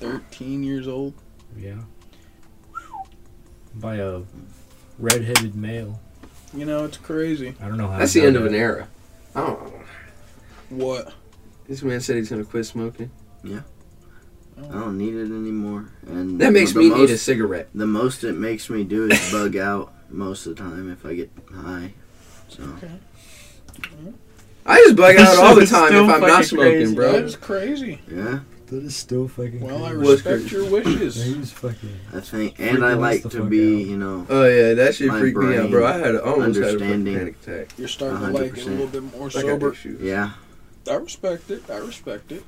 [0.00, 1.14] 13 years old.
[1.58, 1.74] Yeah.
[3.74, 4.22] By a
[4.98, 6.00] red-headed male.
[6.54, 7.54] You know, it's crazy.
[7.60, 7.98] I don't know how.
[7.98, 8.48] That's I the know end of that.
[8.50, 8.88] an era.
[9.34, 9.72] I don't know.
[10.70, 11.12] What?
[11.68, 13.10] This man said he's gonna quit smoking.
[14.58, 15.90] I don't need it anymore.
[16.06, 17.68] And That makes me most, need a cigarette.
[17.74, 21.14] The most it makes me do is bug out most of the time if I
[21.14, 21.92] get high.
[22.48, 22.62] So
[24.64, 26.94] I just bug out all the time if I'm not smoking, crazy.
[26.94, 27.12] bro.
[27.12, 28.00] That is crazy.
[28.10, 29.60] yeah, That is still fucking.
[29.60, 30.04] Well, I crazy.
[30.06, 30.56] What's respect crazy?
[30.56, 31.28] your wishes.
[31.36, 32.00] Yeah, fucking.
[32.14, 33.86] I think, and I like to be, out.
[33.88, 35.86] you know, Oh yeah, that shit My freaked me out, bro.
[35.86, 37.68] I had a, almost had a panic attack.
[37.78, 39.70] You're starting to like it a little bit more Like I sober.
[39.72, 40.32] do yeah.
[40.90, 41.68] I respect it.
[41.70, 42.42] I respect it.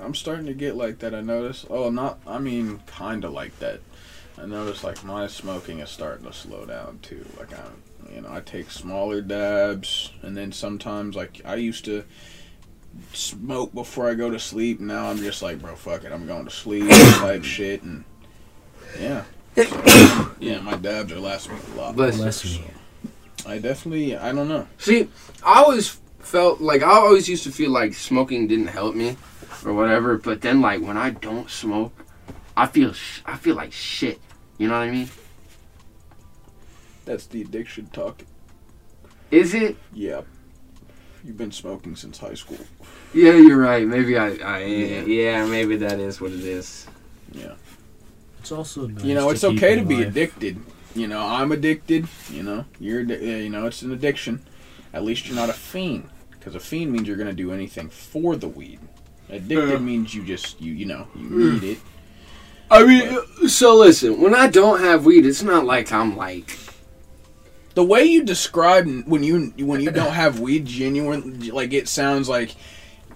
[0.00, 1.14] I'm starting to get like that.
[1.14, 1.64] I notice.
[1.70, 2.18] Oh, not.
[2.26, 3.80] I mean, kind of like that.
[4.36, 7.24] I notice like my smoking is starting to slow down too.
[7.38, 7.82] Like I'm,
[8.12, 12.04] you know, I take smaller dabs, and then sometimes like I used to
[13.12, 14.80] smoke before I go to sleep.
[14.80, 18.04] Now I'm just like, bro, fuck it, I'm going to sleep type shit, and
[19.00, 19.24] yeah,
[19.56, 21.96] So, yeah, my dabs are lasting a lot.
[21.96, 22.62] Bless Bless you.
[22.62, 22.70] me.
[23.46, 24.66] I definitely, I don't know.
[24.78, 25.08] See,
[25.44, 29.16] I always felt like I always used to feel like smoking didn't help me
[29.64, 30.16] or whatever.
[30.18, 32.04] But then, like when I don't smoke,
[32.56, 34.20] I feel sh- I feel like shit.
[34.58, 35.08] You know what I mean?
[37.04, 38.22] That's the addiction talk.
[39.30, 39.76] Is it?
[39.92, 40.22] Yeah.
[41.24, 42.58] You've been smoking since high school.
[43.12, 43.86] Yeah, you're right.
[43.86, 44.28] Maybe I.
[44.36, 45.00] I Yeah.
[45.04, 45.46] yeah.
[45.46, 46.86] maybe that is what it is.
[47.32, 47.54] Yeah.
[48.40, 50.08] It's also nice you know, it's keep okay to be life.
[50.08, 50.58] addicted.
[50.94, 52.06] You know, I'm addicted.
[52.30, 53.00] You know, you're.
[53.00, 54.44] uh, You know, it's an addiction.
[54.92, 58.36] At least you're not a fiend, because a fiend means you're gonna do anything for
[58.36, 58.78] the weed.
[59.34, 59.76] Addicted Yeah.
[59.76, 59.80] Uh.
[59.80, 61.62] means you just you you know you mm.
[61.62, 61.78] need it.
[62.70, 64.20] I mean, so listen.
[64.20, 66.58] When I don't have weed, it's not like I'm like.
[67.74, 72.28] The way you describe when you when you don't have weed, genuine like it sounds
[72.28, 72.54] like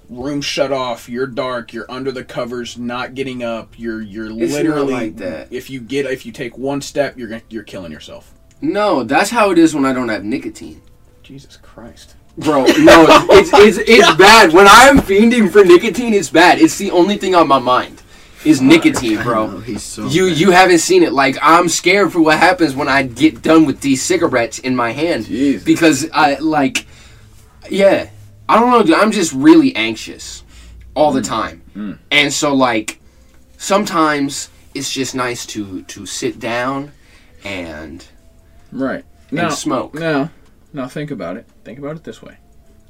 [0.08, 1.08] room shut off.
[1.08, 1.72] You're dark.
[1.72, 3.78] You're under the covers, not getting up.
[3.78, 5.52] You're you're It's literally like that.
[5.52, 8.34] If you get if you take one step, you're you're killing yourself.
[8.60, 10.82] No, that's how it is when I don't have nicotine.
[11.22, 12.16] Jesus Christ.
[12.39, 14.53] Bro, no, it's it's it's bad.
[14.53, 16.61] When I'm fiending for nicotine, it's bad.
[16.61, 18.03] It's the only thing on my mind
[18.45, 19.47] is nicotine, bro.
[19.49, 20.39] know, he's so You bad.
[20.39, 21.12] you haven't seen it.
[21.12, 24.93] Like I'm scared for what happens when I get done with these cigarettes in my
[24.93, 25.64] hand Jesus.
[25.64, 26.86] because I like,
[27.68, 28.09] yeah,
[28.49, 28.82] I don't know.
[28.84, 30.45] Dude, I'm just really anxious
[30.95, 31.99] all the time, Mm.
[32.12, 33.01] and so like
[33.57, 36.93] sometimes it's just nice to to sit down
[37.45, 38.05] and
[38.70, 39.05] Right.
[39.30, 39.95] and Now, smoke.
[39.95, 40.30] now,
[40.78, 41.46] now think about it.
[41.64, 42.36] Think about it this way.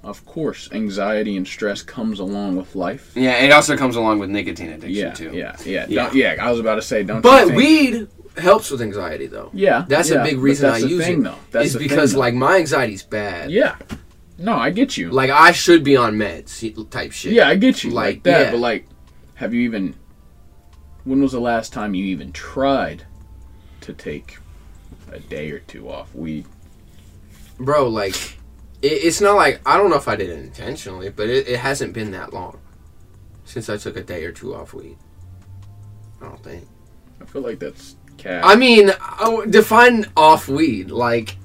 [0.05, 3.13] Of course, anxiety and stress comes along with life.
[3.17, 5.31] Yeah, it also comes along with nicotine addiction Yeah, too.
[5.37, 6.11] yeah, yeah, Yeah.
[6.13, 6.37] Yeah.
[6.47, 7.21] I was about to say, don't.
[7.21, 9.51] But weed helps with anxiety though.
[9.53, 11.25] yeah, That's yeah, a big reason I the use thing, it.
[11.25, 11.35] Though.
[11.51, 12.21] That's thing, because though.
[12.21, 13.51] like my anxiety's bad.
[13.51, 13.77] yeah,
[14.39, 15.11] no, I get you.
[15.11, 17.33] Like I should be on meds type shit.
[17.33, 17.91] yeah, I get you.
[17.91, 18.51] Like, Like, that, yeah.
[18.53, 18.87] but like,
[19.35, 19.95] have you even?
[21.05, 23.03] When was the last time you even tried
[23.81, 24.39] to take
[25.11, 26.47] a day or two off weed?
[27.59, 28.15] Bro, like
[28.83, 31.59] it, it's not like I don't know if I did it intentionally, but it, it
[31.59, 32.59] hasn't been that long
[33.45, 34.97] since I took a day or two off weed.
[36.21, 36.67] I don't think.
[37.21, 38.45] I feel like that's cat.
[38.45, 40.91] I mean, I- define off weed.
[40.91, 41.37] Like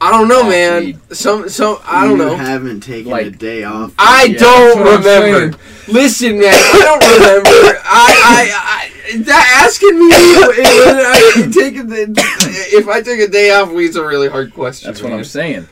[0.00, 0.84] I don't know, Off man.
[0.84, 0.98] weed.
[1.12, 2.36] Some some I don't you know.
[2.36, 3.92] haven't taken a day off.
[3.98, 5.58] I Yeah, don't that's what I'm remember.
[5.88, 7.80] Listen, man, I don't remember.
[7.84, 13.50] I, I, I that asking me whether I take a, if I take a day
[13.52, 14.88] off weed's a really hard question.
[14.90, 15.18] that's what man.
[15.18, 15.68] I'm saying.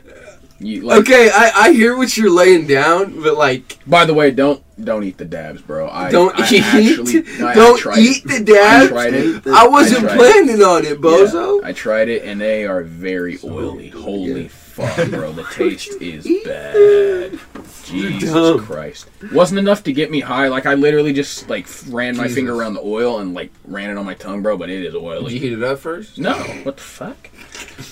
[0.60, 1.00] You like.
[1.02, 5.04] Okay, I, I hear what you're laying down, but like, By the way, don't don't
[5.04, 5.88] eat the dabs, bro.
[5.88, 8.28] I don't I eat, actually- no, I- I don't tried eat it.
[8.28, 8.86] the dabs.
[8.86, 9.46] I tried it.
[9.46, 11.60] I wasn't I tried planning on it, bozo.
[11.62, 13.90] Yeah, I tried it and they are very oily.
[13.90, 14.48] Holy
[14.86, 15.32] fuck, bro.
[15.32, 17.38] The taste is bad.
[17.84, 18.60] Jesus.
[18.64, 19.08] Christ.
[19.32, 20.48] Wasn't enough to get me high.
[20.48, 22.36] Like I literally just like ran my Jesus.
[22.36, 24.56] finger around the oil and like ran it on my tongue, bro.
[24.56, 25.00] But it is oily.
[25.00, 25.38] Did you oily.
[25.38, 26.18] heat it up first?
[26.18, 27.30] No, what the fuck?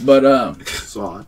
[0.05, 1.27] But um, Saw it.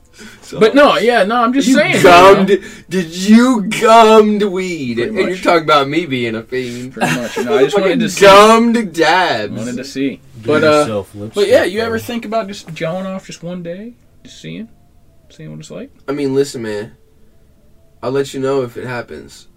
[0.59, 1.37] but no, yeah, no.
[1.37, 1.97] I'm just You saying.
[1.97, 2.49] you gummed?
[2.51, 2.57] know,
[2.89, 4.97] Did you gummed weed?
[4.97, 6.93] Pretty And you're talking about me being a fiend.
[6.93, 7.37] pretty much.
[7.37, 8.21] You know, I just wanted to see.
[8.25, 9.53] gummed dabs.
[9.53, 10.21] Wanted to see.
[10.37, 11.87] Give But uh, yourself but yeah, you bro.
[11.87, 13.95] ever think about just jawing off just one day,
[14.25, 14.69] just seeing,
[15.31, 15.91] seeing what it's like?
[16.07, 16.97] I mean, listen, man.
[18.03, 19.49] I'll let you know if it happens.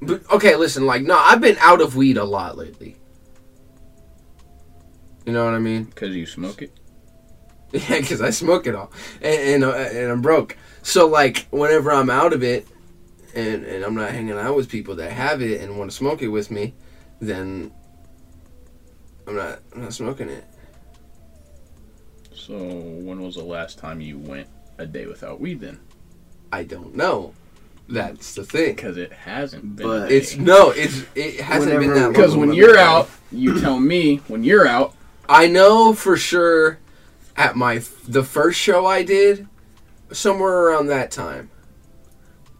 [0.00, 0.86] But okay, listen.
[0.86, 2.96] Like, no, I've been out of weed a lot lately.
[5.26, 5.84] You know what I mean?
[5.84, 6.72] Because you smoke it.
[7.70, 8.90] Yeah, because I smoke it all,
[9.20, 10.56] and and, uh, and I'm broke.
[10.82, 12.66] So like, whenever I'm out of it,
[13.34, 16.22] and and I'm not hanging out with people that have it and want to smoke
[16.22, 16.72] it with me,
[17.20, 17.70] then
[19.26, 20.46] I'm not I'm not smoking it.
[22.32, 24.48] So when was the last time you went
[24.78, 25.60] a day without weed?
[25.60, 25.80] Then,
[26.52, 27.34] I don't know.
[27.88, 28.74] That's the thing.
[28.74, 29.86] because it hasn't been.
[29.86, 32.12] But a It's no, it's it hasn't been that long.
[32.12, 34.94] Because when you're out, you tell me when you're out.
[35.28, 36.78] I know for sure
[37.36, 39.46] at my the first show I did,
[40.12, 41.50] somewhere around that time,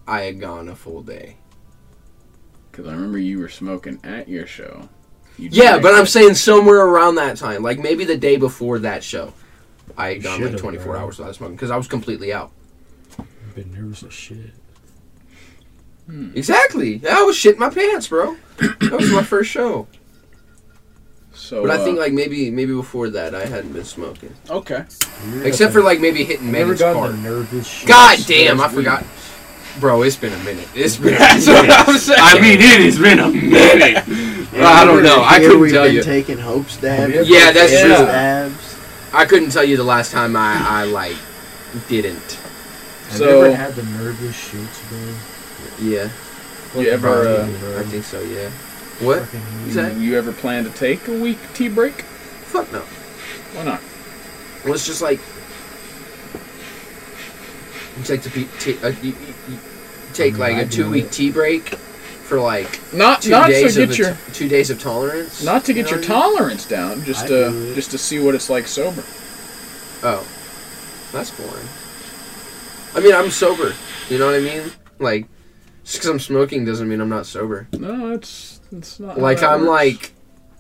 [0.07, 1.37] I had gone a full day.
[2.71, 4.89] Because I remember you were smoking at your show.
[5.37, 6.09] You Yeah, drank but I'm it.
[6.09, 9.35] saying somewhere around that time, like maybe the day before that show,
[9.99, 11.01] I had You gone like 24 bro.
[11.01, 12.51] hours without smoking because I was completely out.
[13.19, 14.53] I've been nervous as shit.
[16.35, 18.37] Exactly, I was shitting my pants, bro.
[18.57, 19.87] that was my first show.
[21.35, 24.85] So, But I uh, think like maybe maybe before that I hadn't been smoking, okay.
[25.45, 27.09] except for like maybe hitting never Megan's got car.
[27.11, 27.67] the nervous.
[27.69, 27.89] shit.
[27.89, 29.05] God damn, I forgot.
[29.81, 30.67] Bro, it's been a minute.
[30.75, 31.13] It's been.
[31.19, 32.19] That's what I'm saying.
[32.23, 34.05] I mean, it has been a minute.
[34.65, 35.23] I don't know.
[35.23, 36.03] I couldn't we've tell been you.
[36.03, 37.29] taking hope stabs.
[37.29, 38.49] Yeah, that's Yeah.
[38.49, 38.58] true.
[39.09, 39.15] Stabs.
[39.15, 41.17] I couldn't tell you the last time I, I like
[41.89, 42.39] didn't.
[43.09, 45.87] Have So- you ever had the nervous shits, bro?
[45.89, 46.09] Yeah,
[46.77, 48.21] You ever, uh, I think so.
[48.21, 48.51] Yeah.
[49.01, 49.23] What?
[49.27, 52.03] Fucking that- You ever plan to take a week tea break?
[52.47, 52.81] Fuck no.
[53.55, 53.81] Why not?
[54.65, 55.21] Well, it's just like
[57.97, 59.59] you take the pe- t- uh, you, you, you
[60.15, 61.75] take like a two week tea break
[62.29, 65.43] for like Not two not to days of get your two days of tolerance.
[65.43, 68.51] not to get your tolerance down, just I to do just to see what it's
[68.51, 69.03] like sober.
[70.03, 70.27] Oh,
[71.13, 71.67] that's boring.
[72.95, 73.75] I mean, I'm sober.
[74.11, 74.71] You know what I mean?
[74.99, 75.27] Like,
[75.85, 77.67] just because I'm smoking doesn't mean I'm not sober.
[77.73, 79.19] No, it's it's not.
[79.19, 79.69] Like, I'm works.
[79.71, 80.13] like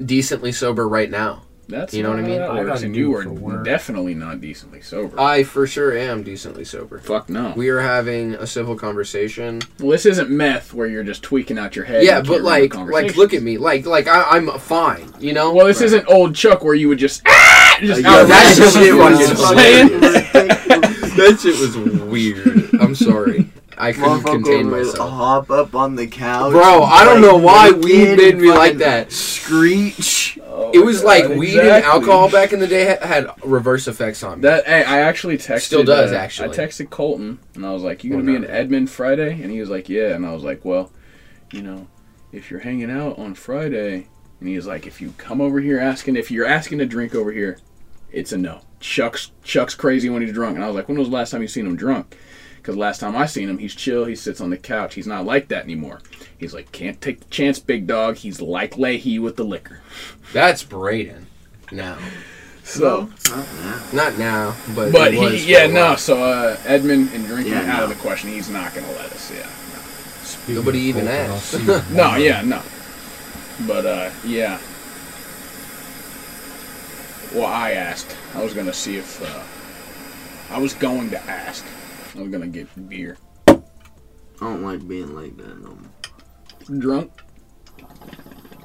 [0.04, 1.42] decently sober right now.
[1.68, 2.42] That's you know not what I how mean?
[2.42, 5.20] I works, gotta and you are definitely not decently sober.
[5.20, 6.98] I for sure am decently sober.
[6.98, 7.52] Fuck no.
[7.56, 9.60] We are having a civil conversation.
[9.78, 12.04] Well, this isn't meth where you're just tweaking out your head.
[12.04, 13.58] Yeah, but like, like, look at me.
[13.58, 15.12] Like, like I, I'm fine.
[15.20, 15.52] You know.
[15.52, 18.82] Well, this isn't old Chuck where you would just ah, just Yo, out that random
[18.82, 20.48] shit was fucking just saying.
[21.18, 22.80] that shit was weird.
[22.80, 23.50] I'm sorry.
[23.78, 25.10] I couldn't contain Motherfucker would myself.
[25.10, 26.50] hop up on the couch.
[26.52, 29.12] Bro, I don't know why naked weed made me like that.
[29.12, 30.38] Screech.
[30.44, 33.86] Oh, It was like God, weed and alcohol back in the day ha- had reverse
[33.88, 34.42] effects on me.
[34.42, 35.60] That hey, I actually texted.
[35.62, 36.48] Still does, uh, actually.
[36.48, 38.50] I texted Colton and I was like, "You gonna Well, be in not.
[38.50, 40.90] Edmond Friday?" And he was like, "Yeah." And I was like, "Well,
[41.52, 41.86] you know,
[42.32, 44.08] if you're hanging out on Friday,"
[44.40, 47.14] and he was like, "If you come over here asking, if you're asking to drink
[47.14, 47.58] over here,
[48.10, 51.08] it's a no." Chuck's Chuck's crazy when he's drunk, and I was like, "When was
[51.08, 52.16] the last time you seen him drunk?"
[52.68, 54.04] Because last time I seen him, he's chill.
[54.04, 54.92] He sits on the couch.
[54.92, 56.02] He's not like that anymore.
[56.36, 59.80] He's like, "Can't take the chance, big dog." He's like Leahy with the liquor.
[60.34, 61.28] That's Braden.
[61.72, 61.96] Now,
[62.64, 63.08] So.
[63.94, 65.96] not now, but But it was he, yeah, no.
[65.96, 68.28] So uh, Edmond and drinking Yeah, out of the question.
[68.28, 69.32] He's not gonna let us.
[69.34, 69.46] Yeah.
[70.24, 71.90] Speaking Nobody even Colton, asked.
[71.90, 72.60] No, yeah, no.
[73.66, 74.60] But uh, yeah.
[77.32, 78.14] Well, I asked.
[78.34, 81.64] I was gonna see if uh, I was going to ask.
[82.18, 83.16] I was gonna get beer.
[83.46, 83.54] I
[84.40, 86.78] don't like being like that no more.
[86.80, 87.12] Drunk?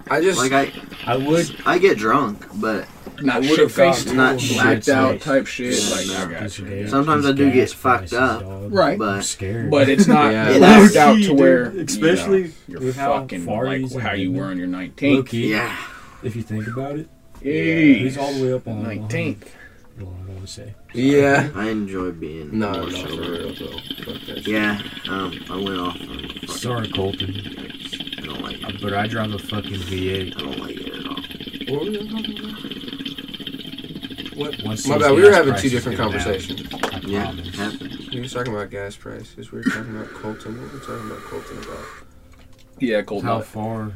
[0.10, 0.72] I just Like I,
[1.06, 1.56] I would.
[1.66, 2.88] I get drunk, but
[3.22, 5.80] Not shit would've faced, not told blacked out like, type shit.
[5.82, 6.32] Yeah, like I no.
[6.32, 6.82] got piece of you.
[6.82, 8.42] gas, Sometimes I do get fucked up.
[8.42, 8.74] dog.
[8.74, 8.94] Right.
[8.94, 9.70] I'm but scared.
[9.72, 10.58] But it's not Yeah.
[10.58, 14.26] blacked out to where especially you know, you're with how fucking far like how you
[14.30, 14.36] Edmond.
[14.38, 15.28] were on your Low 19th.
[15.30, 15.78] key, yeah,
[16.24, 17.08] if you think about it,
[17.42, 19.48] Hey, he's all the way up on 19th.
[20.44, 20.76] I want to say.
[20.94, 21.50] yeah.
[21.56, 23.32] I enjoy being No, more no, for sober.
[23.32, 23.78] real though.
[24.04, 24.48] Fuck that shit.
[24.50, 25.96] Yeah, um, I went off.
[26.02, 27.30] On Sorry, Colton,
[28.18, 28.82] I don't like it.
[28.82, 30.36] but I drive a fucking V8.
[30.36, 31.16] I don't like it at all.
[31.74, 32.60] What were we talking about?
[34.38, 34.64] What?
[34.66, 35.12] Once My bad.
[35.14, 36.68] We were having two different go down, conversations.
[36.74, 37.56] I Yeah, promise.
[37.56, 38.08] happens.
[38.10, 39.50] He was talking about gas prices.
[39.54, 40.62] We were talking about Colton.
[40.62, 41.86] What were we talking about Colton about?
[42.80, 43.28] Yeah, Colton.
[43.30, 43.94] How far?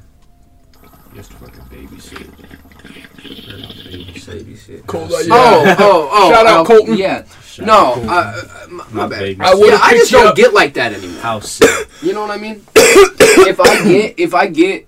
[1.16, 2.28] Just fucking babysit.
[2.28, 4.44] Or not babysit.
[4.44, 4.86] Babysit.
[4.86, 6.32] Cold nut, Oh, oh, oh!
[6.32, 6.98] Shout out uh, Colton.
[6.98, 7.24] Yeah.
[7.44, 8.10] Shout No, out Colton.
[8.10, 9.20] uh, uh, not, Not bad.
[9.20, 9.48] Vegas.
[9.48, 11.22] I would've Yeah, I just don't up- get like that anymore.
[11.22, 11.70] House sick.
[12.04, 12.64] You know what I mean?
[12.76, 14.88] if I get if I get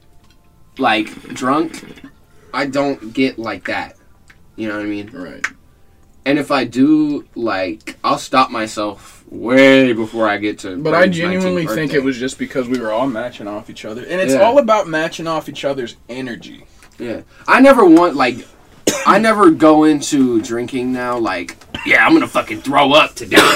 [0.77, 1.83] like drunk,
[2.53, 3.95] I don't get like that.
[4.55, 5.09] You know what I mean?
[5.11, 5.43] Right.
[6.25, 10.77] And if I do, like, I'll stop myself way before I get to.
[10.77, 13.69] But I Braden's 19th genuinely think it was just because we were all matching off
[13.69, 14.41] each other, and it's Yeah.
[14.41, 16.65] all about matching off each other's energy.
[16.97, 18.45] Yeah, I never want like,
[19.05, 23.53] I never go into drinking now like, yeah, I'm gonna fucking throw up to down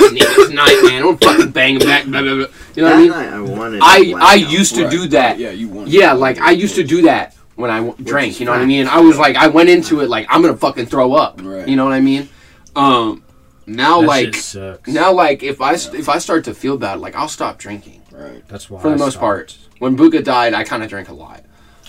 [0.47, 1.03] tonight, man.
[1.03, 2.05] I'm fucking banging back.
[2.05, 2.45] Blah, blah, blah.
[2.75, 3.11] You know what I mean?
[3.11, 3.81] I wanted.
[3.83, 4.29] I blackout.
[4.29, 4.91] I used to Right.
[4.91, 5.39] do that.
[5.39, 5.85] Yeah, you won.
[5.87, 8.39] Yeah, like I used to do that when I w- drank.
[8.39, 8.87] You know what I mean?
[8.87, 11.41] I was like, I went into it like I'm gonna fucking throw up.
[11.43, 11.67] Right.
[11.67, 12.29] You know what I mean?
[12.75, 13.23] Um,
[13.65, 14.90] now That like shit sucks.
[14.90, 18.02] now like if I st- if I start to feel bad, like I'll stop drinking.
[18.11, 18.48] Right.
[18.48, 18.81] That's why.
[18.81, 19.22] For the I most stopped.
[19.22, 21.44] part, when Buka died, I kind of drank a lot.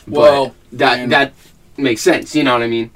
[0.06, 1.32] But Well, that and- that
[1.76, 2.34] makes sense.
[2.34, 2.90] You know what I mean?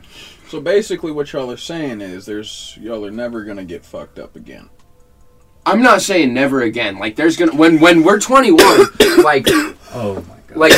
[0.49, 4.35] So basically, what y'all are saying is, there's y'all are never gonna get fucked up
[4.37, 4.71] again.
[5.67, 6.99] I'm not saying never again.
[6.99, 8.59] Like there's gonna when when we're 21,
[9.23, 9.47] like
[9.93, 10.57] Oh my god.
[10.57, 10.73] like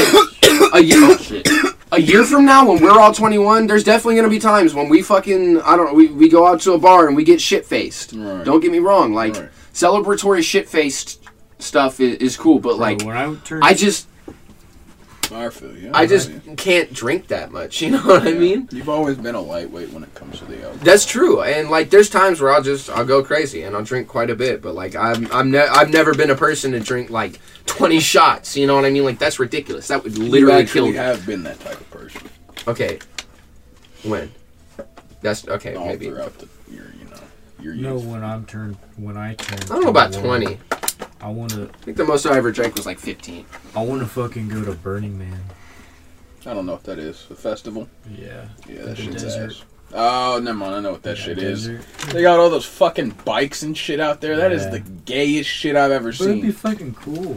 [0.75, 1.47] a year oh, shit.
[1.93, 5.03] A year from now when we're all 21, there's definitely gonna be times when we
[5.03, 7.67] fucking I don't know we, we go out to a bar and we get shit
[7.67, 8.13] faced.
[8.13, 8.45] Right.
[8.45, 9.49] Don't get me wrong, like Right.
[9.73, 11.21] celebratory shit faced
[11.59, 14.07] stuff is, is cool, but Bro, like when I turned, I just
[15.33, 15.91] I feel you.
[15.95, 16.55] I just you.
[16.57, 17.81] can't drink that much.
[17.91, 18.69] You know what I mean?
[18.73, 20.85] You've always been a lightweight when it comes to the alcohol.
[20.85, 24.09] That's true, and like there's times where I'll just I'll go crazy and I'll drink
[24.09, 27.11] quite a bit, but like I'm I'm ne- I've never been a person to drink
[27.11, 28.57] like 20 shots.
[28.57, 29.05] You know what I mean?
[29.05, 29.89] Like that's ridiculous.
[29.89, 30.97] That would you literally kill actually me.
[30.97, 32.29] have been that type of person
[32.69, 32.99] Okay,
[34.03, 34.31] when?
[35.23, 35.75] That's okay.
[35.75, 37.21] all Maybe throughout the, your, you know,
[37.61, 38.05] your you know youth.
[38.07, 39.59] when I'm turned when I turn.
[39.65, 40.59] I don't know about 21, 20.
[41.23, 43.45] I wanna I think the most I ever drank was like 15.
[43.77, 45.43] I wanna fucking go to Burning Man.
[46.47, 47.27] I don't know what that is.
[47.31, 47.89] A festival?
[48.11, 48.47] Yeah.
[48.69, 49.51] Yeah, that The shit's desert.
[49.51, 49.63] ass.
[49.93, 50.75] Oh, never mind.
[50.77, 51.67] I know what that Yeah, shit is.
[52.13, 54.37] They got all those fucking bikes and shit out there.
[54.37, 57.37] That is the gayest shit I've ever But it'd be fucking cool.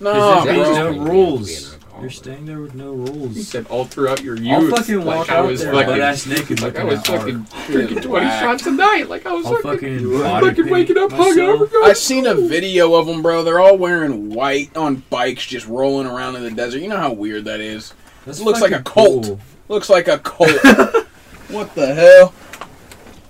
[0.00, 0.52] No, Cause bro.
[0.54, 0.74] there's bro.
[0.84, 1.77] no Being rules.
[1.98, 3.54] An You're staying there with no rules.
[3.66, 6.78] all throughout your I'll fucking walk like I was there fucking, butt ass naked like
[6.78, 8.40] I was fucking drinking 20 Whack.
[8.40, 9.08] shots a night.
[9.08, 11.28] Like I was I'll fucking, fucking fucking waking up myself.
[11.36, 11.84] hungover.
[11.84, 13.42] I've seen a video of them, bro.
[13.44, 16.80] They're all wearing white on bikes, just rolling around in the desert.
[16.80, 17.92] You know how weird that is.
[18.24, 19.24] That's It looks like a fucking cult.
[19.26, 19.40] cool.
[19.68, 20.50] Looks like a cult.
[21.48, 22.32] what the hell?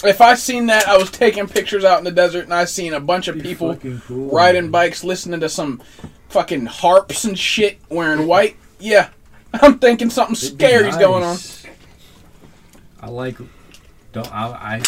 [0.04, 2.94] If I seen that, I was taking pictures out in the desert, and I seen
[2.94, 4.70] a bunch of Be people cool, riding man.
[4.70, 5.82] bikes, listening to some
[6.28, 8.56] fucking harps and shit, wearing white.
[8.78, 9.10] Yeah,
[9.54, 11.36] I'm thinking something It'd be scary's going on.
[13.00, 13.38] I like.
[14.12, 14.82] Don't I, I?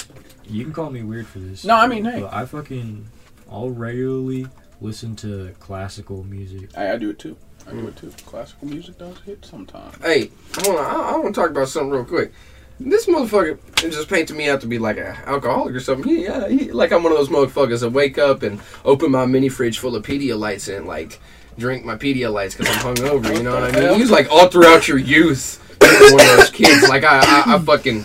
[0.44, 1.64] You can call me weird for this.
[1.64, 2.20] No, I mean, hey.
[2.20, 3.06] But I fucking.
[3.50, 4.46] I'll regularly
[4.80, 6.70] listen to classical music.
[6.76, 7.36] I, I do it too.
[7.66, 8.12] I do it too.
[8.24, 9.96] Classical music does hit sometimes.
[10.02, 12.32] Hey, I want to I, I want to talk about something real quick.
[12.80, 16.10] This motherfucker just painted me out to be like an alcoholic or something.
[16.16, 19.50] Yeah, he, like I'm one of those motherfuckers that wake up and open my mini
[19.50, 21.20] fridge full of Pedialytes and like
[21.58, 23.36] drink my Pedialytes because I'm hungover.
[23.36, 23.98] You know what I mean?
[23.98, 25.58] He's like all throughout your youth.
[25.82, 28.04] you're One of those kids, like I, I, I fucking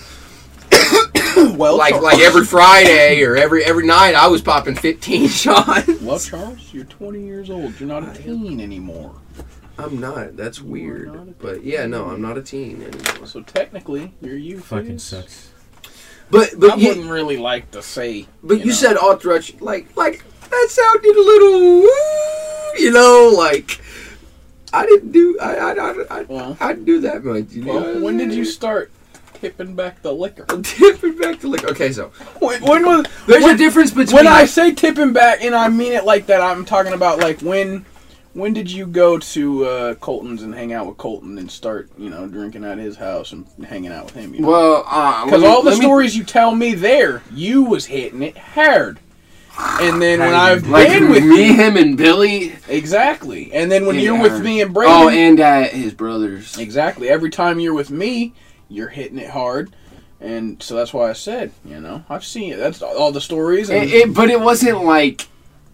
[1.57, 5.87] well, like Charles, like every Friday or every every night I was popping 15 shots.
[6.01, 7.79] well, Charles, you're 20 years old.
[7.79, 9.15] You're not a teen anymore.
[9.77, 10.37] I'm not.
[10.37, 11.13] That's weird.
[11.13, 13.27] not But yeah, no, I'm not a teen anymore.
[13.27, 14.59] So technically, you're you.
[14.59, 15.51] Fucking is- sucks.
[16.31, 18.27] But I but you, wouldn't really like to say.
[18.41, 18.71] But you, know.
[18.71, 21.81] said all throughout, like, like that sounded a little,
[22.79, 23.79] you know, like
[24.73, 27.51] I didn't do, I, I, I, I, Well, I didn't do that much.
[27.51, 28.91] You know well I'm when did you start
[29.35, 30.45] tipping back the liquor?
[30.63, 31.67] tipping back the liquor.
[31.69, 32.07] Okay, so
[32.39, 34.15] When, when was there's when, a difference between.
[34.15, 37.39] when I say tipping back, and I mean it like that, I'm talking about like
[37.41, 37.85] when.
[38.35, 42.09] When did you go to uh, Colton's and hang out with Colton and start, you
[42.09, 44.33] know, drinking at his house and hanging out with him?
[44.35, 44.47] You know?
[44.49, 48.21] well, uh, Because me- all the me- stories you tell me there, you was hitting
[48.21, 48.99] it hard.
[49.57, 52.53] And then when I've like been with me, you, him, and Billy.
[52.67, 53.53] exactly.
[53.53, 56.57] And then when you're with me and Brandon, Oh, and uh, his brothers.
[56.57, 57.07] exactly.
[57.07, 58.33] Every time you're with me,
[58.67, 59.73] you're hitting it hard.
[60.19, 62.57] And so that's why I said, you know, I've seen it.
[62.57, 63.69] That's all the stories.
[63.69, 65.25] And It, it, but it wasn't like,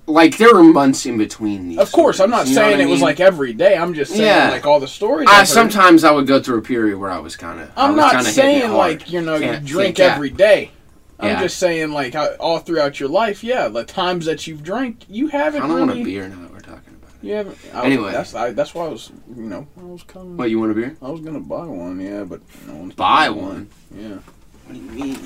[0.07, 1.77] like there were months in between these.
[1.77, 3.77] of course, I'm not you know saying it I was like every day.
[3.77, 4.49] I'm just saying Yeah.
[4.49, 5.27] like all the stories.
[5.31, 7.71] I sometimes I would go through a period where I was kind of.
[7.77, 10.71] I'm not saying like you know Can't- you drink every day.
[11.19, 15.27] I'm just saying like all throughout your life, yeah, the times that you've drank, you
[15.27, 17.27] haven't I don't want a beer now that we're talking about it.
[17.27, 17.57] You haven't.
[17.75, 18.11] I, Anyway.
[18.11, 20.35] that's I, that's why I was you know I was coming.
[20.35, 20.97] What you want a beer?
[20.99, 23.69] I was gonna buy one, yeah, but no one's Buy buying one.
[23.95, 24.17] Yeah,
[24.65, 25.19] What do you mean?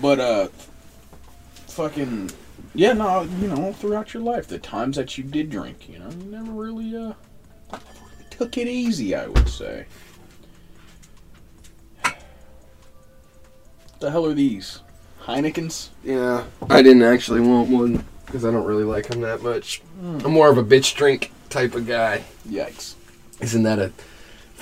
[0.00, 0.48] but uh,
[1.66, 2.30] fucking
[2.74, 6.08] yeah, no, you know, throughout your life, the times that you did drink, you know,
[6.10, 7.12] you never really uh
[8.30, 9.14] took it easy.
[9.14, 9.86] I would say.
[14.00, 14.80] The hell are these?
[15.24, 15.90] Heinekens?
[16.02, 18.04] Yeah, I didn't actually want one.
[18.26, 19.82] because I don't really like them that much.
[20.02, 22.24] I'm more of a bitch drink type of guy.
[22.48, 22.94] Yikes.
[23.40, 23.92] Isn't that a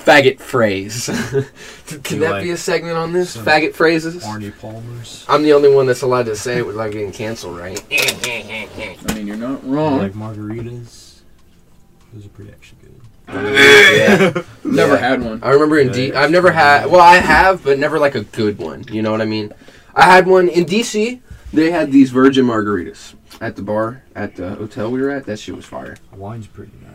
[0.05, 1.05] faggot phrase?
[2.03, 3.31] Can that like be a segment on this?
[3.31, 4.23] some Faggot phrases?
[4.23, 5.25] Arnie Palmer's.
[5.27, 7.81] I'm the only one that's allowed to say it without getting canceled, right?
[7.91, 9.97] I mean, you're not I wrong.
[9.99, 11.19] like margaritas.
[12.13, 13.01] Those are pretty actually good.
[13.55, 14.43] yeah.
[14.63, 14.99] Never Yeah.
[14.99, 15.41] had one.
[15.43, 16.13] I remember in D.
[16.13, 16.87] I've never had.
[16.87, 18.83] Well, I have, but never like a good one.
[18.91, 19.53] You know what I mean?
[19.95, 21.21] I had one in DC.
[21.53, 25.25] They had these virgin margaritas at the bar at the hotel we were at.
[25.25, 25.97] That shit was fire.
[26.13, 26.90] Wine's pretty nice.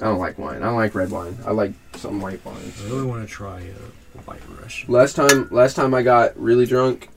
[0.00, 0.56] I don't like wine.
[0.56, 1.38] I don't like red wine.
[1.46, 2.72] I like some white wine.
[2.80, 4.92] I really want to try uh, a White Russian.
[4.92, 7.08] Last time, last time I got really drunk,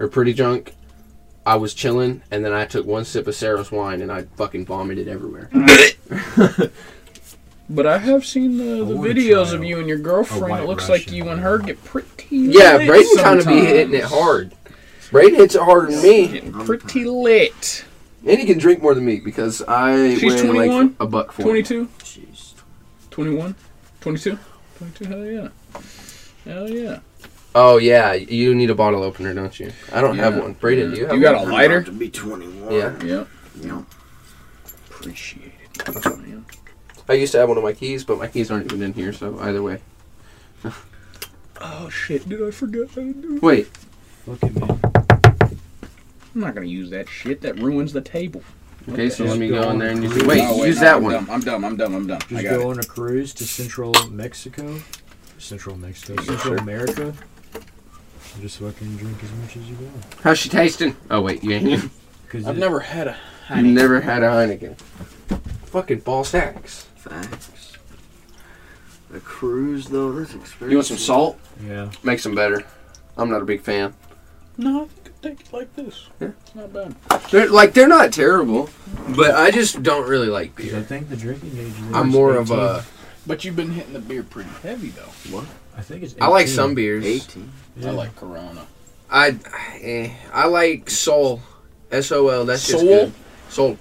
[0.00, 0.74] or pretty drunk,
[1.46, 4.66] I was chilling, and then I took one sip of Sarah's wine, and I fucking
[4.66, 5.48] vomited everywhere.
[7.68, 10.62] But I have seen the, the videos of you and your girlfriend.
[10.62, 13.94] It looks like you and her get pretty yeah, lit Braden kind of be hitting
[13.94, 14.54] it hard.
[15.10, 17.84] Braden hits it harder than me, Getting pretty lit.
[18.24, 20.86] and he can drink more than me because I She's weigh 21?
[20.86, 21.62] like a buck forty.
[21.64, 21.88] 22?
[23.16, 23.24] Jeez.
[23.24, 23.54] 21?
[24.00, 24.38] 22?
[24.78, 25.04] 22?
[25.06, 25.48] Hell yeah.
[26.44, 26.98] Hell yeah.
[27.54, 29.72] Oh yeah, you need a bottle opener, don't you?
[29.92, 30.42] I don't have Yeah.
[30.42, 30.52] one.
[30.52, 31.48] Braden, do you You got one?
[31.48, 31.76] a lighter?
[31.78, 32.72] About to be 21.
[32.72, 33.02] Yeah.
[33.02, 33.28] Yep.
[33.62, 33.82] Yeah.
[34.90, 35.52] Appreciate
[35.86, 36.04] it.
[36.04, 36.44] man.
[37.08, 39.12] I used to have one of my keys, but my keys aren't even in here,
[39.12, 39.80] so either way.
[41.58, 43.42] Oh shit, did I forget how to do it?
[43.42, 43.68] Wait,
[44.26, 44.62] Look at me.
[44.62, 45.58] I'm
[46.34, 47.40] not gonna use that shit.
[47.40, 48.42] That ruins the table.
[48.90, 50.24] Okay, so Just let me go go in on there and use cruise.
[50.24, 50.28] it.
[50.28, 51.12] Wait, use no, that I'm one.
[51.12, 51.30] Dumb.
[51.30, 51.64] I'm dumb.
[51.64, 51.94] I'm dumb.
[51.94, 52.18] I'm dumb.
[52.22, 52.72] I Just got go it.
[52.74, 54.80] on a cruise to Central Mexico,
[55.38, 56.56] Central Mexico, Central sure.
[56.58, 57.12] America.
[57.54, 60.04] and Just fucking drink as much as you want.
[60.22, 60.96] How's she tasting?
[61.10, 61.90] Oh wait, you ain't.
[62.28, 63.16] Cause I've it- never had a.
[63.54, 64.76] You never had a Heineken.
[65.66, 66.86] Fucking ball stacks.
[66.96, 67.76] Facts.
[69.14, 70.70] A cruise though, that's expensive.
[70.70, 71.38] You want some salt?
[71.64, 71.90] Yeah.
[72.02, 72.64] Makes them better.
[73.16, 73.94] I'm not a big fan.
[74.58, 76.06] No, I think I take it like this.
[76.20, 76.28] Yeah.
[76.42, 76.94] It's not bad.
[77.30, 78.68] They're like they're not terrible,
[79.16, 80.82] but I just don't really like 'Cause I beer.
[80.82, 81.72] think the drinking age.
[81.90, 82.58] there I'm is more of 18.
[82.64, 82.84] a.
[83.26, 85.10] But you've been hitting the beer pretty heavy though.
[85.36, 85.46] What?
[85.76, 86.14] I think it's.
[86.20, 87.04] I like some beers.
[87.04, 87.50] 18.
[87.78, 87.88] Yeah.
[87.88, 88.66] I like Corona.
[89.10, 89.36] I,
[89.82, 91.40] eh, I like Sol,
[91.92, 92.44] S O L.
[92.44, 92.88] That's just Sol?
[92.88, 93.12] good.
[93.50, 93.78] Sol.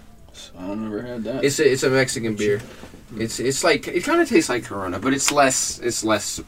[0.60, 1.44] I've never had that.
[1.44, 2.62] It's a, it's a Mexican beer.
[3.18, 6.42] It's it's like it kind of tastes like Corona, but it's less it's less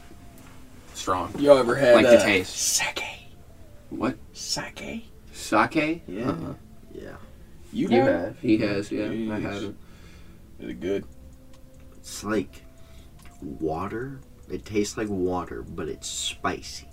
[0.94, 1.32] strong.
[1.38, 2.54] Y'all ever had Like the uh, taste.
[2.56, 3.02] Sake.
[3.90, 5.04] What Sake.
[5.32, 6.02] sake?
[6.06, 6.28] Yeah.
[6.30, 6.54] Uh-uh.
[6.94, 7.16] Yeah.
[7.72, 8.06] You, You have?
[8.24, 8.38] have.
[8.40, 8.90] He has.
[8.92, 9.74] Yeah, I have had it.
[10.60, 11.04] Is it good?
[11.98, 12.62] It's like
[13.40, 14.20] water.
[14.50, 16.86] It tastes like water, but it's spicy.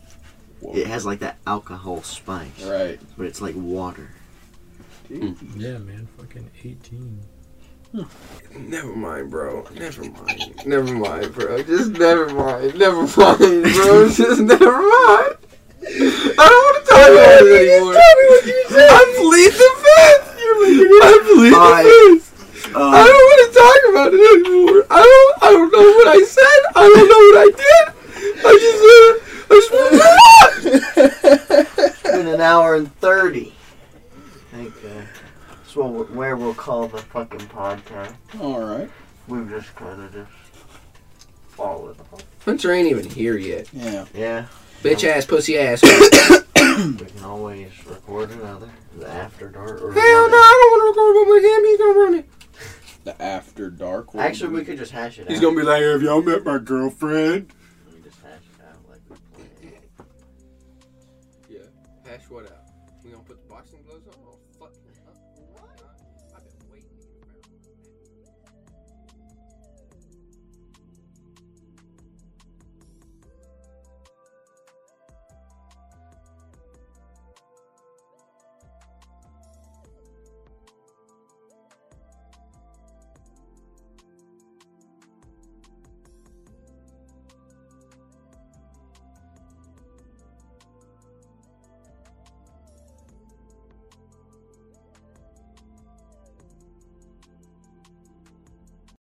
[0.73, 2.99] It has like that alcohol spice, Right.
[3.17, 4.09] but it's like water.
[5.07, 5.33] Hmm.
[5.57, 6.07] Yeah, man.
[6.17, 7.19] Fucking 18.
[8.57, 9.65] Never mind, bro.
[9.75, 10.65] Never mind.
[10.65, 11.61] Never mind, bro.
[11.63, 12.77] Just never mind.
[12.77, 14.09] Never mind, bro.
[14.09, 15.35] Just never mind.
[15.85, 17.93] I don't want to talk about it anymore.
[17.99, 20.27] I plead the fifth.
[20.35, 21.85] I plead Alright.
[21.85, 21.89] the
[22.19, 22.75] fifth.
[22.75, 24.79] I Uh, don't want to talk about it anymore.
[24.89, 25.33] I don't.
[25.43, 26.61] I don't know what I said.
[26.75, 27.85] I don't know what I did.
[28.45, 28.81] I just.
[28.91, 29.11] Uh,
[29.47, 29.69] I just.
[31.77, 33.53] it's been an hour and 30.
[34.53, 35.05] I think uh,
[35.49, 38.15] that's what we're, where we'll call the fucking podcast.
[38.41, 38.89] All right.
[39.27, 40.31] We've just kind of just
[41.49, 42.23] fallen off.
[42.43, 43.69] Hunter ain't even here yet.
[43.73, 44.05] Yeah.
[44.13, 44.45] Yeah,
[44.83, 45.81] Bitch ass, pussy ass.
[46.55, 48.69] we can always record another.
[48.97, 49.81] The After Dark.
[49.81, 51.65] Or Hell no, I don't want to record one with him.
[51.65, 52.29] He's gonna run it.
[53.03, 54.13] The After Dark.
[54.13, 55.43] what Actually, we could just hash it He's out.
[55.43, 57.51] gonna be like, have y'all met my girlfriend?